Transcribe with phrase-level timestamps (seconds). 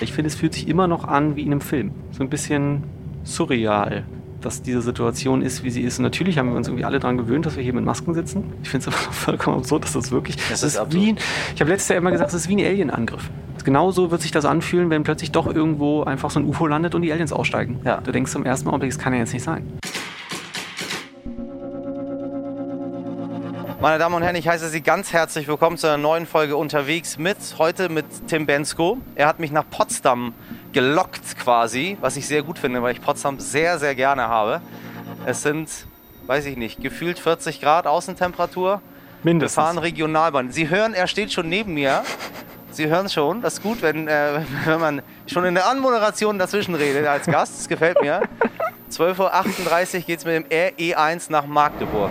[0.00, 1.92] Ich finde, es fühlt sich immer noch an wie in einem Film.
[2.10, 2.82] So ein bisschen
[3.22, 4.04] surreal,
[4.40, 5.98] dass diese Situation ist, wie sie ist.
[5.98, 8.52] Und natürlich haben wir uns irgendwie alle daran gewöhnt, dass wir hier mit Masken sitzen.
[8.62, 10.36] Ich finde es aber vollkommen absurd, dass das wirklich.
[10.36, 11.14] Das das ist ist wie,
[11.54, 13.30] ich habe letztes Jahr immer gesagt, es ist wie ein Alien-Angriff.
[13.64, 17.00] Genauso wird sich das anfühlen, wenn plötzlich doch irgendwo einfach so ein UFO landet und
[17.00, 17.80] die Aliens aussteigen.
[17.82, 18.02] Ja.
[18.02, 19.66] Du denkst zum ersten Mal, das kann ja jetzt nicht sein.
[23.84, 27.18] Meine Damen und Herren, ich heiße Sie ganz herzlich willkommen zu einer neuen Folge unterwegs
[27.18, 28.96] mit heute mit Tim Bensko.
[29.14, 30.32] Er hat mich nach Potsdam
[30.72, 34.62] gelockt quasi, was ich sehr gut finde, weil ich Potsdam sehr, sehr gerne habe.
[35.26, 35.68] Es sind,
[36.26, 38.80] weiß ich nicht, gefühlt 40 Grad Außentemperatur.
[39.22, 39.62] Wir Mindestens.
[39.62, 40.50] fahren Regionalbahn.
[40.50, 42.04] Sie hören, er steht schon neben mir.
[42.70, 46.74] Sie hören schon, das ist gut, wenn, äh, wenn man schon in der Anmoderation dazwischen
[46.74, 47.58] redet als Gast.
[47.58, 48.22] Das gefällt mir.
[48.90, 52.10] 12.38 Uhr geht es mit dem RE1 nach Magdeburg.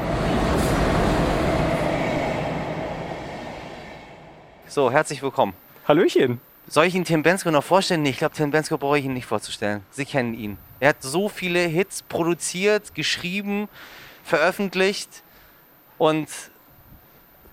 [4.73, 5.53] So, herzlich willkommen.
[5.87, 6.41] Hallöchen.
[6.65, 8.01] Soll ich Ihnen Tim Bensko noch vorstellen?
[8.01, 9.83] Nee, ich glaube, Tim Bensko brauche ich Ihnen nicht vorzustellen.
[9.91, 10.57] Sie kennen ihn.
[10.79, 13.69] Er hat so viele Hits produziert, geschrieben,
[14.23, 15.21] veröffentlicht
[15.99, 16.27] und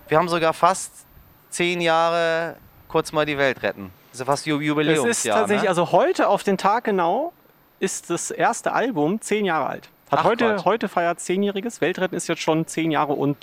[0.07, 1.05] wir haben sogar fast
[1.51, 3.91] zehn Jahre kurz mal die Welt retten.
[4.13, 5.69] Das ist fast Ju- Es ist tatsächlich, ne?
[5.69, 7.33] also heute auf den Tag genau,
[7.79, 9.89] ist das erste Album zehn Jahre alt.
[10.09, 10.65] Hat Ach heute, Gott.
[10.65, 11.81] heute feiert zehnjähriges.
[11.81, 13.37] Weltretten ist jetzt schon zehn Jahre und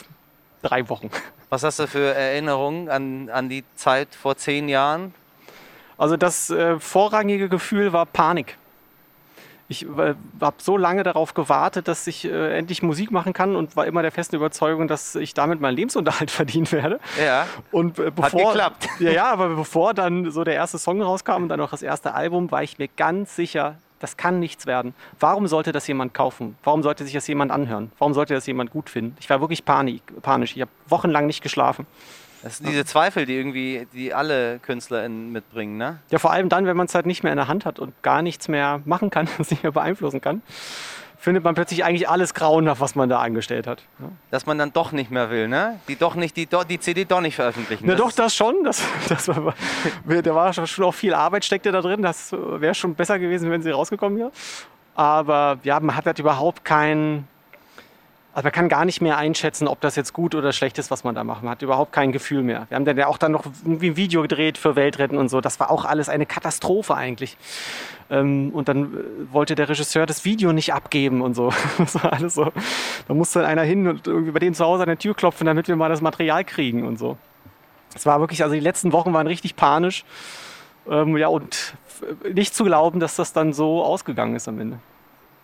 [0.62, 1.10] drei Wochen.
[1.50, 5.14] Was hast du für Erinnerungen an, an die Zeit vor zehn Jahren?
[5.96, 8.56] Also das äh, vorrangige Gefühl war Panik.
[9.70, 13.76] Ich äh, habe so lange darauf gewartet, dass ich äh, endlich Musik machen kann und
[13.76, 17.00] war immer der festen Überzeugung, dass ich damit meinen Lebensunterhalt verdienen werde.
[17.22, 18.88] Ja, Und äh, bevor, geklappt.
[18.98, 22.14] Ja, ja, aber bevor dann so der erste Song rauskam und dann auch das erste
[22.14, 24.94] Album, war ich mir ganz sicher, das kann nichts werden.
[25.18, 26.56] Warum sollte das jemand kaufen?
[26.62, 27.92] Warum sollte sich das jemand anhören?
[27.98, 29.16] Warum sollte das jemand gut finden?
[29.20, 30.54] Ich war wirklich panik, panisch.
[30.56, 31.86] Ich habe wochenlang nicht geschlafen.
[32.42, 35.98] das sind diese Zweifel, die irgendwie die alle KünstlerInnen mitbringen, ne?
[36.10, 38.00] Ja, vor allem dann, wenn man es halt nicht mehr in der Hand hat und
[38.02, 40.42] gar nichts mehr machen kann, es nicht mehr beeinflussen kann,
[41.18, 43.82] findet man plötzlich eigentlich alles grauenhaft, was man da angestellt hat.
[43.98, 44.06] Ja.
[44.30, 45.80] Dass man dann doch nicht mehr will, ne?
[45.88, 47.86] Die doch nicht, die, do- die CD doch nicht veröffentlichen.
[47.86, 48.62] Na Das doch, das schon.
[48.64, 49.54] Das, das war,
[50.06, 52.02] da war schon auch viel Arbeit steckte da drin.
[52.02, 54.32] Das wäre schon besser gewesen, wenn sie rausgekommen wäre.
[54.94, 57.26] Aber ja, man hat halt überhaupt kein.
[58.38, 61.02] Also man kann gar nicht mehr einschätzen, ob das jetzt gut oder schlecht ist, was
[61.02, 61.42] man da macht.
[61.42, 62.66] Man hat überhaupt kein Gefühl mehr.
[62.68, 65.40] Wir haben dann ja auch dann noch irgendwie ein Video gedreht für Weltretten und so.
[65.40, 67.36] Das war auch alles eine Katastrophe eigentlich.
[68.10, 71.52] Ähm, und dann äh, wollte der Regisseur das Video nicht abgeben und so.
[71.78, 72.52] Das war alles so.
[73.08, 75.66] Da musste einer hin und irgendwie bei denen zu Hause an der Tür klopfen, damit
[75.66, 77.16] wir mal das Material kriegen und so.
[77.96, 80.04] Es war wirklich, also die letzten Wochen waren richtig panisch.
[80.88, 84.78] Ähm, ja, und f- nicht zu glauben, dass das dann so ausgegangen ist am Ende.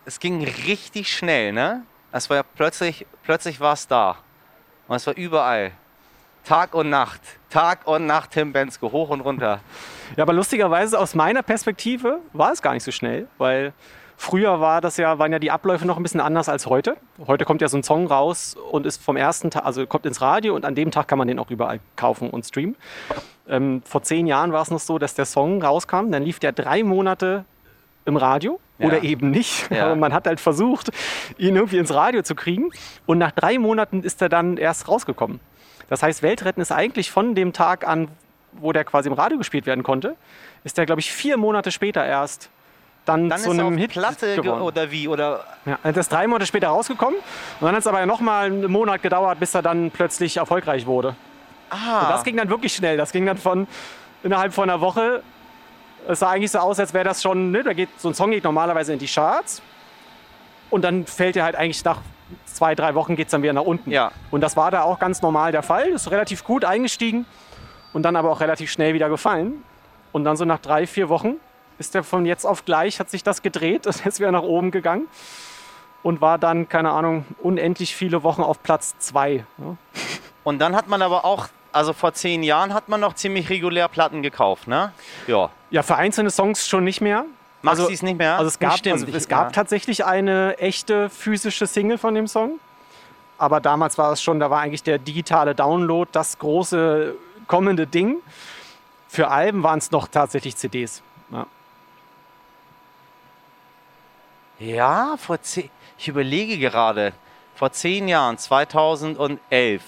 [0.05, 1.83] Es ging richtig schnell, ne?
[2.17, 4.15] Es war ja plötzlich, plötzlich war es da.
[4.87, 5.71] Und es war überall.
[6.45, 7.19] Tag und Nacht.
[7.49, 9.59] Tag und Nacht Tim Bensko, hoch und runter.
[10.15, 13.73] Ja, aber lustigerweise aus meiner Perspektive war es gar nicht so schnell, weil
[14.15, 16.95] früher war das ja, waren ja die Abläufe noch ein bisschen anders als heute.
[17.27, 20.21] Heute kommt ja so ein Song raus und ist vom ersten Tag, also kommt ins
[20.21, 22.77] Radio und an dem Tag kann man den auch überall kaufen und streamen.
[23.49, 26.53] Ähm, vor zehn Jahren war es noch so, dass der Song rauskam, dann lief der
[26.53, 27.43] drei Monate
[28.05, 28.87] im Radio Ja.
[28.87, 29.69] oder eben nicht.
[29.75, 29.85] Ja.
[29.85, 30.91] Aber man hat halt versucht,
[31.37, 32.71] ihn irgendwie ins Radio zu kriegen.
[33.05, 35.39] Und nach drei Monaten ist er dann erst rausgekommen.
[35.89, 38.07] Das heißt, Weltretten ist eigentlich von dem Tag an,
[38.53, 40.15] wo der quasi im Radio gespielt werden konnte,
[40.63, 42.49] ist der, glaube ich, vier Monate später erst
[43.05, 44.61] dann, Dann zu ist er einem auf Hit Platte ge geworden.
[44.63, 45.07] oder wie?
[45.07, 47.19] Oder Ja, das ist drei Monate später rausgekommen.
[47.59, 50.87] Und dann hat es aber noch mal einen Monat gedauert, bis er dann plötzlich erfolgreich
[50.87, 51.15] wurde.
[51.69, 52.97] ah, Und das ging dann wirklich schnell.
[52.97, 53.67] Das ging dann von
[54.23, 55.21] innerhalb von einer Woche.
[56.07, 58.31] Es sah eigentlich so aus, als wäre das schon, ne, da geht, so ein Song
[58.31, 59.61] geht normalerweise in die Charts.
[60.69, 61.99] Und dann fällt er halt eigentlich nach
[62.45, 63.91] zwei, drei Wochen geht es dann wieder nach unten.
[63.91, 64.11] Ja.
[64.31, 65.89] Und das war da auch ganz normal der Fall.
[65.89, 67.25] Ist relativ gut eingestiegen
[67.93, 69.63] und dann aber auch relativ schnell wieder gefallen.
[70.11, 71.35] Und dann so nach drei, vier Wochen
[71.77, 74.71] ist der von jetzt auf gleich, hat sich das gedreht und ist wieder nach oben
[74.71, 75.07] gegangen.
[76.03, 79.43] Und war dann, keine Ahnung, unendlich viele Wochen auf Platz zwei.
[79.57, 79.75] Ja.
[80.43, 83.87] Und dann hat man aber auch, also vor zehn Jahren hat man noch ziemlich regulär
[83.87, 84.91] Platten gekauft, ne?
[85.27, 85.49] Ja.
[85.71, 87.25] Ja, für einzelne Songs schon nicht mehr.
[87.61, 88.37] Machst Also- du es nicht mehr?
[88.37, 89.51] Also es gab, Stimmt, also es gab ja.
[89.51, 92.59] tatsächlich eine echte physische Single von dem Song.
[93.37, 97.15] Aber damals war es schon, da war eigentlich der digitale Download das große
[97.47, 98.17] kommende Ding.
[99.09, 101.01] Für Alben waren es noch tatsächlich CDs.
[101.31, 101.45] Ja.
[104.59, 107.11] Ja, vor zehn, ich überlege gerade,
[107.55, 109.81] vor zehn Jahren, 2011,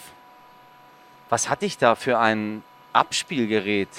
[1.30, 2.64] was hatte ich da für ein
[2.94, 3.90] Abspielgerät?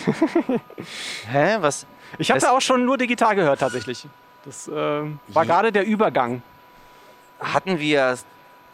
[1.31, 1.87] Hä, was?
[2.19, 4.07] Ich hatte Es- auch schon nur digital gehört tatsächlich.
[4.45, 6.43] Das ähm, war gerade der Übergang.
[7.41, 8.17] Hatten wir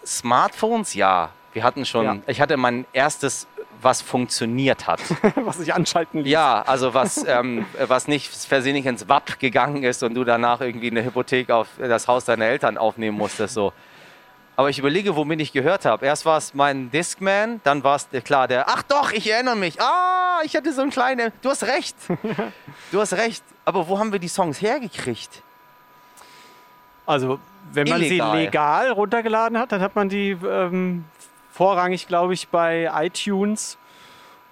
[0.06, 0.94] Smartphones?
[0.94, 2.04] Ja, wir hatten schon.
[2.04, 2.16] Ja.
[2.26, 3.46] Ich hatte mein erstes
[3.84, 5.00] was funktioniert hat.
[5.36, 6.32] was sich anschalten ließ.
[6.32, 10.90] Ja, also was, ähm, was nicht versehentlich ins WAP gegangen ist und du danach irgendwie
[10.90, 13.54] eine Hypothek auf das Haus deiner Eltern aufnehmen musstest.
[13.54, 13.72] So.
[14.56, 16.06] Aber ich überlege, womit ich gehört habe.
[16.06, 19.80] Erst war es mein Discman, dann war es klar der, ach doch, ich erinnere mich.
[19.80, 21.96] Ah, ich hatte so einen kleinen, du hast recht.
[22.92, 23.42] Du hast recht.
[23.64, 25.42] Aber wo haben wir die Songs hergekriegt?
[27.06, 27.38] Also,
[27.72, 28.30] wenn man Illegal.
[28.32, 31.04] sie legal runtergeladen hat, dann hat man die ähm,
[31.50, 33.76] vorrangig, glaube ich, bei iTunes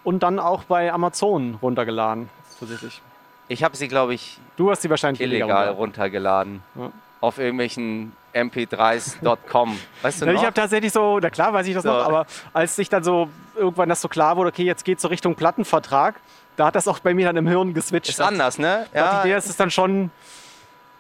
[0.05, 2.29] und dann auch bei Amazon runtergeladen.
[2.59, 3.01] Tatsächlich.
[3.49, 6.63] Ich habe sie, glaube ich, Du hast sie wahrscheinlich illegal runter- runtergeladen.
[6.75, 6.91] Ja.
[7.21, 9.79] Auf irgendwelchen mp3s.com.
[10.03, 10.33] Weißt du noch?
[10.35, 11.91] ich habe tatsächlich so, na klar weiß ich das So.
[11.91, 15.09] noch, aber als sich dann so irgendwann das so klar wurde, okay, jetzt geht so
[15.09, 16.17] Richtung Plattenvertrag,
[16.57, 18.11] da hat das auch bei mir dann im Hirn geswitcht.
[18.11, 18.87] ist anders, ne?
[18.95, 19.23] Ja.
[19.23, 20.11] Die Idee ist es dann schon,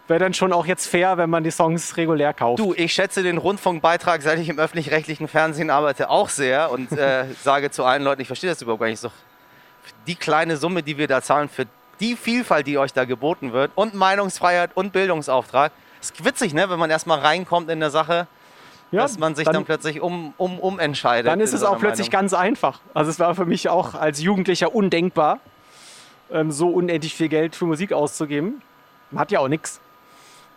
[0.09, 2.59] wäre dann schon auch jetzt fair, wenn man die Songs regulär kauft.
[2.59, 7.27] Du, ich schätze den Rundfunkbeitrag, seit ich im öffentlich-rechtlichen Fernsehen arbeite, auch sehr und äh,
[7.43, 9.11] sage zu allen Leuten, ich verstehe das überhaupt gar nicht so.
[10.07, 11.67] Die kleine Summe, die wir da zahlen für
[12.01, 15.73] die Vielfalt, die euch da geboten wird und Meinungsfreiheit und Bildungsauftrag.
[16.03, 18.27] Ist witzig, ne, wenn man erstmal reinkommt in der Sache,
[18.91, 21.31] ja, dass man sich dann, plötzlich um, um, umentscheidet.
[21.31, 22.29] Dann ist es auch plötzlich Meinung.
[22.29, 22.81] ganz einfach.
[22.93, 25.39] Also es war für mich auch als Jugendlicher undenkbar,
[26.33, 28.63] ähm, so unendlich viel Geld für Musik auszugeben.
[29.13, 29.81] Man hat ja auch nichts.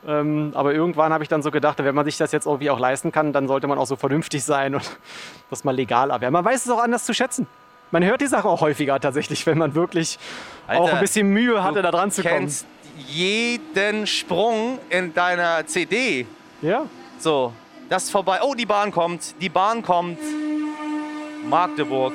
[0.07, 2.79] Ähm, aber irgendwann habe ich dann so gedacht, wenn man sich das jetzt irgendwie auch
[2.79, 4.83] leisten kann, dann sollte man auch so vernünftig sein und
[5.51, 6.33] das mal legal abwehren.
[6.33, 7.47] Man weiß es auch anders zu schätzen.
[7.91, 10.17] Man hört die Sache auch häufiger tatsächlich, wenn man wirklich
[10.67, 12.33] auch Alter, ein bisschen Mühe hatte, Du da dran zu kommen.
[12.35, 12.65] kennst
[13.07, 16.25] jeden Sprung in deiner CD.
[16.61, 16.85] Ja,
[17.19, 17.51] So,
[17.89, 18.39] das ist vorbei.
[18.41, 19.35] Oh, die Bahn kommt.
[19.41, 20.17] Die Bahn kommt.
[21.49, 22.13] Magdeburg.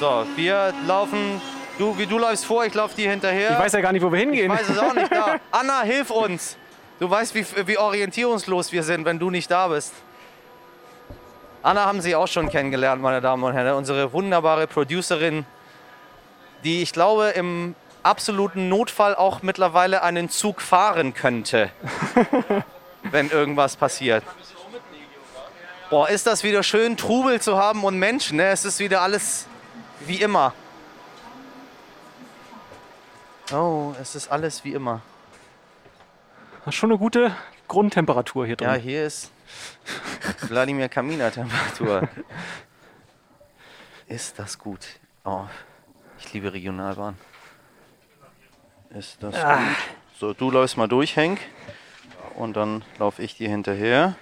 [0.00, 1.40] So, wir laufen.
[1.78, 3.52] Du, wie du läufst vor, ich laufe dir hinterher.
[3.52, 4.50] ich weiß ja gar nicht, wo wir Ich hingehen.
[4.50, 5.12] weiß es auch nicht.
[5.12, 5.36] Da.
[5.52, 6.56] Anna, hilf uns.
[6.98, 9.92] Du weißt, wie, wie orientierungslos wir sind, wenn du nicht da bist.
[11.62, 13.74] Anna haben Sie auch schon kennengelernt, meine Damen und Herren.
[13.74, 15.44] Unsere wunderbare Producerin,
[16.62, 21.70] die ich glaube im absoluten Notfall auch mittlerweile einen Zug fahren könnte,
[23.02, 24.22] wenn irgendwas passiert.
[25.90, 28.36] Boah, ist das wieder schön, Trubel zu haben und Menschen.
[28.36, 28.48] Ne?
[28.48, 29.46] Es ist wieder alles
[30.06, 30.52] wie immer.
[33.52, 35.00] Oh, es ist alles wie immer.
[36.64, 37.34] Das ist schon eine gute
[37.66, 38.68] Grundtemperatur hier drin.
[38.68, 39.32] Ja, hier ist
[40.48, 42.08] Wladimir Kaminer-Temperatur.
[44.06, 44.80] Ist das gut?
[45.24, 45.44] Oh,
[46.18, 47.16] ich liebe Regionalbahn.
[48.90, 49.56] Ist das Ah.
[49.56, 49.66] gut?
[50.18, 51.40] So, du läufst mal durch, Henk.
[52.34, 54.16] Und dann laufe ich dir hinterher.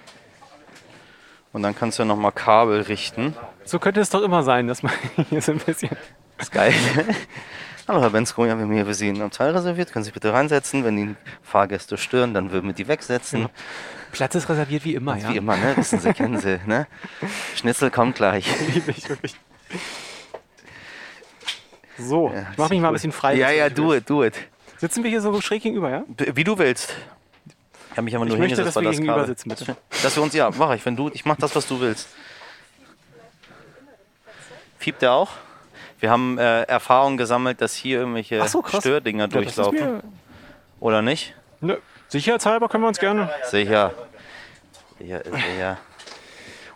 [1.53, 3.35] Und dann kannst du noch mal Kabel richten.
[3.63, 4.91] So könnte es doch immer sein, dass man
[5.29, 5.95] hier so ein bisschen.
[6.37, 6.73] ist geil.
[7.87, 9.93] Hallo Herr Bensko, ja, wir haben hier für Sie ein Abteil reserviert.
[9.93, 10.83] Können Sie bitte reinsetzen.
[10.83, 13.47] Wenn die Fahrgäste stören, dann würden wir die wegsetzen.
[14.11, 15.29] Platz ist reserviert wie immer, ja.
[15.29, 15.75] Wie immer, ne?
[15.77, 16.87] Wissen Sie, kennen Sie, ne?
[17.55, 18.47] Schnitzel kommt gleich.
[18.73, 19.35] Liebe ich wirklich.
[21.99, 23.35] So, ich mach mich mal ein bisschen frei.
[23.35, 24.35] Ja, ja, do it, do it.
[24.77, 26.03] Sitzen wir hier so schräg gegenüber, ja?
[26.33, 26.95] Wie du willst.
[27.91, 29.75] Ich habe mich aber nur Ich möchte, hingesetzt, dass wir das gegenüber sitzen, bitte.
[30.03, 30.85] Dass wir uns, ja, mache ich.
[30.85, 32.07] Wenn du, ich mach das, was du willst.
[34.77, 35.31] Fiebt der auch?
[35.99, 38.63] Wir haben äh, Erfahrung gesammelt, dass hier irgendwelche so.
[38.67, 40.01] Stördinger Ja, durchlaufen.
[40.79, 41.33] Oder nicht?
[41.59, 43.29] ne, sicherheitshalber können wir uns gerne.
[43.45, 43.93] Sicher.
[44.99, 45.77] Sicher, sicher.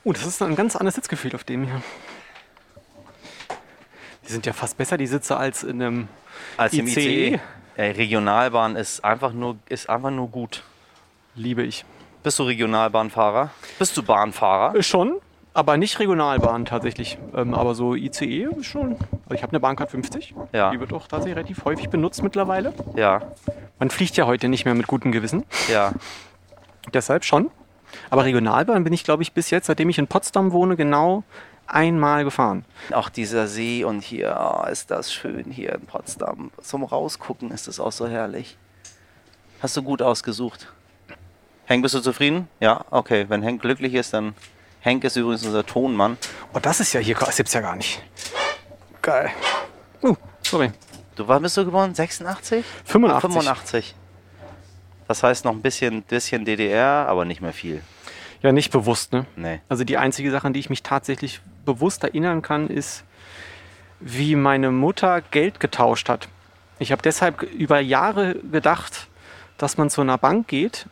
[0.04, 1.82] Oh, das ist ein ganz anderes Sitzgefühl auf dem hier.
[4.28, 6.08] Die sind ja fast besser, die Sitze, als in einem
[6.58, 7.00] Als im ICE.
[7.30, 7.40] ICE.
[7.76, 10.64] Ey, Regionalbahn ist einfach, nur, ist einfach nur gut.
[11.36, 11.86] Liebe ich.
[12.24, 13.50] Bist du Regionalbahnfahrer?
[13.80, 14.76] Bist du Bahnfahrer?
[14.76, 15.20] Äh, Schon,
[15.54, 17.18] aber nicht Regionalbahn tatsächlich.
[17.36, 18.94] Ähm, aber so ICE ist schon.
[18.94, 20.36] Also ich habe eine Bahncard 50.
[20.54, 20.72] Ja.
[20.72, 22.74] Die wird auch tatsächlich relativ häufig benutzt mittlerweile.
[22.96, 23.22] Ja,
[23.80, 25.44] Man fliegt ja heute nicht mehr mit gutem Gewissen.
[25.70, 25.94] ja.
[26.96, 27.52] Deshalb schon.
[28.10, 31.24] Aber Regionalbahn bin ich, glaube ich, bis jetzt, seitdem ich in Potsdam wohne, genau
[31.68, 32.66] einmal gefahren.
[32.92, 36.52] Auch dieser See und hier, oh, ist das schön hier in Potsdam.
[36.62, 38.58] Zum Rausgucken ist es auch so herrlich.
[39.62, 40.74] Hast du gut ausgesucht.
[41.66, 42.48] Henk, bist du zufrieden?
[42.60, 43.26] Ja, okay.
[43.30, 44.34] Wenn Henk glücklich ist, dann.
[44.82, 46.18] Henk ist übrigens unser Tonmann.
[46.54, 48.02] Oh, das ist ja hier, das gibt's ja gar nicht.
[49.02, 49.30] Geil.
[50.02, 50.72] Uh, sorry.
[51.16, 51.94] Du wann bist du geboren?
[51.94, 52.66] 86?
[52.86, 53.32] 85.
[53.32, 53.96] 85.
[55.08, 57.82] Das heißt noch ein bisschen, bisschen DDR, aber nicht mehr viel.
[58.42, 59.28] Ja, nicht bewusst, ne?
[59.36, 59.62] Nee.
[59.70, 63.04] Also die einzige Sache, an die ich mich tatsächlich bewusst erinnern kann, ist,
[64.00, 66.28] wie meine Mutter Geld getauscht hat.
[66.80, 69.10] Ich habe deshalb über Jahre gedacht,
[69.60, 70.88] dass man zu einer Bank geht,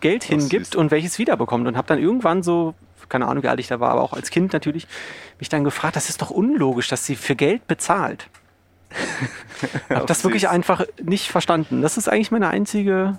[0.00, 1.68] Geld hingibt und welches wiederbekommt.
[1.68, 2.74] Und habe dann irgendwann so,
[3.14, 4.88] keine Ahnung, wie alt ich da war, aber auch als Kind natürlich,
[5.38, 8.28] mich dann gefragt, das ist doch unlogisch, dass sie für Geld bezahlt.
[9.88, 11.80] habe das wirklich einfach nicht verstanden.
[11.80, 13.18] Das ist eigentlich meine einzige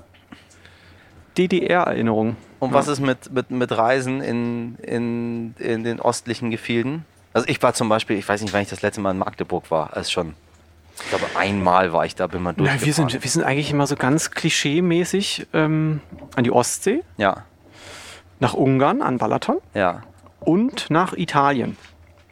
[1.37, 2.35] DDR-Erinnerung.
[2.59, 7.05] Und was ist mit, mit, mit Reisen in, in, in den ostlichen Gefilden?
[7.31, 9.71] Also ich war zum Beispiel, ich weiß nicht, wann ich das letzte Mal in Magdeburg
[9.71, 10.33] war, als schon.
[11.01, 12.85] Ich glaube, einmal war ich da, bin mal durchgefahren.
[12.85, 16.01] wir, sind, wir sind eigentlich immer so ganz klischee-mäßig ähm,
[16.35, 17.45] an die Ostsee, ja,
[18.39, 20.03] nach Ungarn, an Balaton ja.
[20.39, 21.77] und nach Italien.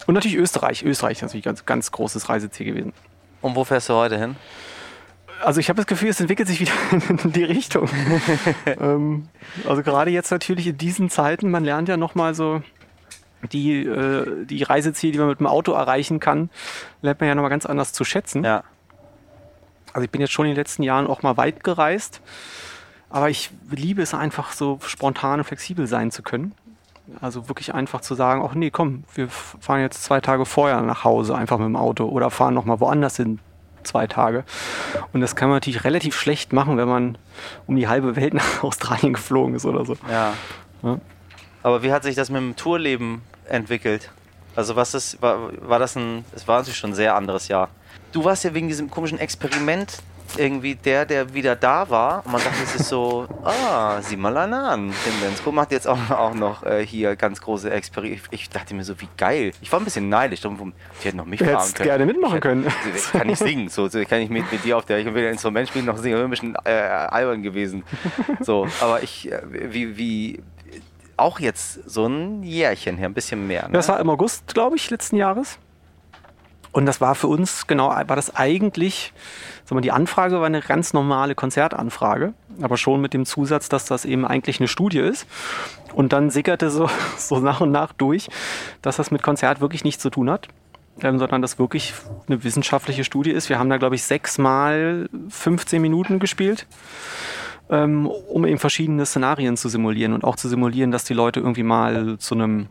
[0.06, 0.84] Und natürlich Österreich.
[0.84, 2.94] Österreich ist natürlich ein ganz, ganz großes Reiseziel gewesen.
[3.42, 4.36] Und wo fährst du heute hin?
[5.42, 6.72] Also ich habe das Gefühl, es entwickelt sich wieder
[7.24, 7.90] in die Richtung.
[8.66, 9.28] ähm,
[9.68, 12.62] also gerade jetzt natürlich in diesen Zeiten, man lernt ja nochmal so
[13.52, 16.50] die, äh, die Reiseziele, die man mit dem Auto erreichen kann,
[17.02, 18.44] lernt man ja nochmal ganz anders zu schätzen.
[18.44, 18.64] Ja.
[19.92, 22.22] Also ich bin jetzt schon in den letzten Jahren auch mal weit gereist,
[23.14, 26.54] aber ich liebe es einfach so spontan und flexibel sein zu können.
[27.22, 31.04] Also wirklich einfach zu sagen, ach nee, komm, wir fahren jetzt zwei Tage vorher nach
[31.04, 33.38] Hause einfach mit dem Auto oder fahren noch mal woanders hin
[33.84, 34.46] zwei Tage.
[35.12, 37.18] Und das kann man natürlich relativ schlecht machen, wenn man
[37.68, 39.96] um die halbe Welt nach Australien geflogen ist oder so.
[40.10, 40.34] Ja.
[40.82, 40.98] Ja.
[41.62, 44.10] Aber wie hat sich das mit dem Tourleben entwickelt?
[44.56, 47.70] Also was ist, war, war das ein, es war natürlich schon ein sehr anderes Jahr.
[48.12, 50.02] Du warst ja wegen diesem komischen Experiment
[50.38, 52.26] irgendwie der, der wieder da war.
[52.26, 54.94] Und man dachte, es ist so, ah, sieh mal einer an.
[55.04, 58.22] Tim Bensko macht jetzt auch, auch noch äh, hier ganz große Experimente.
[58.32, 59.52] Ich, ich dachte mir so, wie geil.
[59.62, 60.42] Ich war ein bisschen neidisch.
[60.42, 60.48] Die
[61.04, 61.88] hätten noch mich Du fragen hättest können.
[61.90, 62.68] gerne mitmachen Ich hätte- können.
[62.96, 63.70] Ich kann nicht singen.
[63.70, 65.98] So, so kann ich mit, mit dir auf der, ich will ein Instrument spielen, noch
[65.98, 66.16] singen.
[66.16, 67.84] Wäre ein bisschen äh, albern gewesen.
[68.40, 70.44] So, aber ich, äh, wie, wie,
[71.16, 73.68] auch jetzt so ein Jährchen hier, ein bisschen mehr.
[73.68, 73.74] Ne?
[73.74, 75.58] Das war im August, glaube ich, letzten Jahres.
[76.72, 79.14] Und das war für uns, genau, war das eigentlich,
[79.82, 84.26] die Anfrage war eine ganz normale Konzertanfrage, aber schon mit dem Zusatz, dass das eben
[84.26, 85.28] eigentlich eine Studie ist.
[85.94, 88.30] Und dann sickerte so, so nach und nach durch,
[88.82, 90.48] dass das mit Konzert wirklich nichts zu tun hat,
[91.02, 91.94] ähm, sondern das wirklich
[92.28, 93.50] eine wissenschaftliche Studie ist.
[93.50, 96.68] Wir haben da, glaube ich, sechsmal 15 Minuten gespielt
[97.70, 101.64] ähm, um eben verschiedene Szenarien zu simulieren und auch zu simulieren, dass die Leute irgendwie
[101.64, 102.68] mal zu einem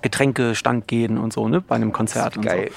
[0.00, 2.36] Getränkestand gehen und so, ne, bei einem Konzert.
[2.38, 2.70] Und, Geil.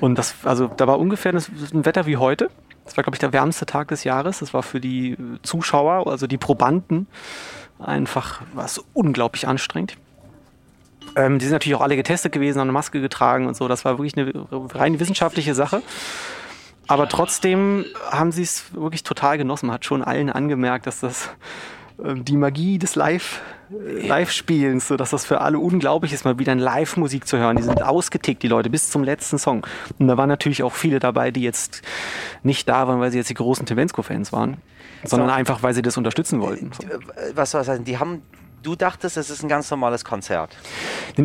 [0.00, 0.06] so.
[0.06, 2.48] und das, also da war ungefähr das, ein Wetter wie heute.
[2.88, 4.38] Das war, glaube ich, der wärmste Tag des Jahres.
[4.38, 7.06] Das war für die äh, Zuschauer, also die Probanden,
[7.78, 9.98] einfach was unglaublich anstrengend.
[11.14, 13.68] Ähm, die sind natürlich auch alle getestet gewesen, haben eine Maske getragen und so.
[13.68, 14.32] Das war wirklich eine
[14.74, 15.82] rein wissenschaftliche Sache.
[16.86, 19.66] Aber trotzdem haben sie es wirklich total genossen.
[19.66, 21.28] Man hat schon allen angemerkt, dass das
[21.98, 23.40] die Magie des Live,
[23.70, 27.56] äh, Live-Spielens, so dass das für alle unglaublich ist, mal wieder eine Live-Musik zu hören.
[27.56, 29.66] Die sind ausgetickt, die Leute, bis zum letzten Song.
[29.98, 31.82] Und da waren natürlich auch viele dabei, die jetzt
[32.42, 34.58] nicht da waren, weil sie jetzt die großen Tevensko-Fans waren,
[35.04, 35.34] sondern So.
[35.34, 36.70] einfach, weil sie das unterstützen wollten.
[36.72, 36.86] So.
[36.88, 36.98] Äh,
[37.34, 37.84] Was soll das heißen?
[37.84, 38.22] Die haben,
[38.62, 40.56] du dachtest, es ist ein ganz normales Konzert.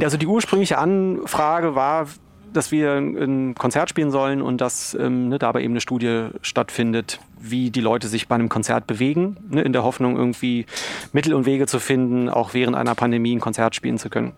[0.01, 2.07] Also die ursprüngliche Anfrage war,
[2.53, 7.19] dass wir ein Konzert spielen sollen und dass ähm, ne, dabei eben eine Studie stattfindet,
[7.39, 10.65] wie die Leute sich bei einem Konzert bewegen, ne, in der Hoffnung irgendwie
[11.11, 14.33] Mittel und Wege zu finden, auch während einer Pandemie ein Konzert spielen zu können.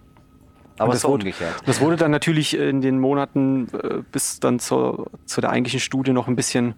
[0.77, 1.55] Aber das wurde- umgekehrt.
[1.65, 6.11] Das wurde dann natürlich in den Monaten äh, bis dann zur, zu der eigentlichen Studie
[6.11, 6.75] noch ein bisschen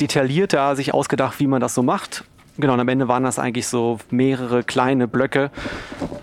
[0.00, 2.24] detaillierter sich ausgedacht, wie man das so macht.
[2.56, 5.50] Genau, und am Ende waren das eigentlich so mehrere kleine Blöcke,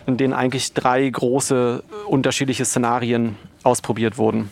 [0.06, 4.50] in denen eigentlich drei große äh, unterschiedliche Szenarien ausprobiert wurden.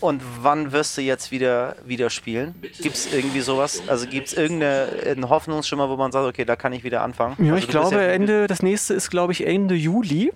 [0.00, 2.54] Und wann wirst du jetzt wieder, wieder spielen?
[2.80, 3.82] Gibt es irgendwie sowas?
[3.86, 7.36] Also gibt es irgendeinen Hoffnungsschimmer, wo man sagt, okay, da kann ich wieder anfangen?
[7.38, 10.32] Ja, also ich glaube, ja- Ende, das nächste ist, glaube ich, Ende Juli.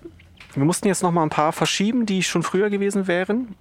[0.53, 3.55] Wir mussten jetzt noch mal ein paar verschieben, die schon früher gewesen wären.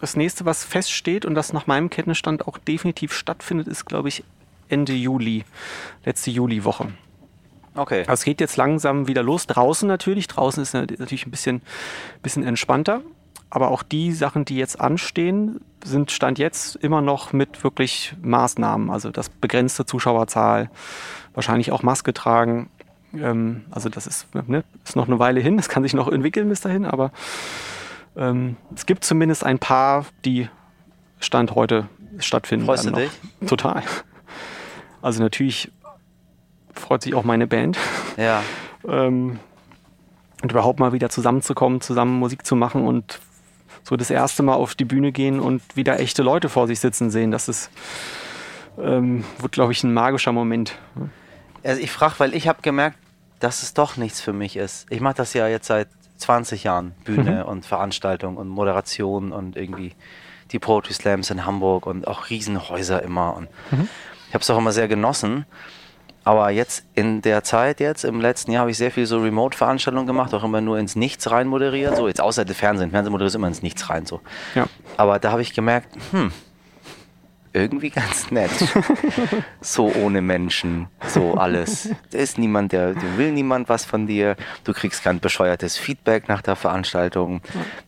[0.00, 4.24] Das nächste, was feststeht und das nach meinem Kenntnisstand auch definitiv stattfindet, ist, glaube ich,
[4.70, 5.44] Ende Juli,
[6.06, 6.88] letzte Juliwoche.
[7.74, 8.00] Okay.
[8.00, 9.46] Also es geht jetzt langsam wieder los.
[9.46, 10.28] Draußen natürlich.
[10.28, 11.60] Draußen ist natürlich ein bisschen,
[12.22, 13.02] bisschen entspannter.
[13.54, 18.88] Aber auch die Sachen, die jetzt anstehen, sind Stand jetzt immer noch mit wirklich Maßnahmen.
[18.88, 20.70] Also das begrenzte Zuschauerzahl,
[21.34, 22.70] wahrscheinlich auch Maske tragen.
[23.14, 25.58] Ähm, also das ist, ne, ist noch eine Weile hin.
[25.58, 26.86] Das kann sich noch entwickeln bis dahin.
[26.86, 27.12] Aber
[28.16, 30.48] ähm, es gibt zumindest ein paar, die
[31.20, 31.90] Stand heute
[32.20, 32.64] stattfinden.
[32.64, 33.02] Freust du noch.
[33.46, 33.82] Total.
[35.02, 35.70] Also natürlich
[36.72, 37.76] freut sich auch meine Band
[38.16, 38.42] Ja.
[38.88, 39.40] ähm,
[40.42, 43.20] und überhaupt mal wieder zusammenzukommen, zusammen Musik zu machen und
[43.84, 47.10] so das erste Mal auf die Bühne gehen und wieder echte Leute vor sich sitzen
[47.10, 47.30] sehen.
[47.30, 47.70] Das ist,
[48.78, 50.78] ähm, wird, glaube ich, ein magischer Moment.
[51.64, 52.98] Also ich frage, weil ich habe gemerkt,
[53.40, 54.86] dass es doch nichts für mich ist.
[54.90, 59.94] Ich mache das ja jetzt seit 20 Jahren, Bühne und Veranstaltung und Moderation und irgendwie
[60.52, 63.34] die Poetry Slams in Hamburg und auch Riesenhäuser immer.
[63.34, 63.48] Und
[64.28, 65.44] ich habe es auch immer sehr genossen.
[66.24, 70.06] Aber jetzt in der Zeit, jetzt im letzten Jahr, habe ich sehr viel so Remote-Veranstaltungen
[70.06, 71.96] gemacht, auch immer nur ins Nichts rein moderiert.
[71.96, 72.90] So, jetzt außer der Fernsehen.
[72.90, 74.06] Fernsehen moderiert immer ins Nichts rein.
[74.06, 74.20] So.
[74.54, 74.66] Ja.
[74.96, 76.30] Aber da habe ich gemerkt, hm,
[77.52, 78.50] irgendwie ganz nett.
[79.60, 81.90] so ohne Menschen, so alles.
[82.10, 84.36] Da ist niemand, der, der will niemand was von dir.
[84.64, 87.42] Du kriegst kein bescheuertes Feedback nach der Veranstaltung.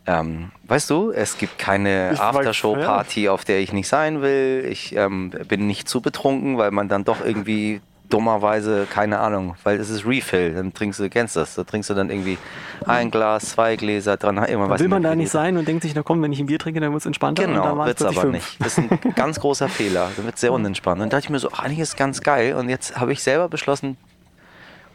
[0.05, 4.67] Ähm, weißt du, es gibt keine Aftershow-Party, auf der ich nicht sein will.
[4.69, 9.79] Ich ähm, bin nicht zu betrunken, weil man dann doch irgendwie dummerweise, keine Ahnung, weil
[9.79, 12.37] es ist Refill, dann trinkst du, kennst das, da trinkst du dann irgendwie
[12.85, 15.39] ein Glas, zwei Gläser, dran, irgendwann weiß Will man da nicht Liter.
[15.39, 17.43] sein und denkt sich, na komm, wenn ich ein Bier trinke, dann wird es entspannter.
[17.43, 18.33] dann Genau, wird es aber fünf.
[18.33, 18.57] nicht.
[18.59, 20.11] Das ist ein ganz großer Fehler.
[20.15, 21.01] Da wird sehr unentspannt.
[21.01, 22.53] Und da dachte ich mir so, ach, eigentlich ist ganz geil.
[22.55, 23.97] Und jetzt habe ich selber beschlossen,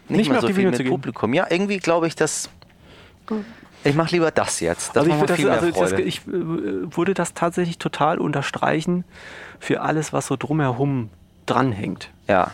[0.09, 0.89] nicht, Nicht mehr so viel Bühne mit.
[0.89, 1.35] Publikum.
[1.35, 2.49] Ja, irgendwie glaube ich, dass
[3.85, 4.95] ich mache lieber das jetzt.
[4.97, 9.05] Das Also ich, das, also das, ich äh, würde das tatsächlich total unterstreichen
[9.59, 11.11] für alles, was so drumherum
[11.47, 12.11] dranhängt.
[12.29, 12.51] ja,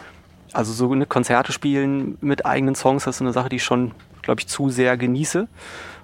[0.56, 3.92] Also so eine Konzerte spielen mit eigenen Songs, das ist eine Sache, die ich schon,
[4.22, 5.48] glaube ich, zu sehr genieße.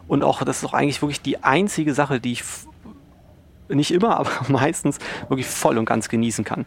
[0.09, 2.45] Und auch, das ist auch eigentlich wirklich die einzige Sache, die ich
[3.71, 6.67] nicht immer, aber meistens wirklich voll und ganz genießen kann.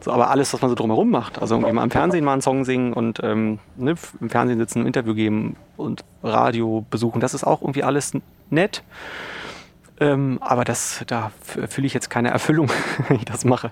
[0.00, 2.40] So, aber alles, was man so drumherum macht, also irgendwie mal im Fernsehen mal einen
[2.40, 7.34] Song singen und ähm, ne, im Fernsehen sitzen, ein Interview geben und Radio besuchen, das
[7.34, 8.12] ist auch irgendwie alles
[8.48, 8.82] nett.
[10.00, 12.70] Ähm, aber das, da fühle ich jetzt keine Erfüllung,
[13.08, 13.70] wenn ich das mache.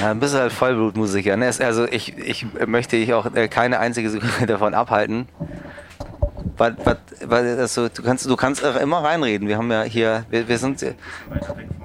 [0.00, 1.36] ja, ein bisschen halt Vollblutmusiker.
[1.36, 1.50] Ne?
[1.60, 5.28] Also ich, ich möchte ich auch äh, keine einzige Sekunde davon abhalten.
[6.56, 9.48] Weil, weil, weil also, du kannst, du kannst auch immer reinreden.
[9.48, 10.84] Wir haben ja hier, wir, wir sind,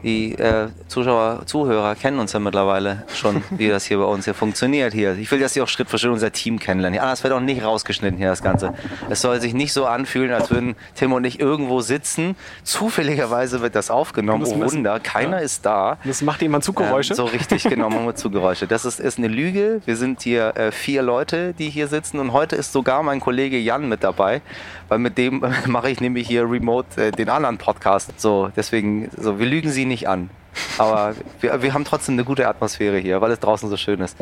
[0.04, 4.34] die äh, Zuschauer, Zuhörer kennen uns ja mittlerweile schon, wie das hier bei uns hier
[4.34, 5.18] funktioniert hier.
[5.18, 6.98] Ich will, dass sie auch Schritt für Schritt unser Team kennenlernen.
[6.98, 8.74] Ja, das wird auch nicht rausgeschnitten hier, das Ganze.
[9.10, 12.36] Es soll sich nicht so anfühlen, als würden Tim und ich irgendwo sitzen.
[12.64, 14.42] Zufälligerweise wird das aufgenommen.
[14.42, 15.98] Das Oh Wunder, keiner ist da.
[16.04, 17.14] Das macht jemand Zuggeräusche.
[17.14, 18.68] Ähm, so richtig, genau, machen wir Zugeräusche.
[18.68, 19.82] Das ist, ist eine Lüge.
[19.86, 23.58] Wir sind hier äh, vier Leute, die hier sitzen und heute ist sogar mein Kollege
[23.58, 24.42] Jan mit dabei,
[24.88, 28.20] weil mit dem mache ich nämlich hier remote äh, den anderen Podcast.
[28.20, 30.30] So, deswegen, so, wir lügen sie nicht an.
[30.78, 34.18] Aber wir, wir haben trotzdem eine gute Atmosphäre hier, weil es draußen so schön ist.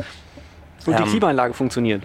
[0.86, 2.02] Und die Ähm, Klimaanlage funktioniert.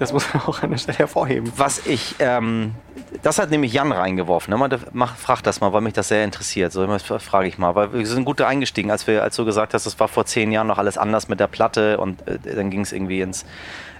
[0.00, 1.52] Das muss man auch an der Stelle hervorheben.
[1.56, 2.74] Was ich, ähm,
[3.22, 4.52] das hat nämlich Jan reingeworfen.
[4.58, 4.78] Ne?
[4.92, 6.72] Mach, frag das mal, weil mich das sehr interessiert.
[6.72, 6.88] So,
[7.18, 9.84] frage ich mal, weil wir sind gut da eingestiegen, als wir, als du gesagt hast,
[9.84, 12.80] das war vor zehn Jahren noch alles anders mit der Platte und äh, dann ging
[12.80, 13.44] es irgendwie ins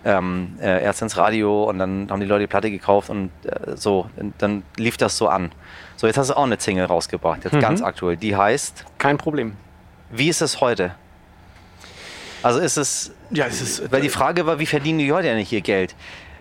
[0.07, 3.77] ähm, äh, erst ins Radio und dann haben die Leute die Platte gekauft und äh,
[3.77, 5.53] so, und dann lief das so an.
[5.97, 7.61] So, jetzt hast du auch eine Single rausgebracht, jetzt Mhm.
[7.61, 8.17] ganz aktuell.
[8.17, 9.55] Die heißt, Kein Problem.
[10.11, 10.95] wie ist es heute?
[12.43, 13.93] Also ist es, Ja, es ist.
[13.93, 15.95] weil die Frage war, wie verdienen die Leute eigentlich ihr Geld?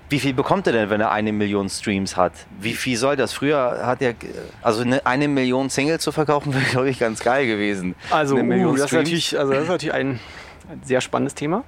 [0.10, 2.34] Wie viel bekommt er denn, wenn er eine Million Streams hat?
[2.60, 3.32] Wie viel soll das?
[3.32, 4.16] Früher hat er,
[4.64, 7.96] also eine, eine Million Single zu verkaufen, wäre, glaube ich, ganz geil gewesen.
[8.10, 10.20] Also, eine Million uh, das, ist natürlich, also das ist natürlich ein,
[10.68, 11.64] ein sehr spannendes Thema.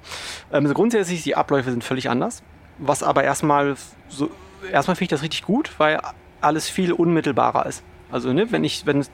[0.52, 2.42] Ähm, so grundsätzlich, die Abläufe sind völlig anders.
[2.78, 3.76] Was aber erstmal,
[4.08, 4.28] so,
[4.72, 6.00] erstmal finde ich das richtig gut, weil
[6.40, 7.84] alles viel unmittelbarer ist.
[8.12, 9.04] Also, ne, wenn ich, wenn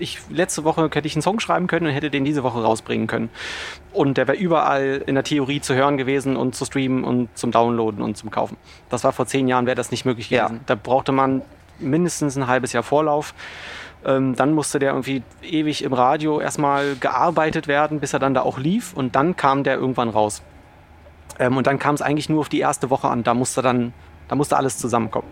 [0.00, 3.06] ich letzte Woche hätte ich einen Song schreiben können und hätte den diese Woche rausbringen
[3.06, 3.30] können.
[3.92, 7.52] Und der wäre überall in der Theorie zu hören gewesen und zu streamen und zum
[7.52, 8.56] Downloaden und zum Kaufen.
[8.90, 10.46] Das war vor zehn Jahren, wäre das nicht möglich Ja.
[10.48, 10.60] gewesen.
[10.66, 11.42] Da brauchte man
[11.78, 13.32] mindestens ein halbes Jahr Vorlauf.
[14.04, 18.42] Ähm, dann musste der irgendwie ewig im Radio erstmal gearbeitet werden, bis er dann da
[18.42, 18.92] auch lief.
[18.92, 20.42] Und dann kam der irgendwann raus.
[21.38, 23.22] Ähm, und dann kam es eigentlich nur auf die erste Woche an.
[23.22, 23.92] Da musste dann,
[24.28, 25.28] da musste alles zusammenkommen.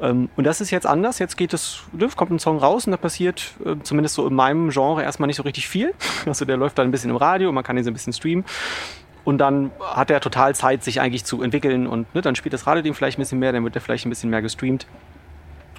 [0.00, 1.18] Ähm, und das ist jetzt anders.
[1.18, 4.34] Jetzt geht es, ne, kommt ein Song raus und da passiert äh, zumindest so in
[4.34, 5.94] meinem Genre erstmal nicht so richtig viel.
[6.26, 8.44] Also der läuft dann ein bisschen im Radio, man kann ihn so ein bisschen streamen.
[9.24, 11.86] Und dann hat er total Zeit, sich eigentlich zu entwickeln.
[11.86, 14.06] Und ne, dann spielt das Radio den vielleicht ein bisschen mehr, dann wird er vielleicht
[14.06, 14.86] ein bisschen mehr gestreamt.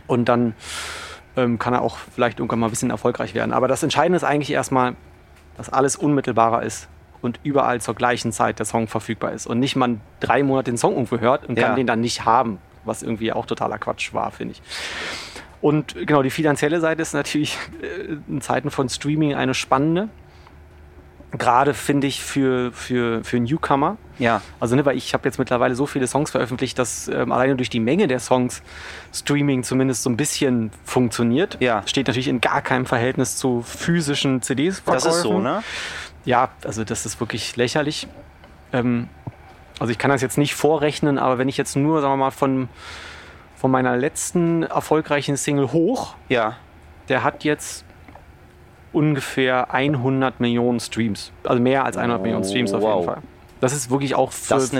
[0.07, 0.53] Und dann
[1.35, 3.53] ähm, kann er auch vielleicht irgendwann mal ein bisschen erfolgreich werden.
[3.53, 4.95] Aber das Entscheidende ist eigentlich erstmal,
[5.55, 6.87] dass alles unmittelbarer ist
[7.21, 9.47] und überall zur gleichen Zeit der Song verfügbar ist.
[9.47, 11.67] Und nicht man drei Monate den Song irgendwo hört und Ja.
[11.67, 14.61] kann den dann nicht haben, was irgendwie auch totaler Quatsch war, finde ich.
[15.61, 20.09] Und genau, die finanzielle Seite ist natürlich äh, in Zeiten von Streaming eine spannende.
[21.31, 23.97] Gerade finde ich für, für, für Newcomer.
[24.17, 27.57] Ja, Also, ne, weil ich habe jetzt mittlerweile so viele Songs veröffentlicht, dass ähm, alleine
[27.57, 28.61] durch die Menge der Songs
[29.13, 31.57] Streaming zumindest so ein bisschen funktioniert.
[31.59, 31.83] Ja.
[31.85, 34.81] Steht natürlich in gar keinem Verhältnis zu physischen CDs.
[34.85, 35.63] das ist so, ne?
[36.23, 38.07] Ja, also das ist wirklich lächerlich.
[38.71, 39.09] Ähm,
[39.79, 42.31] also ich kann das jetzt nicht vorrechnen, aber wenn ich jetzt nur, sagen wir mal,
[42.31, 42.69] von,
[43.55, 46.55] von meiner letzten erfolgreichen Single hoch, Ja.
[47.09, 47.85] der hat jetzt
[48.93, 51.31] ungefähr 100 Millionen Streams.
[51.43, 52.95] Also mehr als 100 Millionen Streams auf Wow.
[53.01, 53.21] jeden Fall.
[53.59, 54.71] Das ist wirklich auch für, Das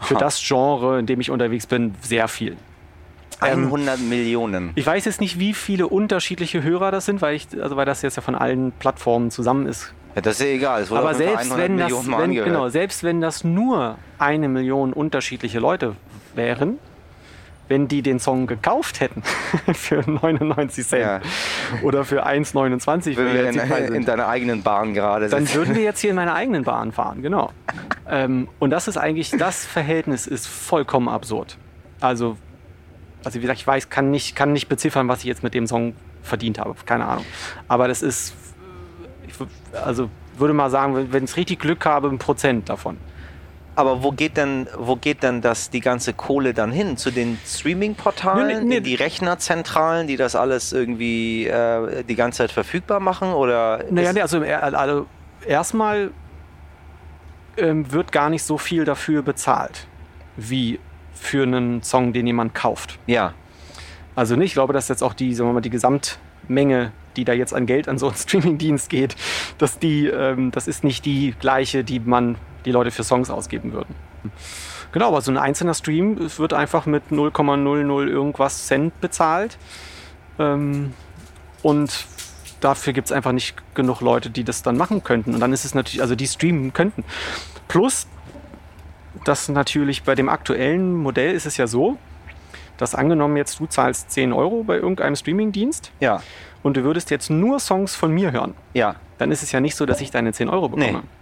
[0.00, 2.56] für das Genre, in dem ich unterwegs bin, sehr viel.
[3.40, 4.70] 100 Millionen.
[4.74, 8.02] Ich weiß jetzt nicht, wie viele unterschiedliche Hörer das sind, weil, ich, also weil das
[8.02, 9.92] jetzt ja von allen Plattformen zusammen ist.
[10.20, 10.82] Ja, das ist ja egal.
[10.82, 14.92] Es wurde Aber selbst 100 wenn, das, wenn, genau, selbst wenn das nur eine Million
[14.92, 15.96] unterschiedliche Leute
[16.34, 16.78] wären,
[17.68, 19.22] wenn die den Song gekauft hätten
[19.74, 21.20] für 99 Cent Ja.
[21.82, 25.56] oder für 1,29, Wenn wir jetzt in, in sind, deiner eigenen Bahn gerade dann sitzen.
[25.58, 27.52] würden wir jetzt hier in meiner eigenen Bahn fahren, genau.
[28.08, 31.56] Ähm, und das ist eigentlich, das Verhältnis ist vollkommen absurd.
[32.00, 32.36] Also,
[33.24, 35.66] also wie gesagt, ich weiß, kann nicht, kann nicht beziffern, was ich jetzt mit dem
[35.66, 37.24] Song verdient habe, keine Ahnung.
[37.68, 38.34] Aber das ist,
[39.32, 42.96] ich also würde mal sagen, wenn ich richtig Glück habe, ein Prozent davon.
[43.76, 46.96] Aber wo geht denn, wo geht denn das, die ganze Kohle dann hin?
[46.96, 48.80] Zu den Streaming-Portalen, Nee, nee, nee.
[48.80, 53.32] die Rechnerzentralen, die das alles irgendwie äh, die ganze Zeit verfügbar machen?
[53.32, 55.06] Oder Naja, nee, also, er- also
[55.46, 56.10] erstmal
[57.56, 59.86] ähm, wird gar nicht so viel dafür bezahlt,
[60.36, 60.78] wie
[61.14, 62.98] für einen Song, den jemand kauft.
[63.06, 63.34] ja,
[64.16, 67.32] Also nicht, ich glaube, dass jetzt auch die, sagen wir mal, die Gesamtmenge, die da
[67.32, 69.16] jetzt an Geld an so einen Streamingdienst geht,
[69.58, 73.72] dass die, ähm, das ist nicht die gleiche, die man, die Leute für Songs ausgeben
[73.72, 73.94] würden.
[74.92, 79.56] Genau, aber so ein einzelner Stream es wird einfach mit 0,00 irgendwas Cent bezahlt.
[80.38, 80.94] Ähm,
[81.62, 82.06] und
[82.60, 85.34] dafür gibt es einfach nicht genug Leute, die das dann machen könnten.
[85.34, 87.04] Und dann ist es natürlich, also die streamen könnten.
[87.68, 88.06] Plus,
[89.24, 91.98] dass natürlich bei dem aktuellen Modell ist es ja so,
[92.76, 96.22] dass angenommen jetzt du zahlst 10 Euro bei irgendeinem Streamingdienst ja,
[96.62, 98.96] und du würdest jetzt nur Songs von mir hören, ja.
[99.18, 101.02] dann ist es ja nicht so, dass ich deine 10 Euro bekomme.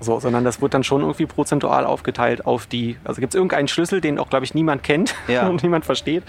[0.00, 3.68] So, sondern das wird dann schon irgendwie prozentual aufgeteilt auf die, also gibt es irgendeinen
[3.68, 5.48] Schlüssel, den auch, glaube ich, niemand kennt Ja.
[5.48, 6.22] und niemand versteht.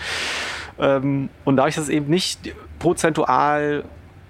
[0.79, 3.83] Ähm, und dadurch, dass es eben nicht prozentual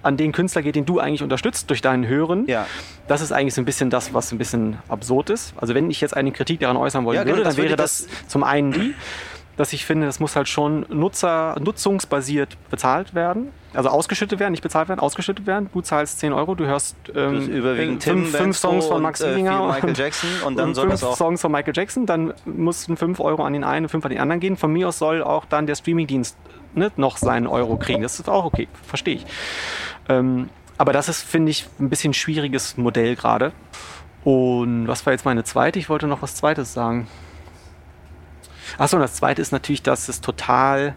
[0.04, 2.66] an den Künstler geht, den du eigentlich unterstützt durch deinen Hören, Ja.
[3.08, 5.54] das ist eigentlich so ein bisschen das, was ein bisschen absurd ist.
[5.58, 7.72] Also wenn ich jetzt eine Kritik daran äußern wollen Ja, genau, würde, das dann wäre
[7.74, 8.94] würde das zum einen die,
[9.58, 13.50] dass ich finde, das muss halt schon Nutzer, nutzungsbasiert bezahlt werden.
[13.74, 15.70] Also ausgeschüttet werden, nicht bezahlt werden, ausgeschüttet werden.
[15.74, 19.20] Du zahlst 10 Euro, du hörst ähm, überwiegend fünf, Tim fünf Songs von und, Max
[19.22, 21.74] äh, viel Giesinger Michael Jackson und dann und soll fünf das auch- Songs von Michael
[21.76, 24.58] Jackson, dann mussten 5 Euro an den einen und 5 an den anderen gehen.
[24.58, 26.38] Von mir aus soll auch dann der Streamingdienst
[26.74, 28.02] ne, noch seinen Euro kriegen.
[28.04, 29.26] Das ist auch okay, verstehe ich.
[30.08, 33.52] Ähm, aber das ist, finde ich, ein bisschen schwieriges Modell gerade.
[34.24, 35.80] Und was war jetzt meine zweite?
[35.80, 37.08] Ich wollte noch was Zweites sagen.
[38.78, 40.96] Achso, und das Zweite ist natürlich, dass es total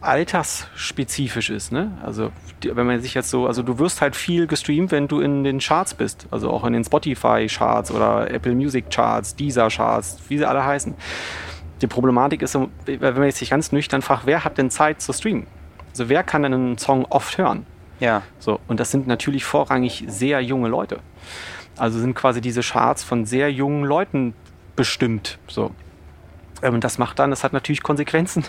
[0.00, 1.72] altersspezifisch ist.
[1.72, 1.98] Ne?
[2.04, 2.30] Also
[2.62, 5.58] wenn man sich jetzt so, also du wirst halt viel gestreamt, wenn du in den
[5.58, 6.26] Charts bist.
[6.30, 10.94] Also auch in den Spotify-Charts oder Apple Music-Charts, Deezer-Charts, wie sie alle heißen.
[11.80, 15.12] Die Problematik ist, wenn man jetzt sich ganz nüchtern fragt, wer hat denn Zeit zu
[15.12, 15.46] streamen?
[15.90, 17.66] Also wer kann denn einen Song oft hören?
[18.00, 18.22] Ja.
[18.38, 21.00] So, und das sind natürlich vorrangig sehr junge Leute.
[21.76, 24.34] Also sind quasi diese Charts von sehr jungen Leuten
[24.76, 25.38] bestimmt.
[25.48, 25.72] So.
[26.62, 28.44] Ähm, Und das macht dann, das hat natürlich Konsequenzen.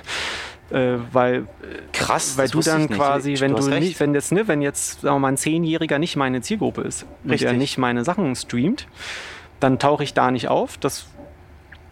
[0.71, 1.47] Äh, weil
[1.93, 2.93] Krass, weil du dann nicht.
[2.93, 3.79] quasi, Du wenn du recht.
[3.79, 7.03] nicht, wenn jetzt, ne, wenn jetzt, sagen wir mal, ein Zehnjähriger nicht meine Zielgruppe ist
[7.23, 7.57] und der Richtig.
[7.57, 8.87] nicht meine Sachen streamt,
[9.59, 10.77] dann tauche ich da nicht auf.
[10.77, 11.07] Das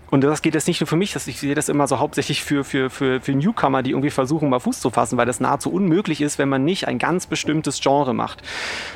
[0.10, 2.44] und das geht jetzt nicht nur für mich, das, ich sehe das immer so hauptsächlich
[2.44, 5.72] für, für, für, für Newcomer, die irgendwie versuchen, mal Fuß zu fassen, weil das nahezu
[5.72, 8.42] unmöglich ist, wenn man nicht ein ganz bestimmtes Genre macht.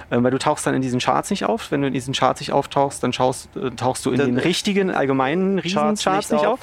[0.10, 1.72] Ähm, weil du tauchst dann in diesen Charts nicht auf.
[1.72, 4.38] Wenn du in diesen Charts nicht auftauchst, dann schaust, äh, tauchst du in Dann- den
[4.38, 6.60] richtigen, allgemeinen Riesencharts nicht auf.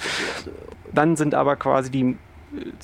[0.93, 2.17] Dann sind aber quasi die,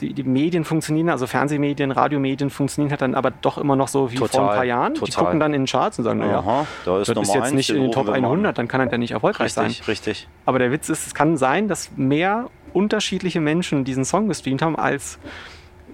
[0.01, 4.13] die, die Medien funktionieren, also Fernsehmedien, Radiomedien funktionieren halt dann aber doch immer noch so
[4.13, 4.95] wie vor Total, ein paar Jahren.
[4.95, 5.25] Die total.
[5.25, 7.83] gucken dann in den Charts und sagen, naja, da ist das ist jetzt nicht in
[7.83, 8.25] den Top wir mal an.
[8.25, 9.67] 100, dann kann er ja nicht erfolgreich sein.
[9.67, 10.29] Richtig, richtig.
[10.45, 14.77] Aber der Witz ist, es kann sein, dass mehr unterschiedliche Menschen diesen Song gestreamt haben,
[14.77, 15.19] als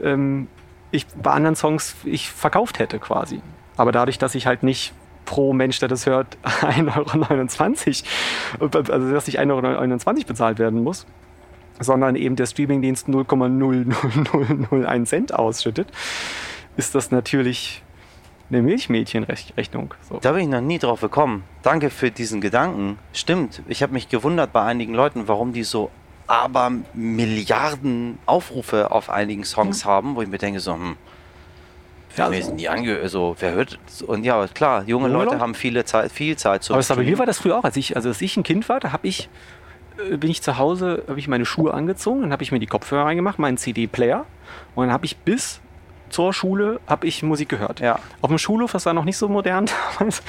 [0.02, 0.48] ähm,
[0.90, 3.40] ich bei anderen Songs ich verkauft hätte quasi.
[3.76, 4.92] Aber dadurch, dass ich halt nicht
[5.26, 8.04] pro Mensch, der das hört, 1,29
[8.59, 11.06] Euro, also dass ich 1,29 Euro bezahlt werden muss,
[11.81, 15.88] sondern eben der Streamingdienst 0,00001 Cent ausschüttet,
[16.77, 17.83] ist das natürlich
[18.51, 19.95] eine Milchmädchenrechnung.
[20.09, 20.19] So.
[20.21, 21.45] Da bin ich noch nie drauf gekommen.
[21.62, 22.99] Danke für diesen Gedanken.
[23.12, 25.90] Stimmt, ich habe mich gewundert bei einigen Leuten, warum die so
[26.27, 30.97] aber Milliarden Aufrufe auf einigen Songs haben, wo ich mir denke, so, hm,
[32.16, 33.79] Ja, sind die ange also, wer hört?
[34.07, 35.40] Und ja, klar, junge, Junge Leute Leute?
[35.40, 37.97] haben viele Zeit, viel Zeit zu Aber, bei mir war das früher auch, als ich,
[37.97, 39.29] also als ich ein Kind war, da habe ich,
[40.16, 43.06] bin ich zu Hause, habe ich meine Schuhe angezogen, dann habe ich mir die Kopfhörer
[43.06, 44.24] reingemacht, meinen CD-Player
[44.74, 45.60] und dann habe ich bis
[46.10, 47.80] zur Schule habe ich Musik gehört.
[47.80, 47.98] Ja.
[48.20, 49.66] Auf dem Schulhof, das war noch nicht so modern
[49.98, 50.22] damals.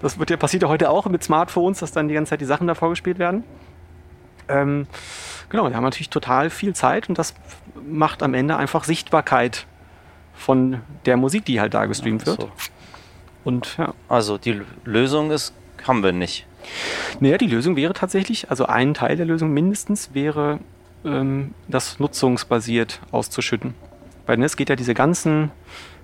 [0.00, 2.46] Das wird ja passiert ja heute auch mit Smartphones, dass dann die ganze Zeit die
[2.46, 3.44] Sachen davor gespielt werden.
[4.48, 4.86] Ähm,
[5.48, 7.34] genau, wir haben natürlich total viel Zeit und das
[7.86, 9.66] macht am Ende einfach Sichtbarkeit
[10.34, 12.40] von der Musik, die halt da gestreamt wird.
[12.42, 12.50] So.
[13.44, 13.94] Und ja.
[14.08, 15.52] Also die Lösung ist,
[15.86, 16.46] haben wir nicht.
[17.20, 20.60] Naja, die Lösung wäre tatsächlich, also ein Teil der Lösung mindestens wäre,
[21.04, 23.74] ähm, das nutzungsbasiert auszuschütten.
[24.26, 25.50] Weil ne, es geht ja diese ganzen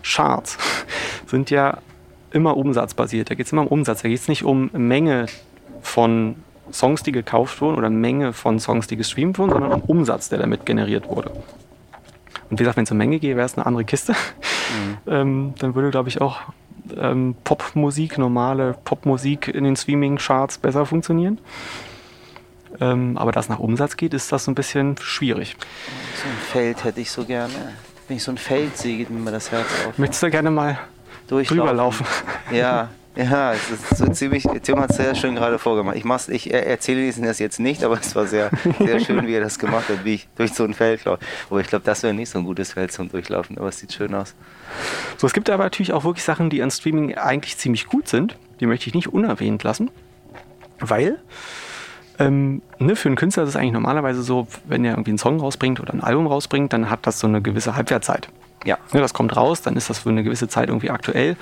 [0.02, 0.58] Charts
[1.26, 1.78] sind ja
[2.30, 3.30] immer umsatzbasiert.
[3.30, 4.02] Da geht es immer um Umsatz.
[4.02, 5.26] Da geht es nicht um Menge
[5.82, 6.36] von
[6.70, 10.38] Songs, die gekauft wurden oder Menge von Songs, die gestreamt wurden, sondern um Umsatz, der
[10.38, 11.30] damit generiert wurde.
[12.50, 14.12] Und wie gesagt, wenn es um Menge geht, wäre es eine andere Kiste.
[14.12, 14.96] Mhm.
[15.06, 16.40] ähm, dann würde, glaube ich, auch
[16.96, 21.38] ähm, Popmusik, normale Popmusik in den Streaming-Charts besser funktionieren.
[22.80, 25.56] Ähm, aber das nach Umsatz geht, ist das ein bisschen schwierig.
[26.16, 27.52] So ein Feld hätte ich so gerne.
[28.08, 29.98] Wenn ich so ein Feld sehe, geht mir das Herz auf.
[29.98, 30.78] Möchtest du gerne mal
[31.28, 32.06] drüber laufen?
[32.50, 35.96] Ja, ja, es ist so ziemlich, Tim hat es sehr schön gerade vorgemacht.
[35.96, 39.34] Ich, mach's, ich erzähle Ihnen das jetzt nicht, aber es war sehr, sehr schön, wie
[39.34, 41.22] er das gemacht hat, wie ich durch so ein Feld laufe.
[41.50, 43.92] Aber ich glaube, das wäre nicht so ein gutes Feld zum Durchlaufen, aber es sieht
[43.92, 44.34] schön aus.
[45.16, 48.36] So, es gibt aber natürlich auch wirklich Sachen, die an Streaming eigentlich ziemlich gut sind.
[48.60, 49.90] Die möchte ich nicht unerwähnt lassen,
[50.78, 51.18] weil
[52.18, 55.40] ähm, ne, für einen Künstler ist es eigentlich normalerweise so, wenn er irgendwie einen Song
[55.40, 58.28] rausbringt oder ein Album rausbringt, dann hat das so eine gewisse Halbwertzeit.
[58.64, 58.78] Ja.
[58.92, 61.36] Ne, das kommt raus, dann ist das für eine gewisse Zeit irgendwie aktuell.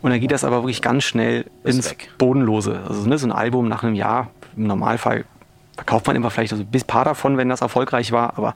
[0.00, 2.10] Und dann geht das aber wirklich ganz schnell ist ins weg.
[2.18, 2.80] Bodenlose.
[2.88, 5.24] Also ne, so ein Album nach einem Jahr, im Normalfall
[5.74, 8.54] verkauft man immer vielleicht also ein paar davon, wenn das erfolgreich war, aber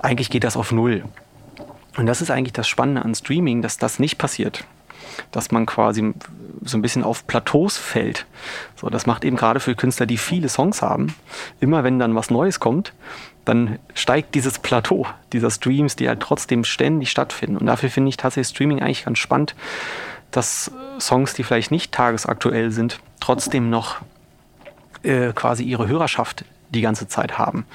[0.00, 1.04] eigentlich geht das auf Null.
[1.96, 4.64] Und das ist eigentlich das Spannende an Streaming, dass das nicht passiert
[5.30, 6.14] dass man quasi
[6.64, 8.26] so ein bisschen auf Plateaus fällt.
[8.76, 11.14] So, das macht eben gerade für Künstler, die viele Songs haben,
[11.60, 12.92] immer wenn dann was Neues kommt,
[13.44, 17.56] dann steigt dieses Plateau dieser Streams, die halt trotzdem ständig stattfinden.
[17.56, 19.54] Und dafür finde ich tatsächlich Streaming eigentlich ganz spannend,
[20.30, 23.96] dass Songs, die vielleicht nicht tagesaktuell sind, trotzdem noch
[25.02, 27.66] äh, quasi ihre Hörerschaft die ganze Zeit haben.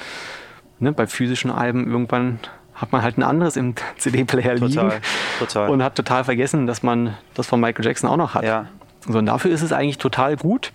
[0.80, 2.40] Ne, bei physischen Alben irgendwann
[2.78, 4.92] hat man halt ein anderes im CD-Player liegen
[5.40, 5.70] total.
[5.70, 8.44] und hat total vergessen, dass man das von Michael Jackson auch noch hat.
[8.44, 8.68] Ja.
[9.08, 10.72] So, und dafür ist es eigentlich total gut.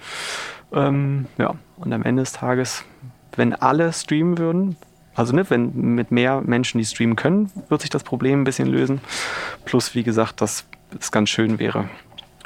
[0.73, 2.85] Ähm, ja, und am Ende des Tages,
[3.37, 4.77] wenn alle streamen würden,
[5.15, 8.69] also ne, wenn mit mehr Menschen, die streamen können, wird sich das Problem ein bisschen
[8.69, 9.01] lösen.
[9.65, 10.65] Plus, wie gesagt, dass
[10.99, 11.89] es ganz schön wäre,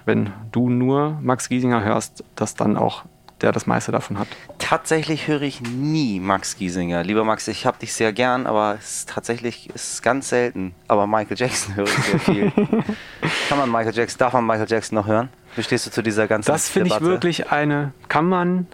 [0.04, 3.04] wenn du nur Max Giesinger hörst, dass dann auch
[3.40, 4.28] der das meiste davon hat.
[4.58, 7.02] Tatsächlich höre ich nie Max Giesinger.
[7.02, 10.74] Lieber Max, ich habe dich sehr gern, aber es ist tatsächlich es ist ganz selten.
[10.88, 12.50] Aber Michael Jackson höre ich sehr viel.
[13.48, 15.28] kann man Michael Jackson, darf man Michael Jackson noch hören?
[15.54, 18.66] Wie stehst du zu dieser ganzen Das finde ich wirklich eine, kann man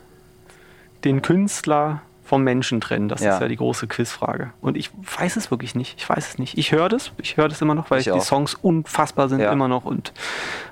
[1.04, 3.08] den Künstler vom Menschen trennen?
[3.08, 3.34] Das ja.
[3.34, 4.52] ist ja die große Quizfrage.
[4.60, 5.96] Und ich weiß es wirklich nicht.
[5.98, 6.56] Ich weiß es nicht.
[6.56, 7.12] Ich höre das.
[7.18, 8.22] Ich höre das immer noch, weil ich die auch.
[8.22, 9.52] Songs unfassbar sind ja.
[9.52, 10.12] immer noch und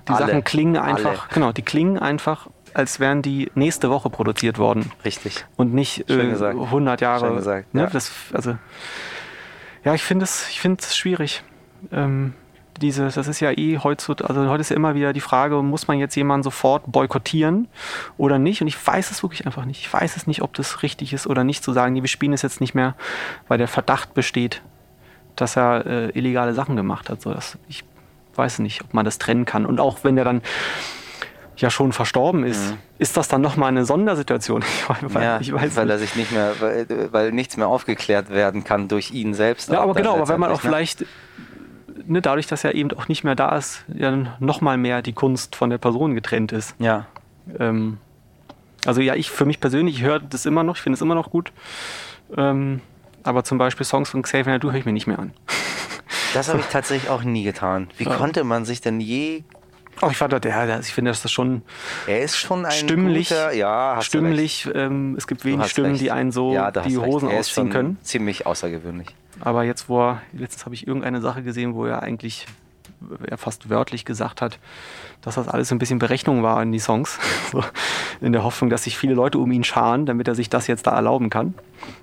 [0.09, 0.27] die Alle.
[0.27, 1.25] Sachen klingen einfach.
[1.25, 1.35] Alle.
[1.35, 4.93] Genau, die klingen einfach als wären die nächste Woche produziert worden.
[5.05, 5.45] Richtig.
[5.57, 7.27] Und nicht äh, 100 Jahre.
[7.27, 7.83] Schön gesagt, ne?
[7.83, 7.87] ja.
[7.89, 8.57] Das, also,
[9.85, 11.43] ja, ich finde es schwierig.
[11.93, 12.35] Ähm,
[12.81, 15.87] diese, das ist ja eh heutzutage, also heute ist ja immer wieder die Frage, muss
[15.87, 17.69] man jetzt jemanden sofort boykottieren
[18.17, 18.63] oder nicht?
[18.63, 19.81] Und ich weiß es wirklich einfach nicht.
[19.81, 22.33] Ich weiß es nicht, ob das richtig ist oder nicht zu sagen, nee, wir spielen
[22.33, 22.95] es jetzt nicht mehr,
[23.49, 24.63] weil der Verdacht besteht,
[25.37, 27.21] dass er äh, illegale Sachen gemacht hat.
[27.21, 27.85] So, das, ich
[28.35, 29.67] weiß nicht, ob man das trennen kann.
[29.67, 30.41] Und auch wenn der dann
[31.61, 32.79] ja schon verstorben ist, mhm.
[32.99, 34.65] ist das dann nochmal eine Sondersituation?
[35.03, 35.93] weil, ja, ich weiß weil nicht.
[35.93, 39.71] er sich nicht mehr, weil, weil, nichts mehr aufgeklärt werden kann durch ihn selbst.
[39.71, 40.69] Ja, aber genau, aber wenn man auch ne?
[40.69, 41.05] vielleicht,
[42.07, 45.57] ne, dadurch, dass er eben auch nicht mehr da ist, ja nochmal mehr die Kunst
[45.57, 46.75] von der Person getrennt ist.
[46.79, 47.07] Ja.
[47.59, 47.99] Ähm,
[48.87, 51.15] also ja, ich für mich persönlich, ich höre das immer noch, ich finde es immer
[51.15, 51.53] noch gut.
[52.37, 52.81] Ähm,
[53.23, 55.33] aber zum Beispiel Songs von Xavier Du höre ich mir nicht mehr an.
[56.35, 57.89] Das habe ich tatsächlich auch nie getan.
[57.99, 58.15] Wie ja.
[58.15, 59.45] konnte man sich denn je
[60.03, 61.63] Oh, ich fand, der, ich finde, dass das schon.
[62.07, 63.29] Er ist schon ein stimmlich.
[63.29, 64.69] Guter, ja, stimmlich.
[64.75, 66.03] Ähm, es gibt wenig Stimmen, recht.
[66.03, 67.99] die einen so ja, die Hosen ausziehen können.
[68.03, 69.09] Ziemlich außergewöhnlich.
[69.41, 72.47] Aber jetzt, wo er, letztens habe ich irgendeine Sache gesehen, wo er eigentlich
[73.27, 74.59] er fast wörtlich gesagt hat,
[75.23, 77.19] dass das alles ein bisschen Berechnung war in die Songs.
[77.53, 77.65] so,
[78.21, 80.87] in der Hoffnung, dass sich viele Leute um ihn scharen, damit er sich das jetzt
[80.87, 81.55] da erlauben kann.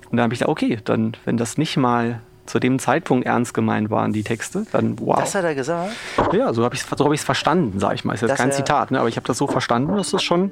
[0.10, 3.54] Und dann habe ich gedacht, okay, dann, wenn das nicht mal zu dem Zeitpunkt ernst
[3.54, 5.20] gemeint waren, die Texte, dann wow.
[5.20, 5.94] Das hat er gesagt?
[6.32, 8.14] Ja, so habe ich es so hab verstanden, sage ich mal.
[8.14, 9.00] Ist jetzt das kein Zitat, ne?
[9.00, 10.52] aber ich habe das so verstanden, dass es schon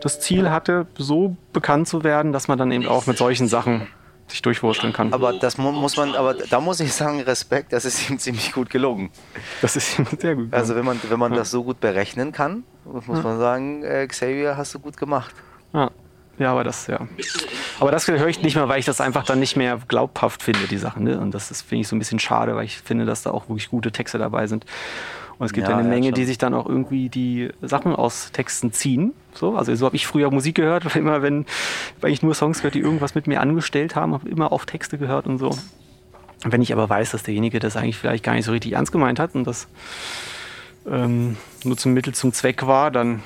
[0.00, 3.86] das Ziel hatte, so bekannt zu werden, dass man dann eben auch mit solchen Sachen
[4.28, 5.12] sich durchwursteln kann.
[5.12, 8.70] Aber das muss man, aber da muss ich sagen, Respekt, das ist ihm ziemlich gut
[8.70, 9.10] gelungen.
[9.62, 10.52] Das ist ihm sehr gut gelungen.
[10.52, 11.38] Also wenn man, wenn man ja.
[11.38, 13.22] das so gut berechnen kann, muss ja.
[13.22, 15.34] man sagen, äh, Xavier, hast du gut gemacht.
[15.72, 15.90] Ja.
[16.38, 17.00] Ja, aber das, ja.
[17.80, 20.66] Aber das höre ich nicht mehr, weil ich das einfach dann nicht mehr glaubhaft finde,
[20.68, 21.04] die Sachen.
[21.04, 21.18] Ne?
[21.18, 23.70] Und das finde ich so ein bisschen schade, weil ich finde, dass da auch wirklich
[23.70, 24.64] gute Texte dabei sind.
[25.38, 26.14] Und es gibt ja, eine ja, Menge, schon.
[26.14, 29.12] die sich dann auch irgendwie die Sachen aus Texten ziehen.
[29.34, 31.46] So, also so habe ich früher Musik gehört, immer wenn,
[32.00, 34.98] weil ich nur Songs gehört, die irgendwas mit mir angestellt haben, habe immer auf Texte
[34.98, 35.56] gehört und so.
[36.44, 39.18] Wenn ich aber weiß, dass derjenige das eigentlich vielleicht gar nicht so richtig ernst gemeint
[39.18, 39.66] hat und das
[40.88, 43.22] ähm, nur zum Mittel zum Zweck war, dann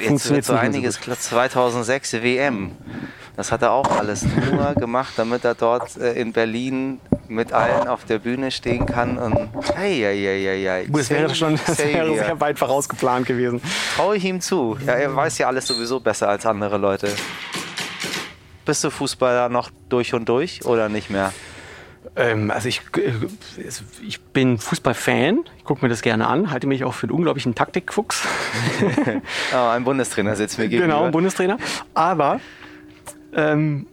[0.00, 2.72] jetzt wird so einiges, so 2006 WM.
[3.36, 7.86] Das hat er auch alles nur gemacht, damit er dort äh, in Berlin mit allen
[7.86, 9.36] auf der Bühne stehen kann und
[9.76, 10.88] hey, hey, hey, hey, hey.
[10.90, 13.62] Das wäre schon das wäre sehr weit vorausgeplant gewesen.
[13.96, 14.76] Traue ich ihm zu.
[14.84, 17.14] Ja, er weiß ja alles sowieso besser als andere Leute.
[18.64, 21.32] Bist du Fußballer noch durch und durch oder nicht mehr?
[22.18, 23.12] Ähm, also ich, äh,
[24.06, 27.54] ich bin Fußballfan, ich gucke mir das gerne an, halte mich auch für einen unglaublichen
[27.54, 28.26] Taktikfuchs.
[29.54, 30.86] oh, ein Bundestrainer sitzt mir gegenüber.
[30.92, 31.58] Genau, ein Bundestrainer.
[31.94, 32.40] Aber
[33.32, 33.86] ähm,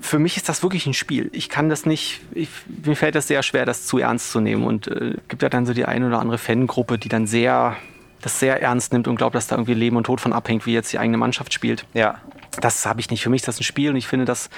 [0.00, 1.30] für mich ist das wirklich ein Spiel.
[1.32, 2.48] Ich kann das nicht, ich,
[2.84, 4.64] mir fällt das sehr schwer, das zu ernst zu nehmen.
[4.64, 7.76] Und es äh, gibt ja dann so die eine oder andere Fangruppe, die dann sehr
[8.20, 10.72] das sehr ernst nimmt und glaubt, dass da irgendwie Leben und Tod von abhängt, wie
[10.72, 11.86] jetzt die eigene Mannschaft spielt.
[11.94, 12.20] Ja.
[12.60, 13.22] Das habe ich nicht.
[13.22, 14.50] Für mich ist das ein Spiel und ich finde das,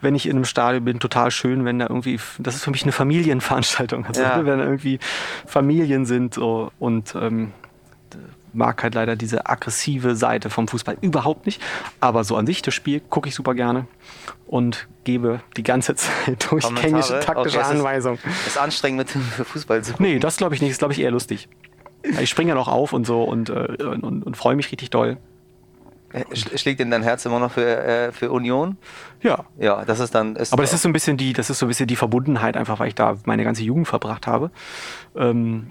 [0.00, 2.82] wenn ich in einem Stadion bin, total schön, wenn da irgendwie, das ist für mich
[2.84, 4.04] eine Familienveranstaltung.
[4.08, 4.36] Also Ja.
[4.44, 4.98] wenn da irgendwie
[5.46, 7.52] Familien sind so, und ähm,
[8.52, 11.62] mag halt leider diese aggressive Seite vom Fußball überhaupt nicht.
[12.00, 13.86] Aber so an sich, das Spiel gucke ich super gerne
[14.48, 18.18] und gebe die ganze Zeit durchgängige taktische Okay, es ist- Anweisungen.
[18.46, 20.72] Ist anstrengend mit Fußball zu Nee, das glaube ich nicht.
[20.72, 21.48] Das glaube ich eher lustig.
[22.20, 23.52] Ich springe ja noch auf und so und, äh,
[23.84, 25.18] und, und, und freue mich richtig doll.
[26.12, 28.76] Äh, sch- Schlägt denn dein Herz immer noch für, äh, für Union?
[29.22, 29.44] Ja.
[29.58, 30.36] Ja, das ist dann.
[30.36, 32.56] Ist Aber das ist so ein bisschen die, das ist so ein bisschen die Verbundenheit,
[32.56, 34.50] einfach weil ich da meine ganze Jugend verbracht habe.
[35.16, 35.70] Ähm,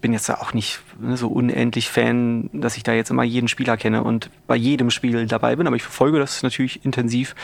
[0.00, 3.76] bin jetzt auch nicht ne, so unendlich Fan, dass ich da jetzt immer jeden Spieler
[3.76, 7.34] kenne und bei jedem Spiel dabei bin, aber ich verfolge das natürlich intensiv,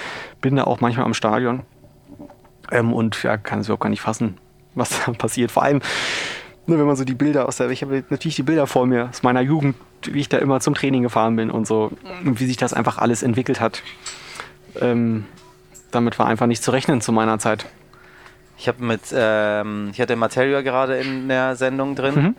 [0.41, 1.63] bin da auch manchmal am Stadion
[2.71, 4.39] ähm, und ja, kann es überhaupt gar nicht fassen,
[4.77, 5.51] was da passiert.
[5.51, 5.79] Vor allem,
[6.67, 9.09] ne, wenn man so die Bilder aus der, ich habe natürlich die Bilder vor mir
[9.09, 9.75] aus meiner Jugend,
[10.13, 11.93] wie ich da immer zum Training gefahren bin und so,
[12.25, 13.83] und wie sich das einfach alles entwickelt hat.
[14.81, 15.25] Ähm,
[15.91, 17.67] damit war einfach nicht zu rechnen zu meiner Zeit.
[18.57, 22.15] Ich habe mit, ähm, ich hatte Materia gerade in der Sendung drin.
[22.15, 22.37] Mhm.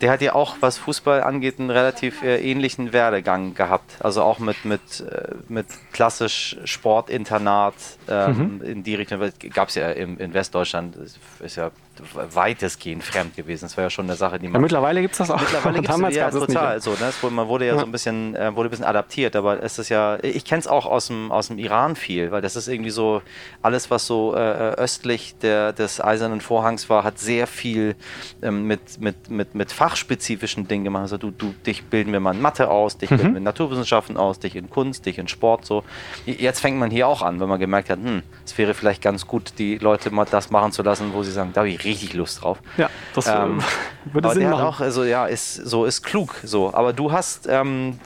[0.00, 3.96] Der hat ja auch, was Fußball angeht, einen relativ äh, ähnlichen Werdegang gehabt.
[4.00, 7.74] Also auch mit, mit, äh, mit klassisch Sportinternat
[8.08, 9.20] ähm, in die Richtung.
[9.52, 11.70] Gab es ja im, in Westdeutschland, ist ja
[12.12, 13.64] weitestgehend fremd gewesen.
[13.64, 15.40] Das war ja schon eine Sache, die Ja, man mittlerweile gibt es das auch.
[15.40, 16.90] Mittlerweile gibt es ja total so.
[16.92, 17.12] Ne?
[17.30, 17.80] Man wurde ja, Ja.
[17.80, 20.66] so ein bisschen, äh, wurde ein bisschen adaptiert, aber es ist ja, ich kenne es
[20.66, 23.22] auch aus dem, aus dem Iran viel, weil das ist irgendwie so,
[23.62, 27.96] alles was so äh, östlich der, des Eisernen Vorhangs war, hat sehr viel
[28.42, 31.02] ähm, mit, mit, mit, mit fachspezifischen Dingen gemacht.
[31.02, 33.16] Also du, du, dich bilden wir mal in Mathe aus, dich Mhm.
[33.16, 35.84] bilden wir in Naturwissenschaften aus, dich in Kunst, dich in Sport so.
[36.26, 39.26] Jetzt fängt man hier auch an, wenn man gemerkt hat, hm, es wäre vielleicht ganz
[39.26, 42.14] gut, die Leute mal das machen zu lassen, wo sie sagen, da habe ich richtig
[42.14, 42.60] Lust drauf.
[42.76, 44.62] Ja, das Ähm, äh, würde aber Sinn der machen.
[44.62, 46.72] hat auch, also ja, ist so ist klug so.
[46.74, 47.98] Aber du hast, ähm,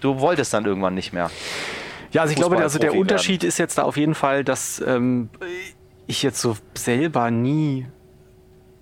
[0.00, 1.30] du wolltest dann irgendwann nicht mehr.
[2.12, 5.28] Ja, also ich glaube, also der Unterschied ist jetzt da auf jeden Fall, dass ähm,
[6.06, 7.86] ich jetzt so selber nie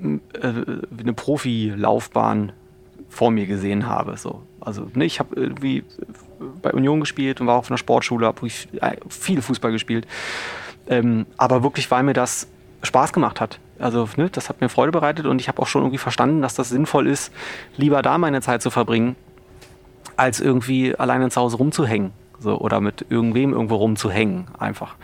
[0.01, 0.07] äh,
[1.01, 2.53] eine Profilaufbahn
[3.09, 4.16] vor mir gesehen habe.
[4.16, 4.42] So.
[4.61, 5.85] Also ne, ich habe irgendwie
[6.62, 10.07] bei Union gespielt und war auf einer Sportschule, habe ich äh, viel Fußball gespielt.
[10.88, 12.47] Ähm, aber wirklich, weil mir das
[12.83, 13.59] Spaß gemacht hat.
[13.85, 16.55] Also ne, das hat mir Freude bereitet und ich habe auch schon irgendwie verstanden, dass
[16.55, 17.31] das sinnvoll ist,
[17.77, 19.14] lieber da meine Zeit zu verbringen,
[20.16, 22.12] als irgendwie alleine zu Hause rumzuhängen.
[22.38, 24.97] So, oder mit irgendwem irgendwo rumzuhängen, einfach.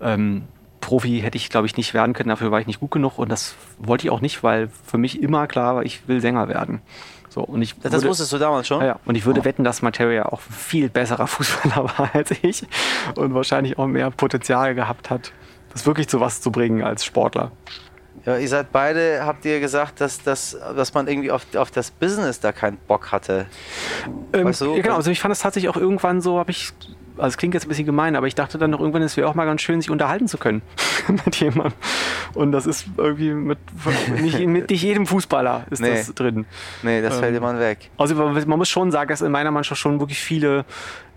[0.00, 0.44] Ähm,
[0.80, 3.32] Profi hätte ich, glaube ich, nicht werden können, dafür war ich nicht gut genug und
[3.32, 6.82] das wollte ich auch nicht, weil für mich immer klar war, ich will Sänger werden.
[7.28, 8.80] So, und ich Das würde, wusstest du damals schon?
[8.80, 9.00] ja, ja.
[9.06, 12.64] Und ich würde wetten, dass Materia auch viel besserer Fußballer war als ich
[13.16, 15.32] und wahrscheinlich auch mehr Potenzial gehabt hat,
[15.72, 17.50] das wirklich zu was zu bringen als Sportler.
[18.26, 21.90] Ja, ihr seid beide, habt ihr gesagt, dass, dass, dass man irgendwie auf, auf das
[21.90, 23.46] Business da keinen Bock hatte.
[24.32, 26.72] Ähm, Weißt du, ja, genau, also ich fand es tatsächlich auch irgendwann so, habe ich,
[27.16, 29.28] also es klingt jetzt ein bisschen gemein, aber ich dachte dann noch irgendwann, es wäre
[29.28, 30.62] auch mal ganz schön, sich unterhalten zu können
[31.26, 31.74] mit jemandem.
[32.32, 33.58] Und das ist irgendwie mit
[34.20, 35.90] nicht, mit nicht jedem Fußballer ist Nee.
[35.90, 36.46] das drin.
[36.82, 37.90] Nee, das fällt Ähm, immer weg.
[37.98, 40.64] Also man muss schon sagen, dass in meiner Mannschaft schon wirklich viele,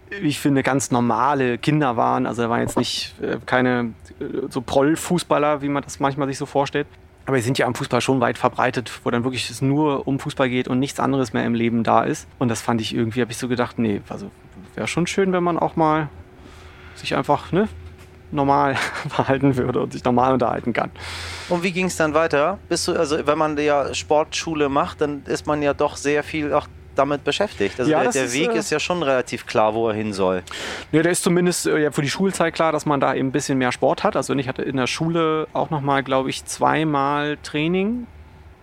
[0.10, 2.26] ich finde, ganz normale Kinder waren.
[2.26, 6.38] Also da waren jetzt nicht äh, keine äh, so Proll-Fußballer, wie man das manchmal sich
[6.38, 6.88] so vorstellt.
[7.26, 10.18] Aber wir sind ja am Fußball schon weit verbreitet, wo dann wirklich es nur um
[10.18, 12.26] Fußball geht und nichts anderes mehr im Leben da ist.
[12.40, 14.32] Und das fand ich irgendwie, habe ich so gedacht, nee, also
[14.76, 16.08] wäre schon schön, wenn man auch mal
[16.96, 17.68] sich einfach ne,
[18.32, 18.76] normal
[19.10, 20.90] verhalten würde und sich normal unterhalten kann.
[21.50, 22.60] Und wie ging es dann weiter?
[22.70, 26.54] Bist du, also wenn man ja Sportschule macht, dann ist man ja doch sehr viel
[26.54, 26.68] auch
[26.98, 27.80] damit beschäftigt.
[27.80, 30.14] Also Ja, der, der ist, Weg äh, ist ja schon relativ klar, wo er hin
[30.14, 30.44] soll.
[30.92, 33.32] Ja, der ist zumindest äh, ja, für die Schulzeit klar, dass man da eben ein
[33.32, 34.16] bisschen mehr Sport hat.
[34.16, 38.08] Also ich hatte in der Schule auch nochmal, glaube ich, zweimal Training,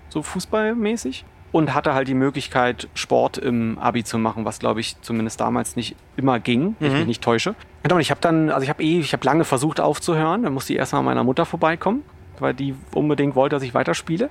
[0.08, 1.24] so fußballmäßig.
[1.52, 5.76] Und hatte halt die Möglichkeit, Sport im Abi zu machen, was, glaube ich, zumindest damals
[5.76, 6.98] nicht immer ging, wenn ich Mhm.
[7.00, 7.54] mich nicht täusche.
[7.84, 10.42] Genau, und ich habe dann, also ich habe eh, ich habe lange versucht aufzuhören.
[10.42, 12.02] Dann musste ich erstmal meiner Mutter vorbeikommen,
[12.40, 14.30] weil die unbedingt wollte, dass ich weiterspiele.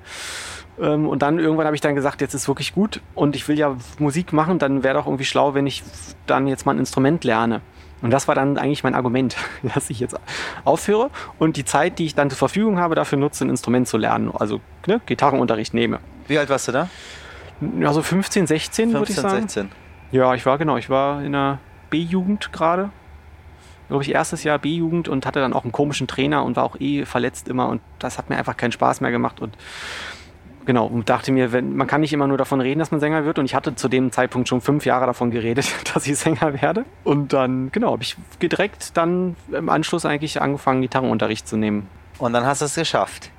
[0.81, 3.57] Ähm, Und dann irgendwann habe ich dann gesagt, jetzt ist wirklich gut und ich will
[3.57, 5.83] ja Musik machen, dann wäre doch irgendwie schlau, wenn ich
[6.25, 7.61] dann jetzt mal ein Instrument lerne.
[8.01, 9.35] Und das war dann eigentlich mein Argument,
[9.73, 10.15] dass ich jetzt
[10.65, 11.09] aufhöre
[11.39, 14.31] und die Zeit, die ich dann zur Verfügung habe, dafür nutze, ein Instrument zu lernen.
[14.33, 15.99] Also ne, Gitarrenunterricht nehme.
[16.27, 16.89] Wie alt warst du da?
[17.81, 19.41] Also 15, 16 würde ich 15, sagen.
[19.47, 19.69] 16.
[20.11, 21.59] Ja, ich war genau, ich war in der
[21.89, 22.89] B-Jugend gerade.
[23.87, 26.79] Glaube ich, erstes Jahr B-Jugend und hatte dann auch einen komischen Trainer und war auch
[26.79, 29.55] eh verletzt immer und das hat mir einfach keinen Spaß mehr gemacht und
[30.65, 33.25] genau, und dachte mir, wenn, man kann nicht immer nur davon reden, dass man Sänger
[33.25, 36.61] wird und ich hatte zu dem Zeitpunkt schon fünf Jahre davon geredet, dass ich Sänger
[36.61, 41.87] werde und dann, genau, habe ich direkt dann im Anschluss eigentlich angefangen, Gitarrenunterricht zu nehmen.
[42.19, 43.31] Und dann hast du es geschafft.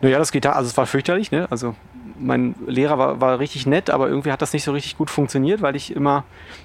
[0.00, 1.46] Naja, das Gitarre, also es war fürchterlich, ne?
[1.50, 1.74] Also
[2.18, 5.62] mein Lehrer war, war richtig nett, aber irgendwie hat das nicht so richtig gut funktioniert,
[5.62, 6.24] weil ich immer,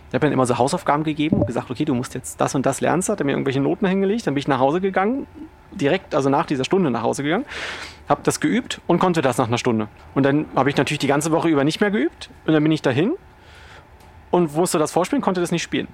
[0.10, 2.66] ich habe dann immer so Hausaufgaben gegeben und gesagt, okay, du musst jetzt das und
[2.66, 5.28] das lernen, hat er mir irgendwelche Noten hingelegt, dann bin ich nach Hause gegangen,
[5.72, 7.46] direkt, also nach dieser Stunde nach Hause gegangen,
[8.08, 9.88] habe das geübt und konnte das nach einer Stunde.
[10.16, 12.72] Und dann habe ich natürlich die ganze Woche über nicht mehr geübt und dann bin
[12.72, 13.14] ich dahin
[14.32, 15.88] und musste das vorspielen, konnte das nicht spielen.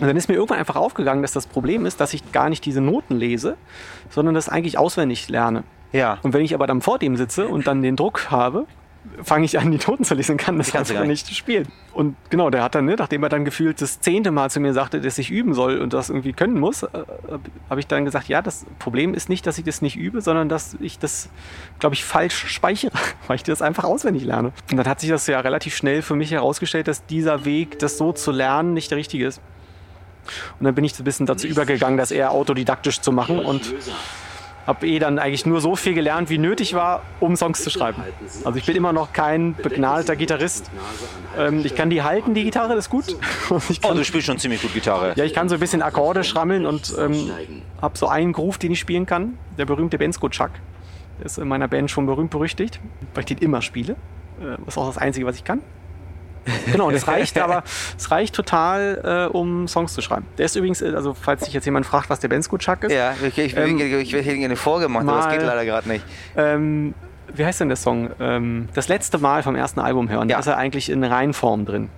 [0.00, 2.64] Und dann ist mir irgendwann einfach aufgegangen, dass das Problem ist, dass ich gar nicht
[2.64, 3.56] diese Noten lese,
[4.10, 5.62] sondern das eigentlich auswendig lerne.
[5.92, 6.18] Ja.
[6.22, 8.66] Und wenn ich aber dann vor dem sitze und dann den Druck habe,
[9.22, 11.68] fange ich an, die Noten zu lesen, kann das kannst du einfach gar nicht spielen.
[11.92, 14.72] Und genau, der hat dann, ne, nachdem er dann gefühlt das zehnte Mal zu mir
[14.72, 16.88] sagte, dass ich üben soll und das irgendwie können muss, äh,
[17.70, 20.48] habe ich dann gesagt, ja, das Problem ist nicht, dass ich das nicht übe, sondern
[20.48, 21.28] dass ich das,
[21.78, 22.92] glaube ich, falsch speichere,
[23.26, 24.52] weil ich das einfach auswendig lerne.
[24.70, 27.98] Und dann hat sich das ja relativ schnell für mich herausgestellt, dass dieser Weg, das
[27.98, 29.40] so zu lernen, nicht der richtige ist.
[30.58, 33.74] Und dann bin ich so ein bisschen dazu übergegangen, das eher autodidaktisch zu machen und
[34.66, 38.02] habe eh dann eigentlich nur so viel gelernt, wie nötig war, um Songs zu schreiben.
[38.44, 40.70] Also ich bin immer noch kein begnadeter Gitarrist.
[41.38, 43.16] Ähm, ich kann die halten, die Gitarre, das ist gut.
[43.50, 45.12] Oh, kann, du spielst schon ziemlich gut Gitarre.
[45.16, 47.30] ja, ich kann so ein bisschen Akkorde schrammeln und ähm,
[47.82, 49.36] habe so einen Groove, den ich spielen kann.
[49.58, 50.50] Der berühmte Bensko Chuck.
[51.18, 52.80] Der ist in meiner Band schon berühmt berüchtigt,
[53.14, 53.92] weil ich den immer spiele.
[54.40, 55.60] Äh, Das ist auch das Einzige, was ich kann.
[56.70, 57.62] Genau, und es reicht aber,
[57.96, 60.26] es reicht total, äh, um Songs zu schreiben.
[60.38, 63.14] Der ist übrigens, also falls sich jetzt jemand fragt, was der Bensko Chuck ist, Ja,
[63.22, 66.04] ich, ich, Ähm, ich, ich hätte gerne vorgemacht, aber das mal- geht leider gerade nicht.
[66.36, 66.94] ähm,
[67.34, 68.10] wie heißt denn der Song?
[68.20, 70.28] Ähm, das letzte Mal vom ersten Album hören.
[70.28, 70.38] Da Ja.
[70.40, 71.88] ist er eigentlich in Reinform drin.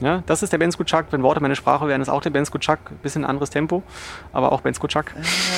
[0.00, 1.06] Ja, das ist der Bensko Chuck.
[1.12, 2.78] Wenn Worte meine Sprache wären, ist auch der Bensko Chuck.
[3.02, 3.84] Bisschen anderes Tempo,
[4.32, 5.04] aber auch Bensko Chuck.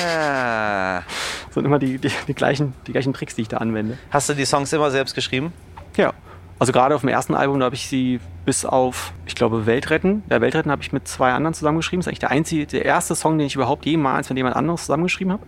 [0.07, 0.99] Ah.
[0.99, 1.05] Das
[1.55, 3.97] sind immer die, die, die, gleichen, die gleichen Tricks, die ich da anwende.
[4.11, 5.51] Hast du die Songs immer selbst geschrieben?
[5.97, 6.13] Ja.
[6.57, 10.23] Also gerade auf dem ersten Album, da habe ich sie bis auf, ich glaube, Weltretten.
[10.29, 11.99] Ja, Weltretten habe ich mit zwei anderen zusammengeschrieben.
[11.99, 14.81] Das ist eigentlich der einzige, der erste Song, den ich überhaupt jemals mit jemand anderes
[14.81, 15.43] zusammengeschrieben habe.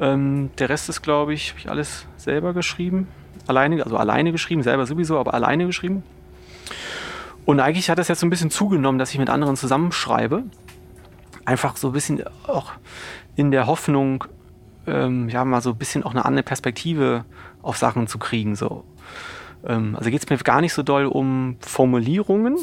[0.00, 3.08] Ähm, der Rest ist, glaube ich, habe ich alles selber geschrieben.
[3.46, 6.02] Alleine, also alleine geschrieben, selber sowieso, aber alleine geschrieben.
[7.44, 10.44] Und eigentlich hat das jetzt so ein bisschen zugenommen, dass ich mit anderen zusammenschreibe.
[11.44, 12.72] Einfach so ein bisschen auch
[13.36, 14.24] in der Hoffnung,
[14.86, 17.24] ähm, ja, mal so ein bisschen auch eine andere Perspektive
[17.62, 18.56] auf Sachen zu kriegen.
[18.56, 18.84] So.
[19.64, 22.58] Ähm, also geht es mir gar nicht so doll um Formulierungen,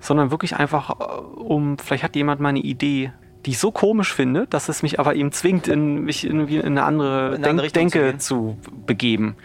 [0.00, 1.04] sondern wirklich einfach äh,
[1.40, 3.12] um, vielleicht hat jemand mal eine Idee,
[3.46, 6.66] die ich so komisch finde, dass es mich aber eben zwingt, in, mich irgendwie in
[6.66, 9.36] eine andere, In eine andere Denk Denke zu, begeben.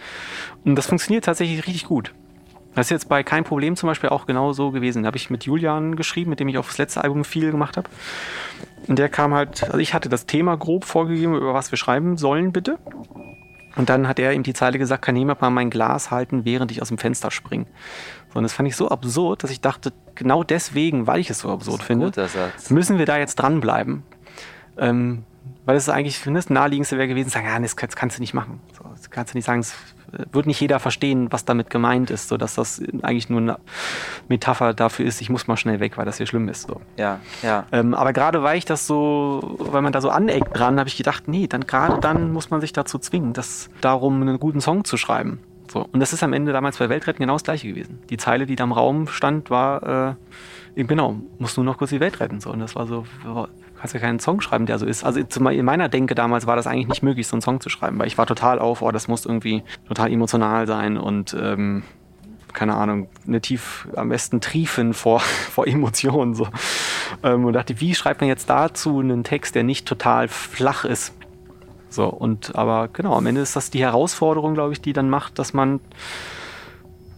[0.65, 2.13] Und das funktioniert tatsächlich richtig gut.
[2.75, 5.03] Das ist jetzt bei Kein Problem zum Beispiel auch genau so gewesen.
[5.03, 7.77] Da habe ich mit Julian geschrieben, mit dem ich auf das letzte Album viel gemacht
[7.77, 7.87] habe.
[8.87, 12.17] Und der kam halt, also ich hatte das Thema grob vorgegeben, über was wir schreiben
[12.17, 12.79] sollen, bitte.
[13.75, 16.71] Und dann hat er ihm die Zeile gesagt, kann jemand mal mein Glas halten, während
[16.71, 17.65] ich aus dem Fenster springe.
[18.31, 21.39] So, und das fand ich so absurd, dass ich dachte, genau deswegen, weil ich es
[21.39, 22.11] so absurd finde,
[22.69, 24.03] müssen wir da jetzt dranbleiben.
[24.77, 25.23] Ähm,
[25.65, 28.17] weil es eigentlich finde ich, das Naheliegendste wäre gewesen, zu sagen, ja, das kannst, kannst
[28.17, 28.59] du nicht machen.
[28.77, 29.75] So, das kannst du nicht sagen, es
[30.31, 33.57] wird nicht jeder verstehen, was damit gemeint ist, so dass das eigentlich nur eine
[34.27, 36.67] Metapher dafür ist, ich muss mal schnell weg, weil das hier schlimm ist.
[36.67, 36.81] So.
[36.97, 37.65] Ja, ja.
[37.71, 40.97] Ähm, aber gerade weil ich das so, weil man da so aneckt dran, habe ich
[40.97, 44.83] gedacht, nee, dann gerade dann muss man sich dazu zwingen, das darum einen guten Song
[44.83, 45.39] zu schreiben.
[45.71, 45.87] So.
[45.91, 47.99] Und das ist am Ende damals bei Weltretten genau das gleiche gewesen.
[48.09, 50.17] Die Zeile, die da im Raum stand, war
[50.75, 52.39] äh, genau, musst nur noch kurz die Welt retten.
[52.39, 52.51] So.
[52.51, 53.05] Und das war so,
[53.83, 55.03] kannst ja keinen Song schreiben, der so ist.
[55.03, 57.99] Also in meiner Denke damals war das eigentlich nicht möglich, so einen Song zu schreiben,
[57.99, 61.83] weil ich war total auf, oh, das muss irgendwie total emotional sein und ähm,
[62.53, 65.19] keine Ahnung, eine tief, am besten triefen vor,
[65.51, 66.33] vor Emotionen.
[66.33, 66.47] So.
[67.23, 71.13] Ähm, und dachte, wie schreibt man jetzt dazu einen Text, der nicht total flach ist?
[71.89, 75.39] So, und aber genau, am Ende ist das die Herausforderung, glaube ich, die dann macht,
[75.39, 75.81] dass man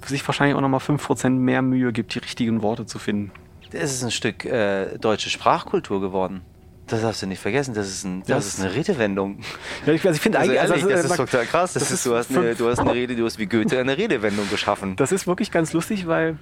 [0.03, 3.31] sich wahrscheinlich auch nochmal 5% mehr Mühe gibt, die richtigen Worte zu finden.
[3.71, 6.41] Es ist ein Stück äh, deutsche Sprachkultur geworden.
[6.87, 7.73] Das darfst du nicht vergessen.
[7.73, 9.39] Das ist, ein, das Das- ist eine Redewendung.
[9.85, 11.73] Ja, ich, also ich finde Also eigentlich, ehrlich, also, das äh, ist total krass.
[11.73, 13.79] Das das ist, ist du, hast eine, du hast eine Rede, du hast wie Goethe
[13.79, 14.95] eine Redewendung geschaffen.
[14.95, 16.37] Das ist wirklich ganz lustig, weil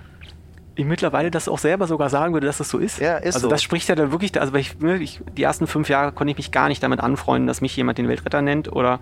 [0.75, 2.99] ich mittlerweile das auch selber sogar sagen würde, dass das so ist.
[2.99, 3.49] Ja, ist also so.
[3.51, 6.37] das spricht ja dann wirklich, also ich, ne, ich, die ersten fünf Jahre konnte ich
[6.37, 8.99] mich gar nicht damit anfreunden, dass mich jemand den Weltretter nennt oder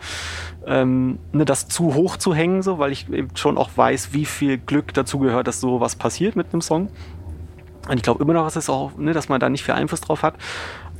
[0.67, 4.25] ähm, ne, das zu hoch zu hängen, so, weil ich eben schon auch weiß, wie
[4.25, 6.89] viel Glück dazu gehört, dass sowas passiert mit einem Song.
[7.87, 10.01] Und ich glaube immer noch, dass, es auch, ne, dass man da nicht viel Einfluss
[10.01, 10.35] drauf hat.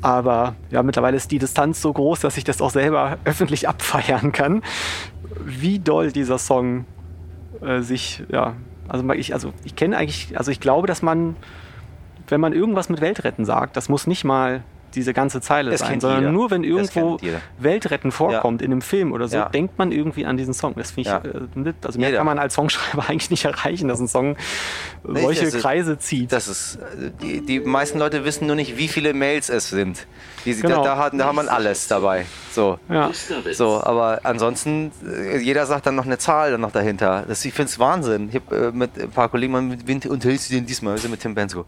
[0.02, 4.32] Aber ja, mittlerweile ist die Distanz so groß, dass ich das auch selber öffentlich abfeiern
[4.32, 4.64] kann,
[5.46, 6.86] wie doll dieser Song
[7.62, 8.56] äh, sich, ja,
[8.88, 11.36] also ich, also ich kenne eigentlich, also ich glaube, dass man,
[12.28, 14.64] wenn man irgendwas mit Weltretten sagt, das muss nicht mal
[14.96, 16.32] diese ganze Zeile Das sein, sondern jeder.
[16.32, 17.18] nur wenn irgendwo.
[17.60, 19.50] Weltretten vorkommt in einem Film oder so, Ja.
[19.50, 20.74] denkt man irgendwie an diesen Song.
[20.76, 21.18] Das finde ich, Ja.
[21.70, 22.18] äh, also mehr Jeder.
[22.20, 24.36] kann man als Songschreiber eigentlich nicht erreichen, dass ein Song
[25.04, 26.32] Nee, solche ist- Kreise zieht.
[26.32, 30.06] Das ist, äh, die, die meisten Leute wissen nur nicht, wie viele Mails es sind.
[30.46, 30.84] Die, sie- Genau.
[30.84, 32.26] da, da, hat, da hat man alles dabei.
[32.52, 32.80] So.
[32.90, 33.10] ja.
[33.54, 37.24] So, aber ansonsten, äh, jeder sagt dann noch eine Zahl dann noch dahinter.
[37.28, 38.30] Das, ich finde es Wahnsinn.
[38.30, 41.12] Ich habe äh, mit ein paar Kollegen mit Wind unterhältst du den diesmal, wir sind
[41.12, 41.66] mit Tim Bensko.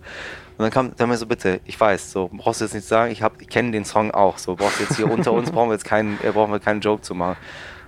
[0.57, 3.11] Und dann kam dann mir so, bitte, ich weiß, so brauchst du jetzt nicht sagen,
[3.11, 4.37] ich, hab- ich kenne den Song auch.
[4.37, 6.81] So brauchst du jetzt hier unter uns, brauchen wir jetzt keinen, äh, brauchen wir keinen
[6.81, 7.37] Joke zu machen.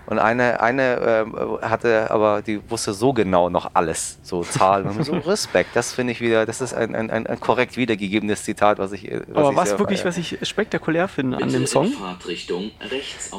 [0.08, 4.86] Und eine, eine ähm, hatte aber, die wusste so genau noch alles, so Zahlen.
[4.88, 8.44] Und so Respekt, das finde ich wieder, das ist ein, ein, ein, ein korrekt wiedergegebenes
[8.44, 9.10] Zitat, was ich.
[9.12, 10.10] äh, Was Aber ich was wirklich, feiere.
[10.10, 11.92] was ich spektakulär finde an dem in Song,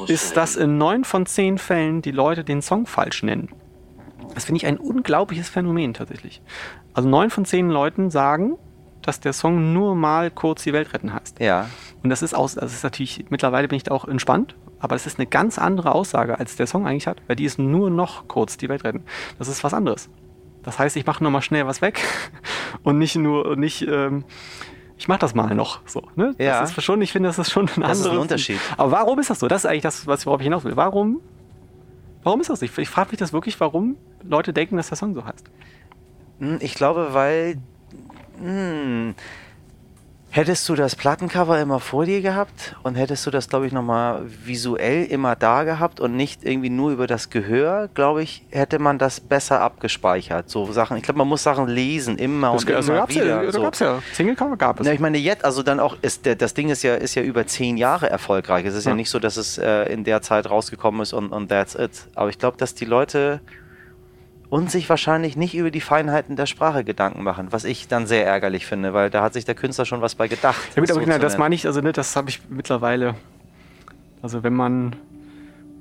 [0.07, 3.49] ist, dass in neun von zehn Fällen die Leute den Song falsch nennen.
[4.33, 6.41] Das finde ich ein unglaubliches Phänomen tatsächlich.
[6.93, 8.57] Also neun von zehn Leuten sagen,
[9.07, 11.39] dass der Song nur mal kurz die Welt retten heißt.
[11.39, 11.69] Ja,
[12.03, 15.07] Und das ist aus, das ist natürlich, mittlerweile bin ich da auch entspannt, aber das
[15.07, 18.27] ist eine ganz andere Aussage, als der Song eigentlich hat, weil die ist nur noch
[18.27, 19.03] kurz die Welt retten.
[19.39, 20.09] Das ist was anderes.
[20.63, 22.01] Das heißt, ich mache nochmal schnell was weg
[22.83, 24.25] und nicht nur, nicht, ähm,
[24.97, 25.79] ich mache das mal noch.
[25.85, 26.35] So, ne?
[26.37, 26.59] Ja.
[26.59, 28.59] Das ist schon, ich finde, das ist schon ein Das ist ein anderes- Unterschied.
[28.77, 29.47] Aber warum ist das so?
[29.47, 30.75] Das ist eigentlich das, was worauf ich hinaus will.
[30.75, 31.21] Warum,
[32.23, 32.65] warum ist das so?
[32.65, 35.45] Ich, ich frage mich das wirklich, warum Leute denken, dass der Song so heißt.
[36.39, 37.57] Hm, Ich glaube, weil.
[38.39, 39.15] Hm,
[40.29, 44.21] hättest du das Plattencover immer vor dir gehabt und hättest du das, glaube ich, nochmal
[44.45, 48.99] visuell immer da gehabt und nicht irgendwie nur über das Gehör, glaube ich, hätte man
[48.99, 50.49] das besser abgespeichert.
[50.49, 53.43] So Sachen, ich glaube, man muss Sachen lesen, immer und also immer wieder.
[53.43, 53.61] ja, so.
[53.61, 53.99] gab's ja.
[54.13, 54.85] Singlecover gab es.
[54.85, 57.23] Ja, ich meine, jetzt, also dann auch, ist der, das Ding ist ja, ist ja
[57.23, 58.65] über zehn Jahre erfolgreich.
[58.65, 58.95] Es ist ja, Ja.
[58.95, 61.91] nicht so, dass es äh, in der Zeit rausgekommen ist und, und that's it.
[62.13, 63.39] Aber ich glaube, dass die Leute
[64.49, 68.25] und sich wahrscheinlich nicht über die Feinheiten der Sprache Gedanken machen, was ich dann sehr
[68.25, 70.61] ärgerlich finde, weil da hat sich der Künstler schon was bei gedacht.
[70.75, 73.15] Ja gut, aber so genau, das meine ich, also ne, das habe ich mittlerweile,
[74.21, 74.95] also wenn man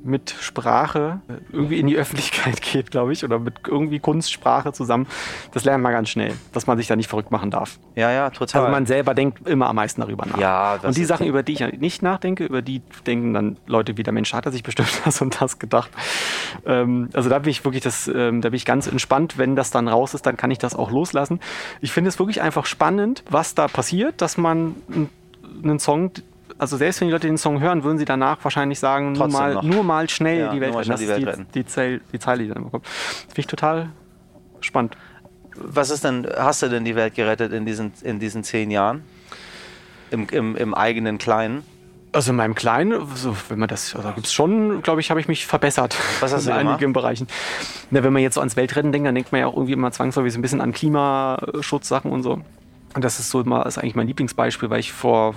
[0.04, 5.06] mit Sprache äh, irgendwie in die Öffentlichkeit geht, glaube ich, oder mit irgendwie Kunstsprache zusammen,
[5.52, 7.78] das lernt man ganz schnell, dass man sich da nicht verrückt machen darf.
[7.94, 8.62] Ja, ja, total.
[8.62, 10.38] Also man selber denkt immer am meisten darüber nach.
[10.38, 14.02] Ja, und die Sachen, über die ich nicht nachdenke, über die denken dann Leute wie
[14.02, 15.90] der Mensch hat er sich bestimmt das und das gedacht.
[16.64, 19.38] Ähm, also da bin ich wirklich das, ähm, da bin ich ganz entspannt.
[19.38, 21.40] Wenn das dann raus ist, dann kann ich das auch loslassen.
[21.80, 24.76] Ich finde es wirklich einfach spannend, was da passiert, dass man
[25.62, 26.12] einen Song,
[26.58, 29.54] also selbst wenn die Leute den Song hören, würden sie danach wahrscheinlich sagen, nur mal,
[29.54, 29.62] noch.
[29.62, 30.88] nur mal schnell Ja, die Welt retten.
[30.90, 31.46] Das die Welt die, retten.
[31.54, 32.86] die, Zeil, die Zeile, die dann immer kommt.
[32.86, 33.90] Das finde ich total
[34.60, 34.96] spannend.
[35.56, 39.04] was ist denn, hast du denn die Welt gerettet in diesen, in diesen zehn Jahren?
[40.10, 41.62] Im, im, im eigenen Kleinen?
[42.12, 45.20] Also in meinem Kleinen, so, wenn man das, also gibt es schon, glaube ich, habe
[45.20, 45.96] ich mich verbessert.
[46.20, 46.76] Was hast du in gemacht?
[46.76, 47.26] einigen Bereichen.
[47.90, 49.92] Na, wenn man jetzt so ans Weltrennen denkt, dann denkt man ja auch irgendwie immer
[49.92, 52.40] zwangsläufig so ein bisschen an Klimaschutzsachen und so.
[52.94, 55.34] Und das ist so immer, ist eigentlich mein Lieblingsbeispiel, weil ich vor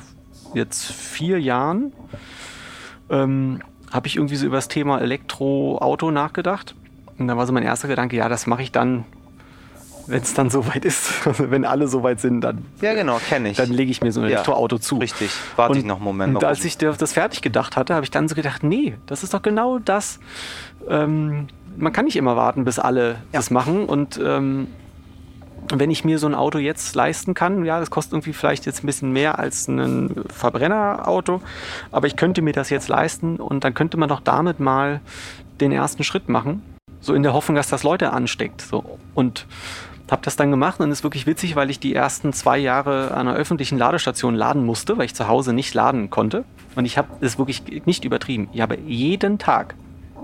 [0.53, 1.93] jetzt vier Jahren
[3.09, 6.75] ähm, habe ich irgendwie so über das Thema Elektroauto nachgedacht.
[7.17, 9.03] Und da war so mein erster Gedanke, ja, das mache ich dann,
[10.07, 11.25] wenn es dann soweit ist.
[11.27, 13.57] Also wenn alle soweit sind, dann, Ja, genau, kenne ich.
[13.57, 14.97] dann lege ich mir so ein Ja, Elektroauto zu.
[14.97, 16.35] Richtig, warte ich noch einen Moment.
[16.35, 19.33] Und als ich das fertig gedacht hatte, habe ich dann so gedacht, nee, das ist
[19.33, 20.19] doch genau das.
[20.87, 21.47] Ähm,
[21.77, 23.85] man kann nicht immer warten, bis alle das machen.
[23.85, 24.67] Und ähm,
[25.75, 28.83] wenn ich mir so ein Auto jetzt leisten kann, ja, das kostet irgendwie vielleicht jetzt
[28.83, 31.41] ein bisschen mehr als ein Verbrennerauto,
[31.91, 35.01] aber ich könnte mir das jetzt leisten und dann könnte man doch damit mal
[35.61, 36.63] den ersten Schritt machen,
[37.01, 38.61] so in der Hoffnung, dass das Leute ansteckt.
[38.61, 38.97] So.
[39.13, 39.45] Und
[40.11, 43.27] habe das dann gemacht und ist wirklich witzig, weil ich die ersten zwei Jahre an
[43.27, 46.45] einer öffentlichen Ladestation laden musste, weil ich zu Hause nicht laden konnte.
[46.75, 48.49] Und ich habe es wirklich nicht übertrieben.
[48.53, 49.75] Ich habe jeden Tag,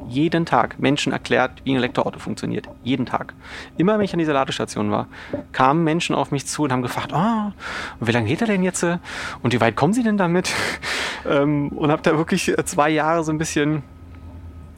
[0.08, 2.68] jeden Tag Menschen erklärt, wie ein Elektroauto funktioniert.
[2.84, 3.34] Jeden Tag.
[3.78, 5.08] Immer wenn ich an dieser Ladestation war,
[5.52, 7.52] kamen Menschen auf mich zu und haben gefragt, oh,
[8.00, 8.84] wie lange geht er denn jetzt?
[8.84, 10.54] Und wie weit kommen Sie denn damit?
[11.28, 13.82] Ähm, und habe da wirklich zwei Jahre so ein bisschen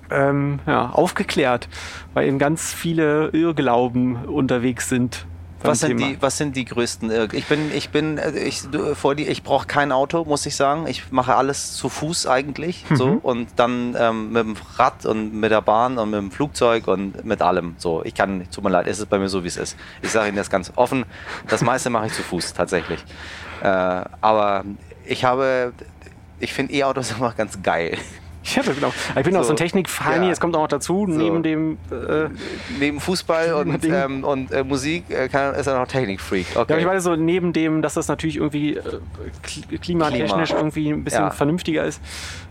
[0.09, 1.67] ähm, ja, aufgeklärt,
[2.13, 5.25] weil eben ganz viele Irrglauben unterwegs sind.
[5.63, 6.11] Was sind, Thema.
[6.13, 7.09] die, was sind die größten?
[7.11, 8.61] Irr- Ich bin, ich bin, ich,
[8.93, 10.85] vor die, ich brauche kein Auto, muss ich sagen.
[10.87, 15.51] Ich mache alles zu Fuß eigentlich, so und dann ähm, mit dem Rad und mit
[15.51, 17.75] der Bahn und mit dem Flugzeug und mit allem.
[17.79, 19.75] So, ich kann, tut mir leid, es ist bei mir so wie es ist.
[20.01, 21.05] Ich sage Ihnen das ganz offen.
[21.47, 23.03] Das meiste mache ich zu Fuß tatsächlich.
[23.61, 23.67] Äh,
[24.21, 24.63] aber
[25.05, 25.73] ich habe,
[26.39, 27.97] ich finde E-Autos einfach ganz geil.
[28.55, 28.93] Ja, genau.
[29.15, 30.31] Ich bin auch so ein Technik-Feini, Ja.
[30.31, 31.77] es kommt auch noch dazu, neben dem.
[31.91, 32.29] Äh,
[32.79, 36.55] Neben Fußball und, ähm, und äh, Musik äh, kann, ist er noch Technikfreak.
[36.55, 36.73] Ja, Okay.
[36.73, 38.81] aber ich meine so neben dem, dass das natürlich irgendwie äh,
[39.45, 40.59] kli- klimatechnisch Klima.
[40.59, 41.31] irgendwie ein bisschen Ja.
[41.31, 42.01] vernünftiger ist,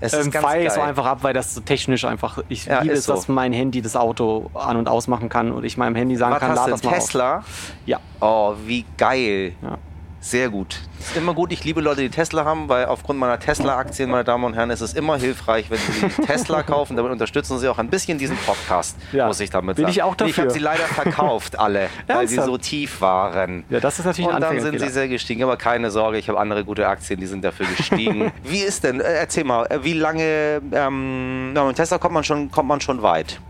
[0.00, 2.66] Es ist ähm, ganz fahre ich so einfach ab, weil das so technisch einfach, ich
[2.66, 3.14] Ja, liebe es, so.
[3.14, 6.40] dass mein Handy das Auto an- und ausmachen kann und ich meinem Handy sagen Was
[6.40, 7.38] kann, lad das mal Tesla?
[7.38, 7.44] auf.
[7.86, 8.00] Ja.
[8.20, 9.52] Oh, wie geil.
[9.62, 9.78] Ja.
[10.26, 10.80] Sehr gut.
[10.98, 11.52] Ist immer gut.
[11.52, 14.80] Ich liebe Leute, die Tesla haben, weil aufgrund meiner Tesla-Aktien, meine Damen und Herren, ist
[14.80, 16.96] es immer hilfreich, wenn Sie Tesla kaufen.
[16.96, 19.28] Damit unterstützen Sie auch ein bisschen diesen Podcast, Ja.
[19.28, 19.92] muss ich damit Bin sagen.
[19.92, 20.50] ich auch Ich habe dafür.
[20.50, 23.62] sie leider verkauft, alle, weil sie so tief waren.
[23.70, 26.40] ja, das ist natürlich Und dann sind sie sehr gestiegen, aber keine Sorge, ich habe
[26.40, 28.32] andere gute Aktien, die sind dafür gestiegen.
[28.42, 32.24] wie ist denn, äh, erzähl mal, äh, wie lange, ähm, na, mit Tesla kommt man
[32.24, 33.40] schon, kommt man schon weit?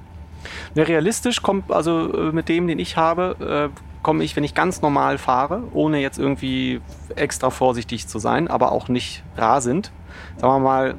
[0.74, 4.54] Ja, realistisch kommt, also äh, mit dem, den ich habe, äh, komme ich, wenn ich
[4.54, 6.80] ganz normal fahre, ohne jetzt irgendwie
[7.16, 9.90] extra vorsichtig zu sein, aber auch nicht rasend,
[10.36, 10.94] sagen wir mal,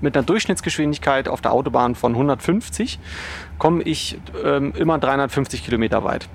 [0.00, 2.98] mit einer Durchschnittsgeschwindigkeit auf der Autobahn von 150
[3.58, 6.28] komme ich ähm, immer 350 Kilometer weit.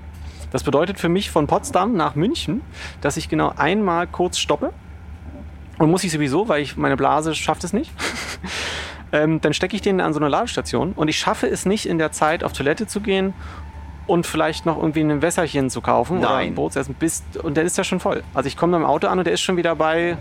[0.52, 2.62] Das bedeutet für mich von Potsdam nach München,
[3.02, 4.72] dass ich genau einmal kurz stoppe.
[5.76, 7.92] Und muss ich sowieso, weil ich meine Blase schafft es nicht.
[9.12, 11.98] ähm, dann stecke ich den an so eine Ladestation und ich schaffe es nicht in
[11.98, 13.34] der Zeit auf Toilette zu gehen
[14.06, 16.48] und vielleicht noch irgendwie ein Wässerchen zu kaufen oder Nein.
[16.48, 16.94] ein Brotsessen.
[16.94, 18.22] Bis, und dann ist der schon voll.
[18.34, 20.16] Also ich komme da im Auto an und der ist schon wieder bei,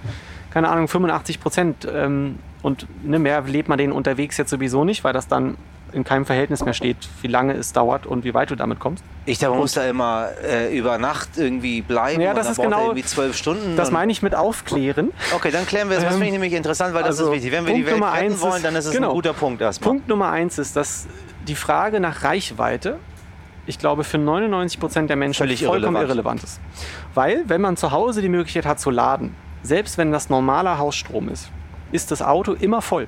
[0.51, 1.87] keine Ahnung, 85 Prozent.
[1.93, 5.55] Ähm, und ne, mehr lebt man den unterwegs jetzt sowieso nicht, weil das dann
[5.93, 9.01] in keinem Verhältnis mehr steht, wie lange es dauert und wie weit du damit kommst.
[9.27, 12.59] Ich dachte, man muss da immer äh, über Nacht irgendwie bleiben Ja, und das ist
[12.59, 13.77] genau- irgendwie zwölf Stunden.
[13.77, 15.11] Das meine ich mit aufklären.
[15.35, 16.03] Okay, dann klären wir das.
[16.05, 17.51] Das Ähm, finde ich nämlich interessant, weil das also, ist wichtig.
[17.53, 19.09] Wenn wir Punkt die Welt Nummer retten wollen, ist- dann ist es genau.
[19.09, 19.89] ein guter Punkt erstmal.
[19.91, 21.05] Punkt Nummer eins ist, dass
[21.47, 22.97] die Frage nach Reichweite,
[23.65, 26.41] ich glaube, für 99 Prozent der Menschen Völlig vollkommen irrelevant.
[26.41, 26.61] irrelevant ist.
[27.13, 31.29] Weil, wenn man zu Hause die Möglichkeit hat zu laden, selbst wenn das normaler Hausstrom
[31.29, 31.51] ist,
[31.91, 33.07] ist das Auto immer voll.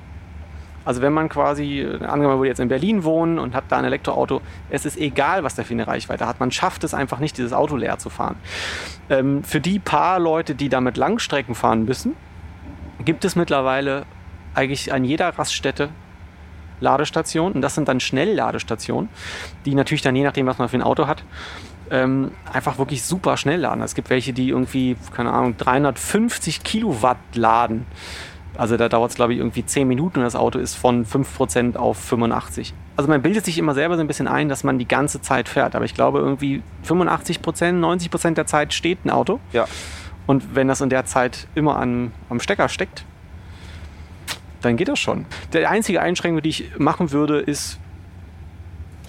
[0.84, 3.84] Also wenn man quasi, angenommen, man würde jetzt in Berlin wohnen und hat da ein
[3.84, 4.40] Elektroauto,
[4.70, 6.40] es ist egal, was der für eine Reichweite hat.
[6.40, 8.36] Man schafft es einfach nicht, dieses Auto leer zu fahren.
[9.10, 12.16] Ähm, für die paar Leute, die damit Langstrecken fahren müssen,
[13.04, 14.06] gibt es mittlerweile
[14.54, 15.90] eigentlich an jeder Raststätte
[16.80, 17.54] Ladestationen.
[17.54, 19.08] Und das sind dann Schnellladestationen,
[19.64, 21.24] die natürlich dann je nachdem, was man für ein Auto hat,
[21.90, 23.82] ähm, einfach wirklich super schnell laden.
[23.82, 27.86] Es gibt welche, die irgendwie, keine Ahnung, 350 Kilowatt laden.
[28.56, 31.76] Also da dauert es, glaube ich, irgendwie 10 Minuten und das Auto ist von 5%
[31.76, 32.74] auf 85.
[32.96, 35.48] Also man bildet sich immer selber so ein bisschen ein, dass man die ganze Zeit
[35.48, 35.76] fährt.
[35.76, 37.40] Aber ich glaube, irgendwie 85%,
[37.80, 39.38] 90% der Zeit steht ein Auto.
[39.52, 39.66] Ja.
[40.26, 43.04] Und wenn das in der Zeit immer an, am Stecker steckt,
[44.60, 45.26] dann geht das schon.
[45.52, 47.78] Die einzige Einschränkung, die ich machen würde, ist,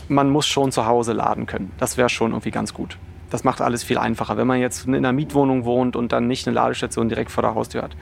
[0.07, 1.71] man muss schon zu Hause laden können.
[1.77, 2.97] Das wäre schon irgendwie ganz gut.
[3.29, 4.37] Das macht alles viel einfacher.
[4.37, 7.53] Wenn man jetzt in einer Mietwohnung wohnt und dann nicht eine Ladestation direkt vor der
[7.53, 7.95] Haustür hat,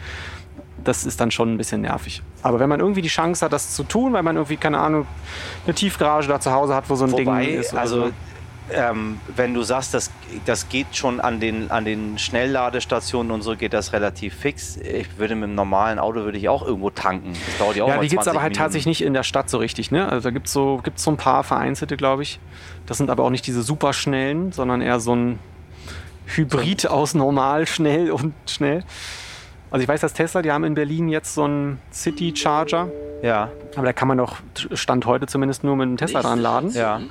[0.83, 2.21] das ist dann schon ein bisschen nervig.
[2.43, 5.05] Aber wenn man irgendwie die Chance hat, das zu tun, weil man irgendwie, keine Ahnung,
[5.65, 7.75] eine Tiefgarage da zu Hause hat, wo so ein Wobei, Ding ist.
[7.75, 8.11] also so.
[8.71, 10.11] Ähm, wenn du sagst, das,
[10.45, 14.77] das geht schon an den, an den Schnellladestationen und so geht das relativ fix.
[14.77, 17.33] Ich würde mit einem normalen Auto würde ich auch irgendwo tanken.
[17.33, 18.63] Das dauert ja auch Ja, die gibt es 20 aber halt Minuten.
[18.63, 19.91] tatsächlich nicht in der Stadt so richtig.
[19.91, 20.07] Ne?
[20.09, 22.39] Also da gibt es so, gibt's so ein paar vereinzelte, glaube ich.
[22.85, 25.39] Das sind aber auch nicht diese super schnellen, sondern eher so ein
[26.27, 28.83] Hybrid aus normal, schnell und schnell.
[29.71, 32.89] Also ich weiß, dass Tesla, die haben in Berlin jetzt so einen City Charger,
[33.21, 34.37] Ja, aber da kann man doch
[34.73, 36.71] Stand heute zumindest nur mit einem Tesla dran laden.
[36.73, 37.01] ja.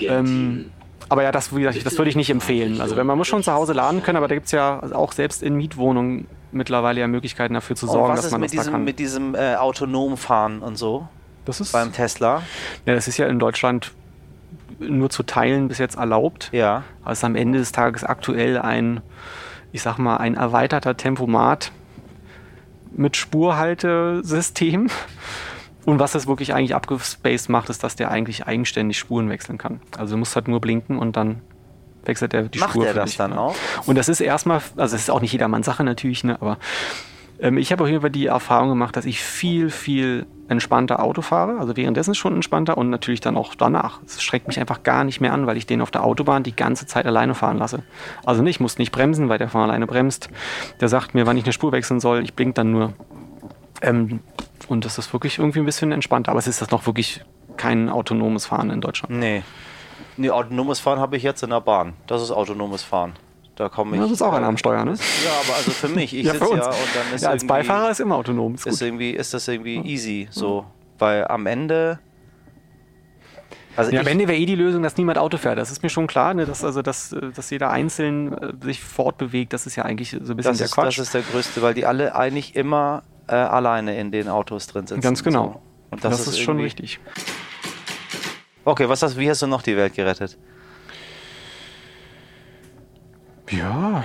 [0.00, 0.70] Ähm,
[1.08, 2.80] aber ja, das, wie gesagt, das würde ich nicht empfehlen.
[2.80, 5.12] Also wenn man muss schon zu Hause laden können, aber da gibt es ja auch
[5.12, 8.50] selbst in Mietwohnungen mittlerweile ja Möglichkeiten dafür zu Und sorgen, was dass ist man mit
[8.50, 8.84] das da diesem, kann.
[8.84, 11.08] mit diesem äh, autonom Fahren und so
[11.48, 12.42] das ist beim Tesla?
[12.84, 13.92] Ja, das ist ja in Deutschland
[14.78, 16.50] nur zu Teilen bis jetzt erlaubt.
[16.52, 16.84] Ja.
[17.02, 19.00] Aber es ist am Ende des Tages aktuell ein,
[19.72, 21.72] ich sag mal, ein erweiterter Tempomat
[22.92, 24.88] mit Spurhaltesystem.
[25.88, 29.80] Und was das wirklich eigentlich abgespaced macht, ist, dass der eigentlich eigenständig Spuren wechseln kann.
[29.96, 31.40] Also du musst halt nur blinken und dann
[32.04, 33.38] wechselt er die Macht Spur er für das dich, dann ja.
[33.38, 33.54] auch?
[33.86, 36.58] Und das ist erstmal, also es ist auch nicht jedermanns Sache natürlich, ne, aber
[37.40, 41.22] ähm, ich habe auf jeden Fall die Erfahrung gemacht, dass ich viel, viel entspannter Auto
[41.22, 41.58] fahre.
[41.58, 44.00] Also währenddessen schon entspannter und natürlich dann auch danach.
[44.04, 46.56] Es schreckt mich einfach gar nicht mehr an, weil ich den auf der Autobahn die
[46.56, 47.82] ganze Zeit alleine fahren lasse.
[48.24, 50.30] Also nicht, ich muss nicht bremsen, weil der von alleine bremst.
[50.80, 52.22] Der sagt mir, wann ich eine Spur wechseln soll.
[52.22, 52.92] Ich blink dann nur.
[53.82, 54.20] Ähm,
[54.68, 56.30] und das ist wirklich irgendwie ein bisschen entspannter.
[56.30, 57.22] Aber es ist das noch wirklich
[57.56, 59.14] kein autonomes Fahren in Deutschland.
[59.14, 59.42] Nee.
[60.16, 61.94] Nee, autonomes Fahren habe ich jetzt in der Bahn.
[62.06, 63.14] Das ist autonomes Fahren.
[63.56, 64.02] Da komme ich.
[64.02, 64.92] Das ist auch einer äh, am Steuer, ne?
[64.92, 66.14] Ja, aber also für mich.
[66.14, 68.54] Ich Ja, sitze ja und dann ist Ja, als Beifahrer ist immer autonom.
[68.54, 70.64] Ist ist irgendwie ist das irgendwie easy so,
[70.98, 71.98] weil am Ende
[73.78, 75.56] also Ja, am Ende wäre eh die Lösung, dass niemand Auto fährt.
[75.56, 76.46] Das ist mir schon klar, ne?
[76.46, 79.52] dass, also, dass, äh, dass jeder einzeln äh, sich fortbewegt.
[79.52, 80.98] Das ist ja eigentlich so ein bisschen das der ist, Quatsch.
[80.98, 84.86] das ist der größte, weil die alle eigentlich immer äh, alleine in den Autos drin
[84.86, 85.00] sitzen.
[85.00, 85.60] Ganz genau.
[85.90, 87.00] Und Das, ist, schon irgendwie- richtig.
[88.64, 90.36] Okay, was hast, wie hast du noch die Welt gerettet?
[93.50, 94.04] Ja,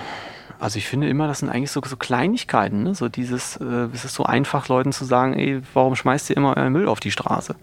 [0.60, 2.84] also ich finde immer, das sind eigentlich so, so Kleinigkeiten.
[2.84, 2.96] Ne?
[2.96, 6.56] So dieses, äh, es ist so einfach, Leuten zu sagen, ey, warum schmeißt ihr immer
[6.56, 7.56] euren Müll auf die Straße?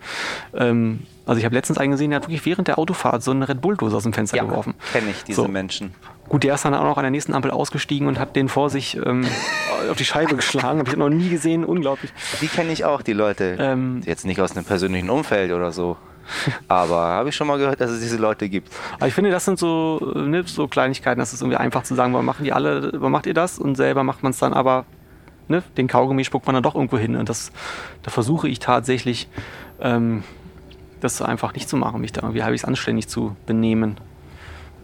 [0.53, 3.49] Ähm, also ich habe letztens einen gesehen, der hat wirklich während der Autofahrt so eine
[3.49, 4.75] Red Bull-Dose aus dem Fenster geworfen.
[4.93, 5.49] kenne ich diese So.
[5.49, 5.95] Menschen.
[6.31, 8.71] Gut, der ist dann auch noch an der nächsten Ampel ausgestiegen und hat den vor
[8.71, 9.27] sich ähm,
[9.91, 10.79] auf die Scheibe geschlagen.
[10.79, 12.13] Habe ich noch nie gesehen, unglaublich.
[12.41, 13.57] Die kenne ich auch, die Leute.
[13.59, 15.97] Ähm, Jetzt nicht aus einem persönlichen Umfeld oder so.
[16.69, 18.73] Aber habe ich schon mal gehört, dass es diese Leute gibt.
[18.95, 22.13] Aber ich finde, das sind so, ne, so Kleinigkeiten, das ist irgendwie einfach zu sagen,
[22.13, 23.59] warum machen die alle, warum macht ihr das?
[23.59, 24.85] Und selber macht man es dann aber,
[25.49, 27.17] ne, den Kaugummi spuckt man dann doch irgendwo hin.
[27.17, 27.51] Und das,
[28.05, 29.29] da versuche ich tatsächlich,
[29.81, 30.23] ähm,
[31.01, 33.97] das einfach nicht zu machen, mich da irgendwie halbwegs anständig zu benehmen.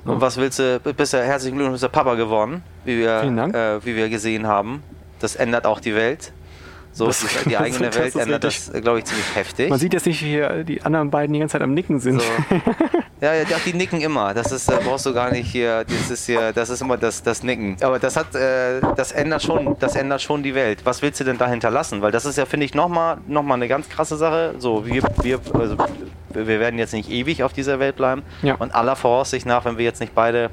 [0.07, 0.81] Und was willst du?
[0.81, 3.55] Bist ja herzlichen Glückwunsch, bist ja Papa geworden, wie wir, Vielen Dank.
[3.55, 4.83] Äh, wie wir gesehen haben.
[5.21, 6.33] Das ändert auch die Welt.
[6.97, 9.69] So, Das- die, die eigene Welt ist ändert das, glaube ich, ziemlich heftig.
[9.69, 12.23] Man sieht jetzt nicht, wie die anderen beiden die ganze Zeit am Nicken sind.
[12.23, 12.29] So.
[13.19, 14.35] Ja, ja, die nicken immer.
[14.35, 15.85] Das ist, da brauchst du gar nicht hier.
[15.85, 17.79] Das ist hier, das ist immer das, das Nicken.
[17.81, 20.81] Aber das hat, äh, das ändert schon, das ändert schon die Welt.
[20.85, 22.03] Was willst du denn da hinterlassen?
[22.03, 24.55] Weil das ist ja, finde ich, nochmal noch mal eine ganz krasse Sache.
[24.59, 25.79] So, wir, wir, also,
[26.29, 28.23] wir werden jetzt nicht ewig auf dieser Welt bleiben.
[28.43, 28.57] Ja.
[28.57, 30.51] Und aller Voraussicht nach, wenn wir jetzt nicht beide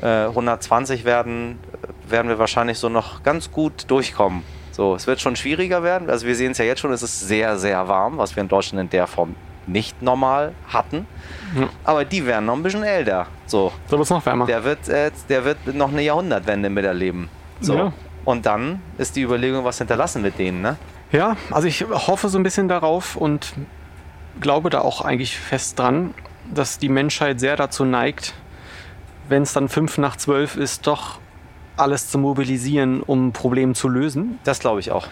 [0.00, 1.58] äh, 120 werden,
[2.06, 4.44] äh, werden wir wahrscheinlich so noch ganz gut durchkommen.
[4.80, 6.08] So, es wird schon schwieriger werden.
[6.08, 8.48] Also wir sehen es ja jetzt schon, es ist sehr, sehr warm, was wir in
[8.48, 9.34] Deutschland in der Form
[9.66, 11.06] nicht normal hatten.
[11.54, 11.68] Ja.
[11.84, 13.26] Aber die werden noch ein bisschen älter.
[13.44, 14.46] So, So wird es noch wärmer.
[14.46, 17.28] der wird, äh, der wird noch eine Jahrhundertwende miterleben.
[17.60, 17.74] So.
[17.74, 17.92] Ja.
[18.24, 20.78] Und dann ist die Überlegung, was hinterlassen mit denen, ne?
[21.12, 23.52] Ja, also ich hoffe so ein bisschen darauf und
[24.40, 26.14] glaube da auch eigentlich fest dran,
[26.54, 28.32] dass die Menschheit sehr dazu neigt,
[29.28, 31.18] wenn es dann fünf nach zwölf ist, doch
[31.80, 34.38] alles zu mobilisieren, um Probleme zu lösen.
[34.44, 35.06] Das glaube ich auch.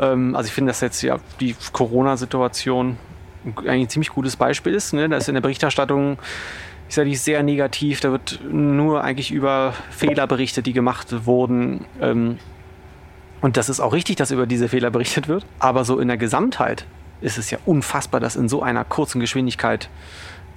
[0.00, 2.98] Ähm, also ich finde, dass jetzt ja die Corona-Situation
[3.58, 4.92] eigentlich ein ziemlich gutes Beispiel ist.
[4.92, 5.08] Ne?
[5.08, 6.18] Da ist in der Berichterstattung
[6.88, 8.00] ich sage, die ist sehr negativ.
[8.00, 11.84] Da wird nur eigentlich über Fehler berichtet, die gemacht wurden.
[12.00, 12.38] Ähm,
[13.40, 15.44] und das ist auch richtig, dass über diese Fehler berichtet wird.
[15.58, 16.86] Aber so in der Gesamtheit
[17.20, 19.88] ist es ja unfassbar, dass in so einer kurzen Geschwindigkeit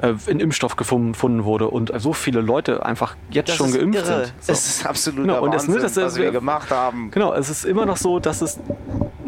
[0.02, 4.26] äh, ein Impfstoff gefunden wurde und so viele Leute einfach jetzt schon geimpft sind.
[4.26, 4.32] So.
[4.48, 7.12] Das ist absoluter Genau, und das- Wahnsinn, das ist- was wir gemacht haben.
[7.12, 8.60] Genau, es ist immer noch so, dass es,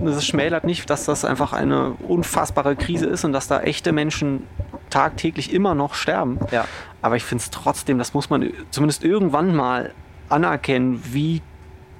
[0.06, 4.48] es schmälert nicht, dass das einfach eine unfassbare Krise ist und dass da echte Menschen
[4.90, 6.40] tagtäglich immer noch sterben.
[6.52, 6.66] Ja.
[7.02, 9.92] Aber ich finde es trotzdem, das muss man zumindest irgendwann mal
[10.30, 11.42] anerkennen, wie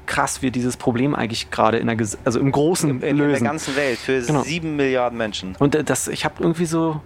[0.06, 1.96] krass wir dieses Problem eigentlich gerade in der,
[2.26, 3.44] also im Großen In, in lösen.
[3.44, 4.42] der ganzen Welt für Genau.
[4.44, 5.56] sieben Milliarden Menschen.
[5.60, 7.00] Und äh, das, ich habe irgendwie so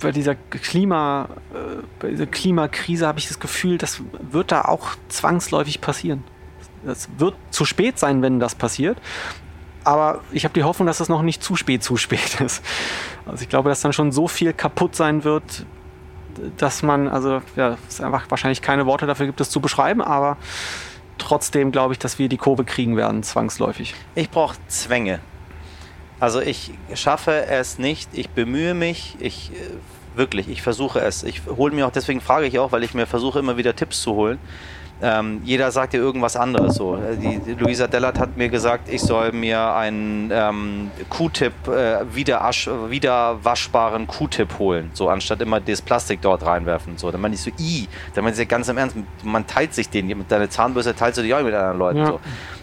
[0.00, 4.90] bei dieser Klima, äh, bei dieser Klimakrise habe ich das Gefühl, das wird da auch
[5.08, 6.24] zwangsläufig passieren.
[6.84, 8.98] Es wird zu spät sein, wenn das passiert.
[9.84, 12.62] Aber ich habe die Hoffnung, dass es noch nicht zu spät, zu spät ist.
[13.24, 15.64] Also ich glaube, dass dann schon so viel kaputt sein wird,
[16.58, 20.36] dass man, also ja, es einfach wahrscheinlich keine Worte dafür gibt, es zu beschreiben, aber
[21.18, 23.94] trotzdem glaube ich, dass wir die Kurve kriegen werden, zwangsläufig.
[24.14, 25.20] Ich brauche Zwänge.
[26.18, 31.22] Also ich schaffe es nicht, ich bemühe mich, ich äh, wirklich, ich versuche es.
[31.22, 34.00] Ich hole mir auch, deswegen frage ich auch, weil ich mir versuche immer wieder Tipps
[34.02, 34.38] zu holen.
[35.02, 36.96] Ähm, jeder sagt dir irgendwas anderes so.
[36.96, 41.98] Äh, Die, die Luisa Dellert hat mir gesagt, ich soll mir einen ähm, Q-Tip, äh,
[42.14, 46.96] wiederasch, wiederwaschbaren Q-Tip holen, so anstatt immer das Plastik dort reinwerfen.
[46.96, 49.74] So, dann meine ich so, i, dann meine ich ja ganz im Ernst, man teilt
[49.74, 51.98] sich den, mit deiner Zahnbürste teilst du dich auch mit anderen Leuten.
[51.98, 52.06] Ja.
[52.06, 52.20] So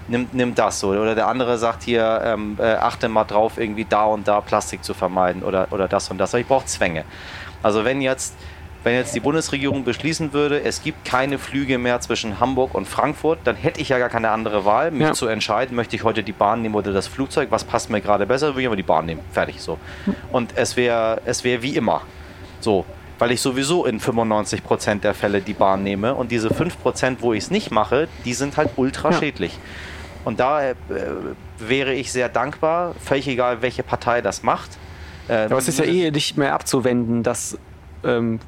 [0.08, 0.90] nimm, nimm das so.
[0.90, 4.84] Oder der andere sagt hier, ähm, äh, achte mal drauf, irgendwie da und da Plastik
[4.84, 6.34] zu vermeiden oder, oder das und das.
[6.34, 7.06] Aber ich brauche Zwänge.
[7.62, 8.36] Also wenn jetzt,
[8.84, 13.40] wenn jetzt die Bundesregierung beschließen würde, es gibt keine Flüge mehr zwischen Hamburg und Frankfurt,
[13.46, 15.14] dann hätte ich ja gar keine andere Wahl, mich Ja.
[15.14, 18.26] zu entscheiden, möchte ich heute die Bahn nehmen oder das Flugzeug, was passt mir gerade
[18.26, 19.22] besser, würde ich aber die Bahn nehmen.
[19.32, 19.78] Fertig so.
[20.32, 22.02] Und es wäre es wär wie immer.
[22.60, 22.86] So.
[23.20, 27.44] Weil ich sowieso in 95% der Fälle die Bahn nehme und diese 5%, wo ich
[27.46, 29.20] es nicht mache, die sind halt ultra Ja.
[29.20, 29.58] schädlich.
[30.26, 30.76] Und da äh,
[31.60, 34.72] wäre ich sehr dankbar, völlig egal, welche Partei das macht.
[35.30, 37.58] Äh, Aber es ist ja eh nicht mehr abzuwenden, dass
[38.04, 38.40] ähm,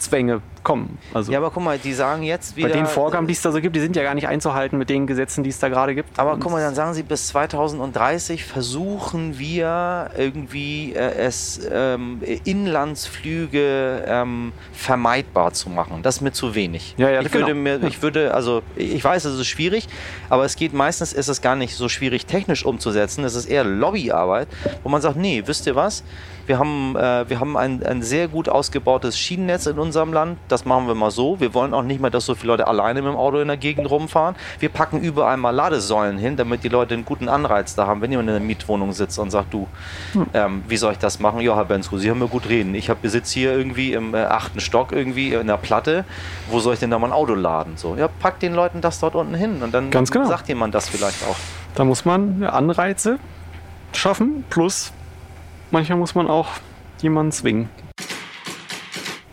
[0.00, 0.98] Zwänge kommen.
[1.14, 2.68] Also Ja, aber guck mal, die sagen jetzt wieder.
[2.68, 4.90] bei den Vorgaben, die es da so gibt, die sind ja gar nicht einzuhalten mit
[4.90, 6.18] den Gesetzen, die es da gerade gibt.
[6.18, 14.04] Aber guck mal, dann sagen sie, bis 2030 versuchen wir irgendwie äh, es ähm, Inlandsflüge
[14.06, 16.02] ähm, vermeidbar zu machen.
[16.02, 16.94] Das ist mir zu wenig.
[16.96, 17.46] Ja, ja, ich genau.
[17.46, 19.88] würde mir, ich würde, also ich weiß, es ist schwierig,
[20.28, 23.24] aber es geht meistens, ist es gar nicht so schwierig technisch umzusetzen.
[23.24, 24.48] Es ist eher Lobbyarbeit,
[24.82, 26.04] wo man sagt, nee, wisst ihr was?
[26.46, 30.38] Wir haben, äh, wir haben ein, ein sehr gut ausgebautes Schienennetz in unserem Land.
[30.52, 31.40] Das machen wir mal so.
[31.40, 33.56] Wir wollen auch nicht mehr, dass so viele Leute alleine mit dem Auto in der
[33.56, 34.36] Gegend rumfahren.
[34.58, 38.10] Wir packen überall mal Ladesäulen hin, damit die Leute einen guten Anreiz da haben, wenn
[38.10, 39.66] jemand in einer Mietwohnung sitzt und sagt, du,
[40.34, 41.40] ähm, wie soll ich das machen?
[41.40, 42.74] Ja, Herr Bensko, Sie haben mir gut reden.
[42.74, 46.04] Ich hab- besitze hier irgendwie im äh, achten Stock irgendwie in der Platte.
[46.50, 47.76] Wo soll ich denn da mein Auto laden?
[47.76, 50.04] So, ja, pack den Leuten das dort unten hin und dann genau.
[50.26, 51.36] sagt jemand das vielleicht auch.
[51.74, 53.18] Da muss man Anreize
[53.92, 54.92] schaffen, plus
[55.70, 56.48] manchmal muss man auch
[57.00, 57.68] jemanden zwingen.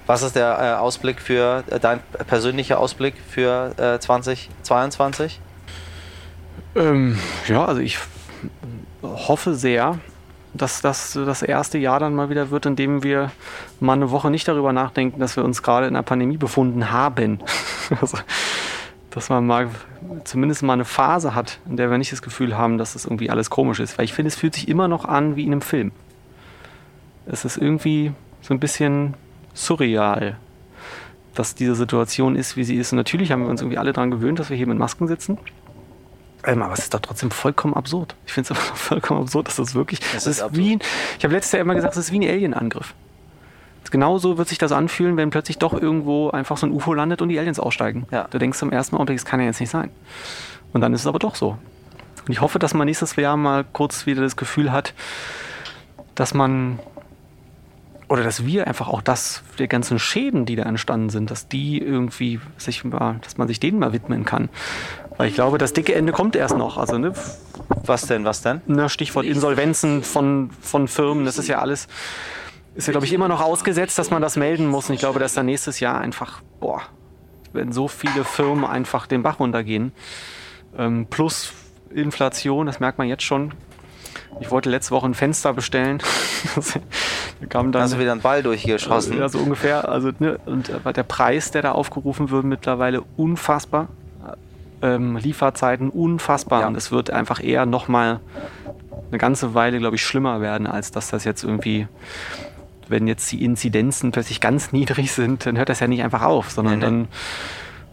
[0.07, 5.41] Was ist der äh, Ausblick für äh, dein persönlicher Ausblick für äh, 2022?
[6.75, 7.99] Ähm, ja, also ich
[9.03, 9.99] hoffe sehr,
[10.53, 13.31] dass das das erste Jahr dann mal wieder wird, in dem wir
[13.81, 17.39] mal eine Woche nicht darüber nachdenken, dass wir uns gerade in einer Pandemie befunden haben.
[18.01, 18.17] also,
[19.09, 19.69] dass man mal
[20.23, 23.29] zumindest mal eine Phase hat, in der wir nicht das Gefühl haben, dass das irgendwie
[23.29, 23.97] alles komisch ist.
[23.97, 25.91] Weil ich finde, es fühlt sich immer noch an wie in einem Film.
[27.25, 29.15] Es ist irgendwie so ein bisschen
[29.57, 30.37] surreal,
[31.35, 32.91] dass diese Situation ist, wie sie ist.
[32.91, 35.37] Und natürlich haben wir uns irgendwie alle daran gewöhnt, dass wir hier mit Masken sitzen.
[36.43, 38.15] Ähm, aber es ist doch trotzdem vollkommen absurd.
[38.25, 39.99] Ich finde es vollkommen absurd, dass das wirklich.
[40.15, 40.79] Es Es ist ist wie ein,
[41.17, 42.93] ich habe letztes Jahr immer gesagt, es ist wie ein Alien-Angriff.
[43.89, 47.29] Genauso wird sich das anfühlen, wenn plötzlich doch irgendwo einfach so ein UFO landet und
[47.29, 48.05] die Aliens aussteigen.
[48.11, 48.27] Ja.
[48.29, 49.91] Du denkst zum ersten Augenblick, das kann ja jetzt nicht sein.
[50.73, 51.57] Und dann ist es aber doch so.
[52.25, 54.93] Und ich hoffe, dass man nächstes Jahr mal kurz wieder das Gefühl hat,
[56.15, 56.79] dass man
[58.09, 61.77] oder dass wir einfach auch das, die ganzen Schäden, die da entstanden sind, dass die
[61.81, 64.49] irgendwie sich mal, dass man sich denen mal widmen kann.
[65.17, 66.77] Weil ich glaube, das dicke Ende kommt erst noch.
[66.77, 67.13] Also, ne,
[67.85, 68.61] Was denn, was denn?
[68.67, 71.87] ne, Stichwort Insolvenzen von, von Firmen, das ist ja alles,
[72.75, 74.87] ist ja, glaube ich, immer noch ausgesetzt, dass man das melden muss.
[74.87, 76.83] Und ich glaube, dass dann nächstes Jahr einfach, boah,
[77.51, 79.91] wenn so viele Firmen einfach den Bach runtergehen.
[80.77, 81.53] Ähm, plus
[81.89, 83.53] Inflation, das merkt man jetzt schon.
[84.39, 86.01] Ich wollte letzte Woche ein Fenster bestellen.
[87.39, 89.17] da kam dann, du wieder einen Ball durchgeschossen?
[89.17, 89.87] ja, so ungefähr.
[89.89, 93.87] Also, ne, und äh, der Preis, der da aufgerufen wird, mittlerweile unfassbar.
[94.81, 96.61] Ähm, Lieferzeiten unfassbar.
[96.61, 96.67] Ja.
[96.67, 98.19] Und es wird einfach eher nochmal
[99.09, 101.87] eine ganze Weile, glaube ich, schlimmer werden, als dass das jetzt irgendwie,
[102.87, 106.51] wenn jetzt die Inzidenzen plötzlich ganz niedrig sind, dann hört das ja nicht einfach auf,
[106.51, 106.85] sondern nee.
[106.85, 107.07] dann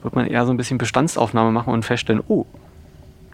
[0.03, 2.45] wird man eher so ein bisschen Bestandsaufnahme machen und feststellen, oh,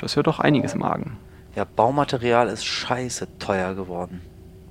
[0.01, 1.17] das ja doch einiges im Argen.
[1.57, 4.21] Ja, Baumaterial ist scheiße teuer geworden.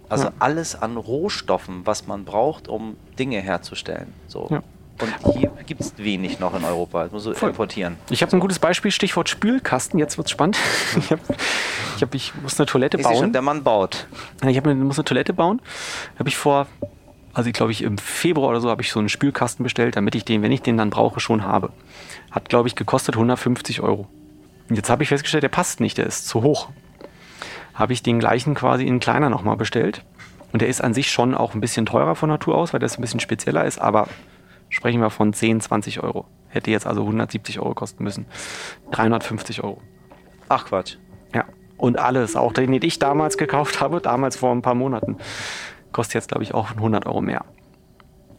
[0.10, 0.34] Also Ja.
[0.40, 4.14] alles an Rohstoffen, was man braucht, um Dinge herzustellen.
[4.28, 4.48] So.
[4.50, 4.64] Ja.
[5.02, 7.04] Und hier gibt es wenig noch in Europa.
[7.04, 7.96] Das muss so importieren.
[8.10, 9.98] Ich habe ein gutes Beispiel, Stichwort Spülkasten.
[9.98, 10.58] Jetzt wird's spannend.
[10.98, 11.20] Ich, hab,
[11.96, 13.34] ich, hab, ich muss eine Toilette sehe schon, bauen.
[13.34, 14.08] der Mann baut.
[14.46, 15.62] Ich hab, muss eine Toilette bauen.
[16.18, 16.68] Habe ich vor,
[17.34, 20.16] also ich glaube ich im Februar oder so, habe ich so einen Spülkasten bestellt, damit
[20.16, 21.72] ich den, wenn ich den dann brauche, schon habe.
[22.32, 24.08] Hat glaube ich gekostet 150 Euro.
[24.70, 26.70] Und jetzt habe ich festgestellt, der passt nicht, der ist zu hoch.
[27.80, 30.06] Habe ich den gleichen quasi in kleiner nochmal bestellt.
[30.52, 32.98] Und der ist an sich schon auch ein bisschen teurer von Natur aus, weil das
[32.98, 34.08] ein bisschen spezieller ist, aber
[34.68, 36.26] sprechen wir von 10, 20 Euro.
[36.50, 38.26] Hätte jetzt also 170 Euro kosten müssen.
[38.92, 39.82] 350 Euro.
[40.50, 40.98] Ach Quatsch.
[41.34, 41.46] Ja.
[41.78, 45.18] Und alles, auch den, den ich damals gekauft habe, damals vor ein paar Monaten,
[45.94, 47.46] kostet jetzt, glaube ich, auch 100 Euro mehr.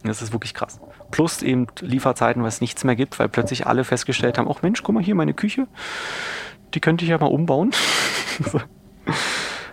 [0.03, 0.79] Das ist wirklich krass.
[1.09, 4.83] Plus eben Lieferzeiten, was es nichts mehr gibt, weil plötzlich alle festgestellt haben, ach Mensch,
[4.83, 5.67] guck mal hier, meine Küche,
[6.73, 7.71] die könnte ich ja mal umbauen.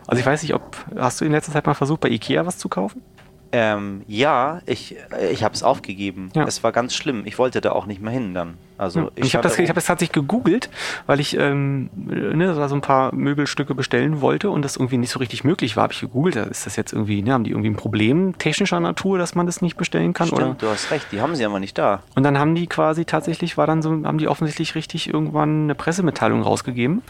[0.09, 0.13] So.
[0.13, 2.57] also ich weiß nicht, ob, hast du in letzter Zeit mal versucht, bei Ikea was
[2.57, 3.03] zu kaufen?
[3.51, 4.97] Ähm, ja, ich,
[5.31, 6.31] ich habe es aufgegeben.
[6.35, 6.45] Ja.
[6.45, 7.23] Es war ganz schlimm.
[7.25, 8.59] Ich wollte da auch nicht mehr hin dann.
[8.77, 9.11] Also Ja.
[9.17, 10.69] Ich, habe das, ich hab das tatsächlich gegoogelt,
[11.07, 15.19] weil ich ähm, ne, so ein paar Möbelstücke bestellen wollte und das irgendwie nicht so
[15.19, 15.85] richtig möglich war.
[15.85, 19.19] Habe ich gegoogelt, ist das jetzt irgendwie, ne, haben die irgendwie ein Problem technischer Natur,
[19.19, 20.29] dass man das nicht bestellen kann?
[20.29, 20.57] Stimmt, Oder?
[20.59, 21.07] du hast recht.
[21.13, 22.03] Die haben sie aber nicht da.
[22.15, 25.75] Und dann haben die quasi tatsächlich, war dann so, haben die offensichtlich richtig irgendwann eine
[25.75, 27.03] Pressemitteilung rausgegeben,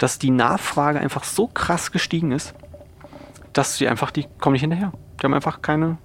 [0.00, 2.54] dass die Nachfrage einfach so krass gestiegen ist,
[3.52, 4.92] dass sie einfach, die kommen nicht hinterher.
[5.20, 5.98] Die haben einfach keine,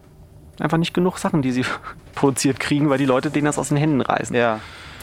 [0.59, 1.65] einfach nicht genug Sachen, die sie
[2.15, 4.35] produziert kriegen, weil die Leute denen das aus den Händen reißen.
[4.35, 4.59] Ja.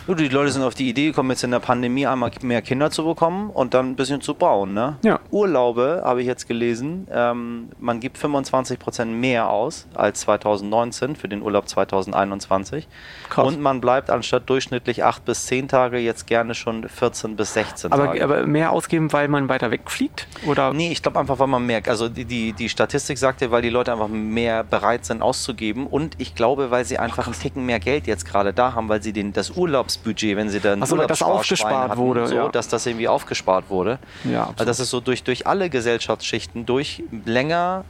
[0.09, 3.05] Die Leute sind auf die Idee gekommen, jetzt in der Pandemie einmal mehr Kinder zu
[3.05, 4.75] bekommen und dann ein bisschen zu bauen.
[4.75, 4.97] Ne?
[5.05, 5.21] Ja.
[5.31, 11.41] Urlaube, habe ich jetzt gelesen, ähm, man gibt 25% mehr aus als 2019 für den
[11.41, 12.89] Urlaub 2021.
[13.31, 13.47] Krass.
[13.47, 17.93] Und man bleibt anstatt durchschnittlich 8 bis 10 Tage jetzt gerne schon 14 bis 16
[17.93, 18.25] Aber, Tage.
[18.25, 20.27] aber mehr ausgeben, weil man weiter wegfliegt?
[20.47, 20.73] Oder?
[20.73, 23.71] Nee, ich glaube einfach, weil man merkt, also die, die, die Statistik sagte, weil die
[23.71, 27.79] Leute einfach mehr bereit sind auszugeben und ich glaube, weil sie einfach einen Ticken mehr
[27.79, 29.57] Geld jetzt gerade da haben, weil sie den, das
[29.97, 32.49] Urlaubsbudget, wenn sie dann Ach so, weil das aufgespart wurde, so, ja.
[32.49, 33.99] dass das irgendwie aufgespart wurde.
[34.25, 37.85] Ja, Also das ist so durch, durch alle Gesellschaftsschichten durch länger.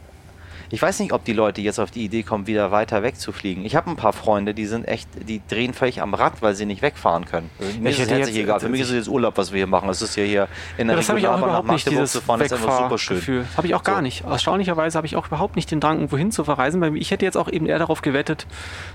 [0.72, 3.62] Ich weiß nicht, ob die Leute jetzt auf die Idee kommen, wieder weiter wegzufliegen.
[3.66, 6.64] Ich habe ein paar Freunde, die sind echt, die drehen völlig am Rad, weil sie
[6.64, 7.50] nicht wegfahren können.
[7.60, 8.58] Also mir Ich ist es herzlich egal.
[8.58, 9.90] Für mich ist es jetzt Urlaub, was wir hier machen.
[9.90, 10.48] Es ist ja hier
[10.78, 12.40] in der Ja, auch Regionalbahn nach Magdeburg zu fahren.
[12.40, 13.46] Ist einfach super schön.
[13.54, 14.00] Habe ich auch gar So.
[14.00, 14.24] nicht.
[14.24, 17.26] Erstaunlicherweise habe ich auch überhaupt nicht den Drang, irgendwo hin zu verreisen, weil ich hätte
[17.26, 18.46] jetzt auch eben eher darauf gewettet,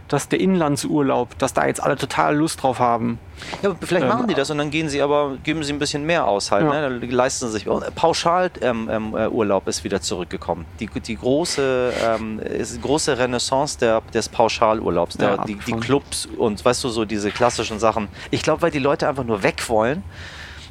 [0.07, 3.19] dass der Inlandsurlaub, dass da jetzt alle total Lust drauf haben.
[3.61, 5.77] Ja, aber vielleicht Ähm, machen die das und dann gehen sie aber, geben sie ein
[5.79, 6.63] bisschen mehr aus halt.
[6.65, 6.89] Ja.
[6.89, 6.99] Ne?
[6.99, 7.67] Dann leisten sie sich.
[7.93, 10.65] Pauschal ähm, ähm, äh, Urlaub ist wieder zurückgekommen.
[10.79, 15.73] Die, die große, ähm, ist große Renaissance der, des Pauschalurlaubs, der, Ja, die, die.
[15.73, 18.07] Clubs und weißt du, so diese klassischen Sachen.
[18.31, 20.03] Ich glaube, weil die Leute einfach nur weg wollen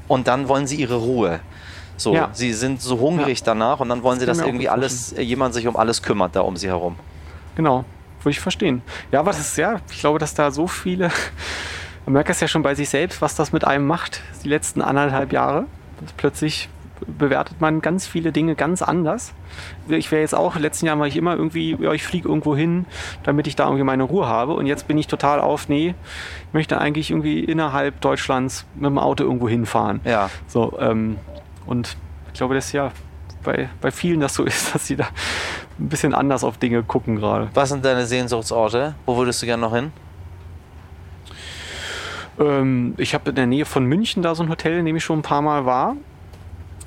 [0.09, 1.41] und dann wollen sie ihre Ruhe.
[1.97, 2.31] So, Ja.
[2.33, 5.67] sie sind so hungrig danach und dann wollen sie, dass irgendwie alles, äh, jemand sich
[5.67, 6.97] um alles kümmert da um sie herum.
[7.55, 7.85] Genau,
[8.21, 8.83] würde ich verstehen.
[9.13, 11.11] Ja, aber das ist ja, ich glaube, dass da so viele,
[12.05, 14.83] man merkt es ja schon bei sich selbst, was das mit einem macht, die letzten
[14.83, 15.65] anderthalb Jahre.
[16.03, 16.69] Das plötzlich
[17.07, 19.33] bewertet man ganz viele Dinge ganz anders.
[19.89, 22.87] Ich wäre jetzt auch, letzten Jahr war ich immer irgendwie, ja, ich fliege irgendwo hin,
[23.23, 24.55] damit ich da irgendwie meine Ruhe habe.
[24.55, 25.95] Und jetzt bin ich total auf, nee,
[26.49, 30.01] ich möchte eigentlich irgendwie innerhalb Deutschlands mit dem Auto irgendwo hinfahren.
[30.05, 30.31] Ja.
[30.47, 31.19] So, ähm,
[31.67, 31.97] und
[32.33, 32.93] ich glaube, das ist ja
[33.43, 35.09] bei, bei vielen das so ist, dass sie da
[35.79, 37.49] ein bisschen anders auf Dinge gucken gerade.
[37.55, 38.95] Was sind deine Sehnsuchtsorte?
[39.05, 39.93] Wo würdest du gerne noch hin?
[42.39, 45.05] Ähm, ich habe in der Nähe von München da so ein Hotel, in dem ich
[45.05, 45.97] schon ein paar Mal war.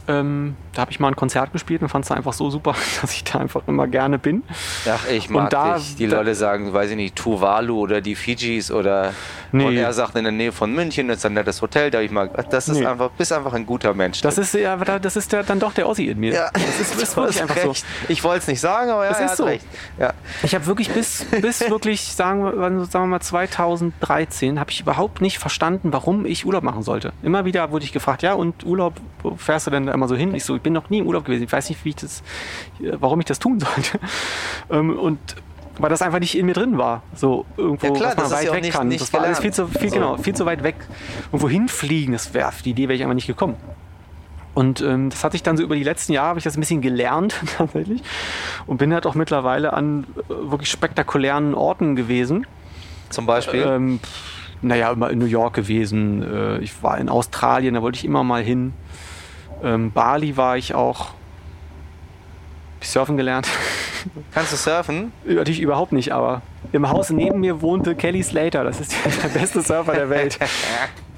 [0.10, 3.14] Ähm, da habe ich mal ein Konzert gespielt und fand es einfach so super, dass
[3.14, 4.42] ich da einfach immer gerne bin.
[4.90, 5.96] Ach, ich mag Und da- dich.
[5.98, 9.14] Die da- Leute sagen, weiß ich nicht, Tuvalu oder die Fidschis oder
[9.52, 9.66] Nee.
[9.66, 12.50] und er sagt in der Nähe von München ist ein nettes Hotel, da ich mag.
[12.50, 12.86] Das ist Nee.
[12.86, 14.22] einfach, bist einfach ein guter Mensch.
[14.22, 16.34] Das ist ja, das ist ja dann doch der Ossi in mir.
[16.34, 17.70] ja, Das ist, ist wirklich einfach so.
[17.70, 17.86] recht.
[18.08, 19.44] Ich wollte es nicht sagen, aber ja, Das er ist hat so.
[19.46, 19.66] recht.
[19.98, 20.14] Ja.
[20.44, 25.22] Ich habe wirklich bis, bis wirklich, sagen wir, sagen wir mal 2013, habe ich überhaupt
[25.22, 27.14] nicht verstanden, warum ich Urlaub machen sollte.
[27.24, 30.16] Immer wieder wurde ich gefragt, ja, und Urlaub, wo fährst du denn da immer so
[30.16, 30.34] hin?
[30.36, 31.44] Ich so, ich bin noch nie im Urlaub gewesen.
[31.44, 32.22] Ich weiß nicht, wie ich das,
[32.82, 34.00] äh, warum ich das tun sollte.
[34.70, 35.20] Ähm, Und
[35.80, 37.02] weil das einfach nicht in mir drin war.
[37.16, 38.88] So irgendwo, Ja, klar, was man weit weg nicht- kann.
[38.88, 39.96] nicht das war alles viel zu, viel, So.
[39.96, 40.76] genau, viel zu weit weg.
[41.28, 43.56] Irgendwo hinfliegen, das wäre, auf die Idee wäre ich einfach nicht gekommen.
[44.56, 46.60] Und ähm, das hatte ich dann so über die letzten Jahre, habe ich das ein
[46.60, 48.02] bisschen gelernt tatsächlich.
[48.66, 52.46] Und bin halt auch mittlerweile an äh, wirklich spektakulären Orten gewesen.
[53.10, 53.62] Zum Beispiel.
[53.68, 54.00] Ähm,
[54.62, 56.22] naja, immer in New York gewesen.
[56.24, 58.74] Äh, ich war in Australien, da wollte ich immer mal hin.
[59.64, 61.12] Ähm, Bali war ich auch.
[62.82, 63.48] Ich surfen gelernt.
[64.34, 65.12] Kannst du surfen?
[65.26, 68.64] Natürlich überhaupt nicht, aber im Haus neben mir wohnte Kelly Slater.
[68.64, 70.38] Das ist der, beste Surfer der Welt.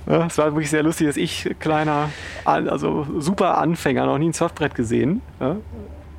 [0.08, 2.10] Es war wirklich sehr lustig, dass ich kleiner,
[2.44, 5.22] also super Anfänger, noch nie ein Surfbrett gesehen.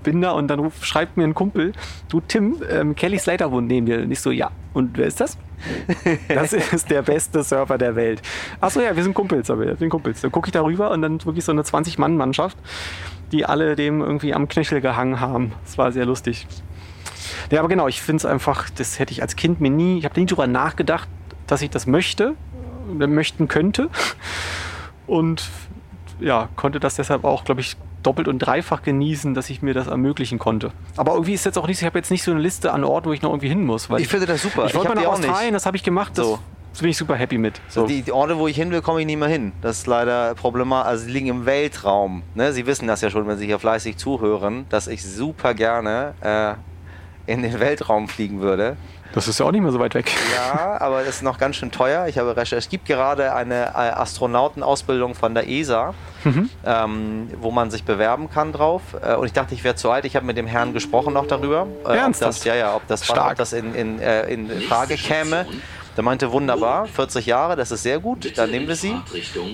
[0.02, 1.72] Bin da und dann ruft, schreibt mir ein Kumpel,
[2.08, 4.02] du Tim, ähm, Kelly Slater wohnt neben dir.
[4.02, 4.50] Und ich so, ja.
[4.72, 5.36] Und wer ist das?
[6.28, 8.20] Das ist der beste Surfer der Welt.
[8.60, 10.20] Achso, ja, wir sind Kumpels, aber wir sind Kumpels.
[10.20, 12.56] Dann gucke ich da rüber und dann wirklich so eine 20-Mann-Mannschaft,
[13.30, 15.52] die alle dem irgendwie am Knöchel gehangen haben.
[15.64, 16.46] Das war sehr lustig.
[17.50, 20.04] Ja, aber genau, ich finde es einfach, das hätte ich als Kind mir nie, ich
[20.04, 21.08] habe nie darüber nachgedacht,
[21.46, 22.34] dass ich das möchte,
[23.00, 23.88] äh, möchten könnte.
[25.06, 25.48] Und
[26.20, 29.86] ja, konnte das deshalb auch, glaube ich, doppelt und dreifach genießen, dass ich mir das
[29.86, 30.72] ermöglichen konnte.
[30.96, 33.08] Aber irgendwie ist jetzt auch nicht, ich habe jetzt nicht so eine Liste an Orten,
[33.08, 33.88] wo ich noch irgendwie hin muss.
[33.98, 34.66] Ich finde das super.
[34.66, 35.06] ich wollte mal nach.
[35.12, 36.38] Australien, das habe ich gemacht, das, So.
[36.72, 37.60] das bin ich super happy mit.
[37.68, 37.86] So.
[37.86, 39.52] Die, die Orte, wo ich hin will, komme ich nicht mehr hin.
[39.62, 40.88] Das ist leider problematisch.
[40.88, 42.22] Also sie liegen im Weltraum.
[42.34, 42.52] Ne?
[42.52, 46.54] Sie wissen das ja schon, wenn Sie hier fleißig zuhören, dass ich super gerne äh,
[47.32, 48.76] in den Weltraum fliegen würde.
[49.14, 50.10] Das ist ja auch nicht mehr so weit weg.
[50.34, 52.06] Ja, aber das ist noch ganz schön teuer.
[52.06, 52.60] Ich habe recherchiert.
[52.60, 53.90] Es gibt gerade eine äh,
[54.36, 55.94] Astronautenausbildung von der ESA,
[56.24, 56.50] Mhm.
[56.64, 58.82] ähm, wo man sich bewerben kann drauf.
[59.04, 60.04] Äh, und ich dachte, ich wäre zu alt.
[60.04, 61.66] Ich habe mit dem Herrn gesprochen noch darüber.
[61.84, 62.38] Äh, ob Ernsthaft?
[62.38, 63.32] das, ja, ja, ob das, Stark.
[63.32, 65.46] ob das in, in, in Frage käme.
[65.96, 68.94] Der meinte, wunderbar, 40 Jahre, das ist sehr gut, dann nehmen wir sie.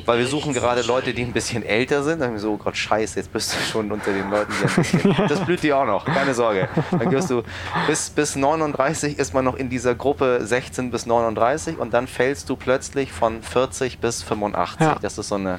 [0.05, 2.21] Weil wir suchen gerade Leute, die ein bisschen älter sind.
[2.21, 4.53] Dann haben wir so, oh Gott, scheiße, jetzt bist du schon unter den Leuten.
[4.93, 6.69] Die das blüht dir auch noch, keine Sorge.
[6.93, 7.43] Dann gehörst du,
[7.89, 12.49] bis, bis 39 ist man noch in dieser Gruppe 16 bis 39 und dann fällst
[12.49, 14.81] du plötzlich von 40 bis 85.
[14.81, 14.97] Ja.
[15.01, 15.59] Das ist so eine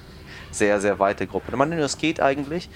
[0.52, 1.56] sehr, sehr weite Gruppe.
[1.56, 2.70] Man, das geht eigentlich.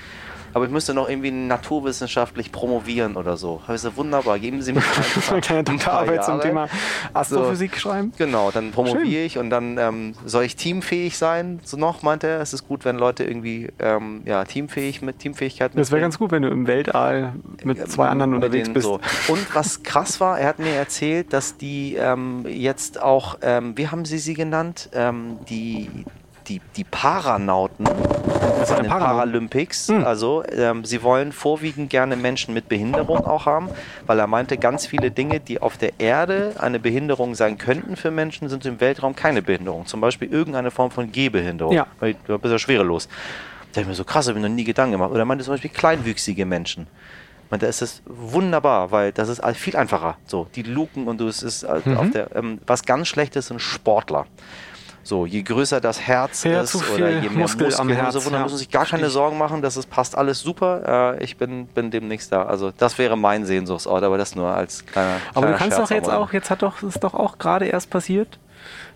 [0.54, 3.62] Aber ich müsste noch irgendwie naturwissenschaftlich promovieren oder so.
[3.64, 4.84] Habe ich so, wunderbar, geben Sie mir
[5.30, 6.42] Eine kleine Doktorarbeit zum.
[6.42, 6.68] Thema
[7.14, 8.12] Astrophysik schreiben.
[8.18, 11.60] Genau, dann promoviere ich und dann ähm, soll ich teamfähig sein.
[11.64, 15.72] So noch meinte er, es ist gut, wenn Leute irgendwie ähm, ja, teamfähig mit Teamfähigkeit
[15.76, 17.34] Das wäre ganz gut, wenn du im Weltall
[17.64, 18.86] mit zwei anderen Mit unterwegs bist.
[18.86, 19.00] so.
[19.28, 23.88] Und was krass war, er hat mir erzählt, dass die ähm, jetzt auch, ähm, wie
[23.88, 24.90] haben sie sie genannt?
[24.94, 25.90] Ähm, die,
[26.48, 28.88] die, die Paranauten von den?
[28.88, 29.90] Paralympics.
[29.90, 30.04] Hm.
[30.04, 33.70] Also ähm, sie wollen vorwiegend gerne Menschen mit Behinderung auch haben,
[34.06, 38.12] weil er meinte, ganz viele Dinge, die auf der Erde eine Behinderung sein könnten für
[38.12, 39.86] Menschen, sind im Weltraum keine Behinderung.
[39.86, 41.74] Zum Beispiel irgendeine Form von Gehbehinderung.
[41.74, 41.88] Ja.
[42.00, 43.08] Weil du bist ja schwerelos.
[43.72, 45.12] Da habe ich mir so krass, habe ich mir noch nie Gedanken gemacht.
[45.12, 46.88] Oder er meinte zum Beispiel kleinwüchsige Menschen.
[47.60, 50.18] Da ist es wunderbar, weil das ist viel einfacher.
[50.26, 51.98] So, die Luken und du, es ist halt Mhm.
[51.98, 54.26] auf der, ähm, was ganz schlecht ist, sind Sportler.
[55.04, 58.30] So, je größer das Herz Ja, ist oder je mehr Muskel Muskeln am Herz, so,
[58.30, 58.44] da ja.
[58.44, 61.18] muss man sich gar keine Sorgen machen, dass es passt alles super.
[61.20, 62.44] Äh, ich bin, bin demnächst da.
[62.44, 65.96] Also das wäre mein Sehnsuchtsort, aber das nur als kleiner Aber du kannst Scherz doch
[65.96, 68.40] jetzt auch, jetzt hat doch, das ist doch auch gerade erst passiert.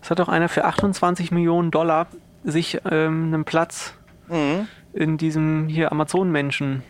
[0.02, 2.08] Es hat doch einer für 28 Millionen Dollar
[2.44, 3.94] sich ähm, einen Platz
[4.30, 6.84] Mhm, in diesem hier Amazon-Menschen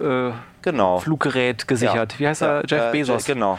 [0.00, 0.30] äh,
[0.62, 0.98] genau.
[0.98, 2.18] Fluggerät gesichert.
[2.18, 2.48] Wie heißt er?
[2.48, 3.24] Ja, Jeff äh, Bezos.
[3.24, 3.58] Genau.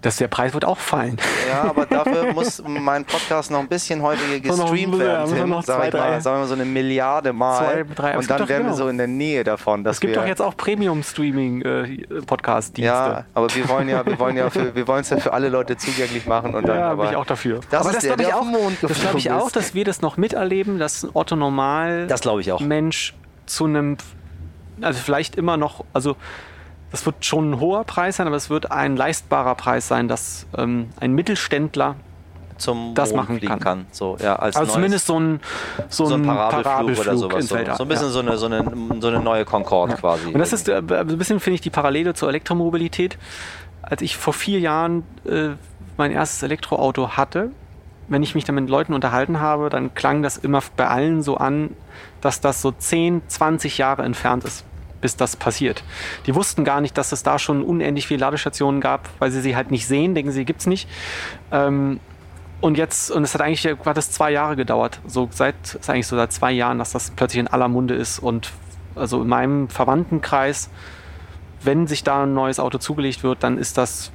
[0.00, 1.16] Das, der Preis wird auch fallen.
[1.48, 5.34] Ja, aber dafür muss mein Podcast noch ein bisschen häufiger noch- gestreamt ja- werden.
[5.34, 5.48] Tim.
[5.50, 7.58] noch Sag zwei, ich mal, drei- sagen wir mal so eine Milliarde Mal.
[7.58, 8.76] Zwei, drei- und dann wären wir genau.
[8.76, 9.82] so in der Nähe davon.
[9.82, 12.82] Dass Es gibt wir, doch jetzt auch Premium-Streaming-Podcast-Dienste.
[12.94, 15.48] Ja, aber wir wollen ja, wir wollen ja, für, wir wollen es ja für alle
[15.48, 16.78] Leute zugänglich machen und dann.
[16.78, 17.60] Ja, aber bin ich auch dafür.
[17.70, 19.84] Das Aber ist das der, glaube ich auch, Mond das glaube ich auch, dass wir
[19.84, 22.22] das noch miterleben, dass ein Otto Normal Das.
[22.60, 23.14] Mensch
[23.46, 23.96] zu einem,
[24.80, 26.16] also vielleicht immer noch, also
[26.90, 30.46] das wird schon ein hoher Preis sein, aber es wird ein leistbarer Preis sein, dass
[30.56, 31.96] ähm, ein Mittelständler,
[32.58, 33.60] zum das Mond machen kann.
[33.60, 33.86] kann.
[33.92, 35.40] So, ja, als also neues- zumindest so ein,
[35.88, 37.48] so so ein Parabelflug, Parabelflug, oder sowas.
[37.48, 38.12] So, so ein bisschen ja.
[38.12, 40.26] so, eine, so, eine, so eine neue Concorde quasi.
[40.26, 43.18] Und das ist äh, so ein bisschen, finde ich, die Parallele zur Elektromobilität.
[43.82, 45.50] Als ich vor vier Jahren äh,
[45.96, 47.50] mein erstes Elektroauto hatte,
[48.08, 51.36] wenn ich mich dann mit Leuten unterhalten habe, dann klang das immer bei allen so
[51.36, 51.70] an,
[52.20, 54.64] dass das so 10, 20 Jahre entfernt ist,
[55.00, 55.84] bis das passiert.
[56.26, 59.56] Die wussten gar nicht, dass es da schon unendlich viele Ladestationen gab, weil sie sie
[59.56, 60.88] halt nicht sehen, denken sie, gibt's nicht.
[61.52, 62.00] Ähm,
[62.60, 65.00] und jetzt, und es hat eigentlich, hat das zwei Jahre gedauert.
[65.06, 68.18] So seit, ist eigentlich so seit zwei Jahren, dass das plötzlich in aller Munde ist.
[68.18, 68.50] Und
[68.96, 70.68] also in meinem Verwandtenkreis,
[71.62, 74.10] wenn sich da ein neues Auto zugelegt wird, dann ist das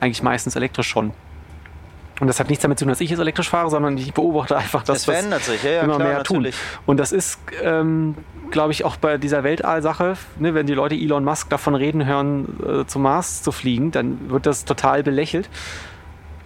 [0.00, 1.12] eigentlich meistens elektrisch schon.
[2.20, 4.56] Und das hat nichts damit zu tun, dass ich jetzt elektrisch fahre, sondern ich beobachte
[4.56, 6.54] einfach, dass es verändert sich, ja, ja immer klar, mehr natürlich.
[6.54, 6.80] tun.
[6.86, 8.16] Und das ist, ähm,
[8.54, 12.48] glaube ich, auch bei dieser Weltall-Sache, ne, wenn die Leute Elon Musk davon reden hören,
[12.66, 15.50] äh, zum Mars zu fliegen, dann wird das total belächelt.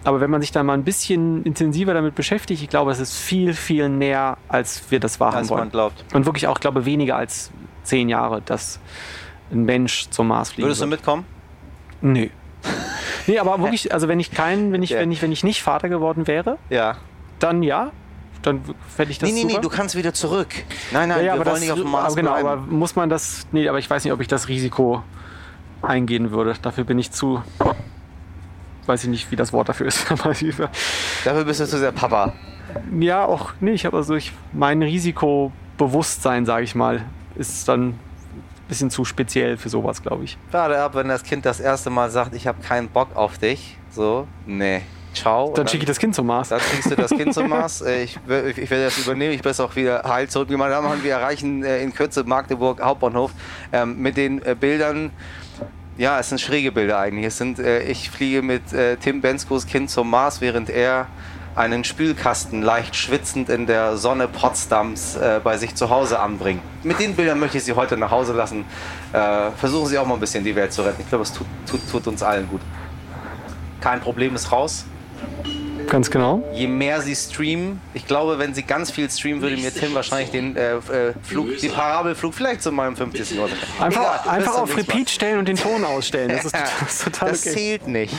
[0.03, 3.17] Aber wenn man sich da mal ein bisschen intensiver damit beschäftigt, ich glaube, es ist
[3.17, 5.71] viel, viel näher, als wir das wahrhaben Als man wollen.
[5.71, 6.03] glaubt.
[6.13, 7.51] Und wirklich auch, glaube weniger als
[7.83, 8.79] zehn Jahre, dass
[9.51, 10.99] ein Mensch zum Mars fliegen Würdest du wird.
[10.99, 11.25] mitkommen?
[12.01, 12.27] Nö.
[13.27, 14.99] Nee, aber wirklich, also wenn ich kein, wenn ich, Ja.
[14.99, 16.95] wenn ich, wenn ich nicht Vater geworden wäre, Ja.
[17.39, 17.91] dann ja,
[18.41, 18.61] dann
[18.95, 19.53] fände ich das Nee, nee, super.
[19.55, 20.47] nee, du kannst wieder zurück.
[20.91, 22.47] Nein, nein, ja, wir aber wollen das, nicht auf dem Mars aber genau, bleiben.
[22.47, 25.03] aber muss man das, nee, aber ich weiß nicht, ob ich das Risiko
[25.81, 26.53] eingehen würde.
[26.61, 27.41] Dafür bin ich zu,
[28.85, 30.09] weiß ich nicht, wie das Wort dafür ist.
[31.25, 32.33] Dafür bist du zu sehr Papa.
[32.99, 37.01] ja, auch nicht, aber so ich, mein Risikobewusstsein, sage ich mal,
[37.35, 37.99] ist dann ein
[38.67, 40.37] bisschen zu speziell für sowas, glaube ich.
[40.51, 43.77] Warte ab, wenn das Kind das erste Mal sagt, ich habe keinen Bock auf dich.
[43.91, 44.81] So, nee,
[45.13, 45.53] ciao.
[45.53, 46.49] Dann schicke ich das Kind zum Mars.
[46.49, 47.81] Dann kriegst du das Kind zum Mars.
[48.03, 49.33] Ich, wer- ich werde das übernehmen.
[49.33, 50.49] Ich jetzt auch wieder heil zurück.
[50.49, 53.31] Meine Damen und Herren, wir erreichen äh, in Kürze Magdeburg Hauptbahnhof
[53.73, 55.11] ähm, mit den äh, Bildern.
[55.97, 57.25] Ja, es sind schräge Bilder eigentlich.
[57.25, 61.07] Es sind, äh, ich fliege mit äh, Tim Benskos Kind zum Mars, während er
[61.55, 66.61] einen Spülkasten leicht schwitzend in der Sonne Potsdams äh, bei sich zu Hause anbringt.
[66.83, 68.63] Mit den Bildern möchte ich Sie heute nach Hause lassen.
[69.11, 71.01] Äh, versuchen Sie auch mal ein bisschen die Welt zu retten.
[71.01, 72.61] Ich glaube, es tut, tut, tut uns allen gut.
[73.81, 74.85] Kein Problem ist raus
[75.89, 76.43] Ganz genau.
[76.53, 80.29] je mehr sie streamen, ich glaube, wenn sie ganz viel streamen, würde mir Tim wahrscheinlich
[80.29, 83.31] den äh, äh, Flug, den Parabelflug vielleicht zu meinem 50.
[83.31, 83.49] Egal,
[83.79, 84.77] Einfach, bis einfach auf.
[84.77, 86.29] Repeat stellen und den Ton ausstellen.
[86.29, 87.55] Das ist, das ist total Das okay.
[87.55, 88.13] zählt nicht.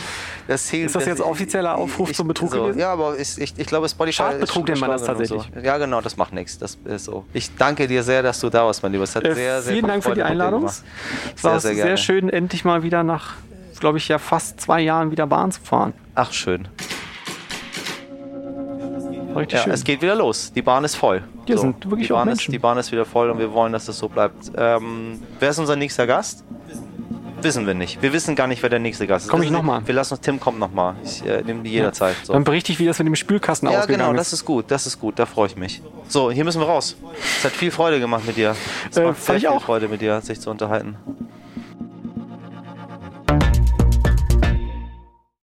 [0.48, 2.78] Das zählt, Ist das jetzt offizieller Aufruf zum Betrug gewesen?
[2.80, 5.42] Ja, aber ich, ich, ich glaube, Spotify ist nennt man das tatsächlich.
[5.55, 5.61] So.
[5.61, 6.59] Ja, genau, das macht nichts.
[6.59, 7.24] Das ist so.
[7.32, 9.05] Ich danke dir sehr, dass du da warst, mein Lieber.
[9.05, 10.64] Es hat Äh, sehr, sehr vielen viel Dank für die Einladung.
[10.64, 10.82] Es
[11.42, 13.34] war Sehr, sehr sehr, schön, endlich mal wieder nach,
[13.81, 15.93] glaube ich, ja fast zwei Jahren wieder Bahn zu fahren.
[16.14, 16.68] Ach, schön.
[19.35, 19.72] Richtig Ja, schön.
[19.72, 20.53] es geht wieder los.
[20.53, 21.22] Die Bahn ist voll.
[21.47, 22.53] Hier sind wirklich die auch Bahn, ist, Menschen.
[22.53, 24.51] die Bahn ist wieder voll und wir wollen, dass das so bleibt.
[24.57, 26.45] Ähm, wer ist unser nächster Gast?
[27.43, 28.03] Wissen wir nicht.
[28.03, 29.31] Wir wissen gar nicht, wer der nächste Gast ist.
[29.31, 29.87] Komm ich Wissen Sie- noch mal.
[29.87, 30.95] Wir lassen uns, Tim kommt nochmal.
[31.05, 32.14] Ich äh, nehme die jederzeit.
[32.24, 32.35] So.
[32.35, 34.41] Dann berichte ich, wie das mit dem Spülkasten Ja, ausgegangen genau, das ist.
[34.41, 35.81] ist gut, das ist gut, da freue ich mich.
[36.09, 36.97] So, hier müssen wir raus.
[37.39, 38.55] Es hat viel Freude gemacht mit dir.
[38.91, 39.62] Es Äh, macht sehr viel auch.
[39.62, 40.97] Freude mit dir, sich zu unterhalten.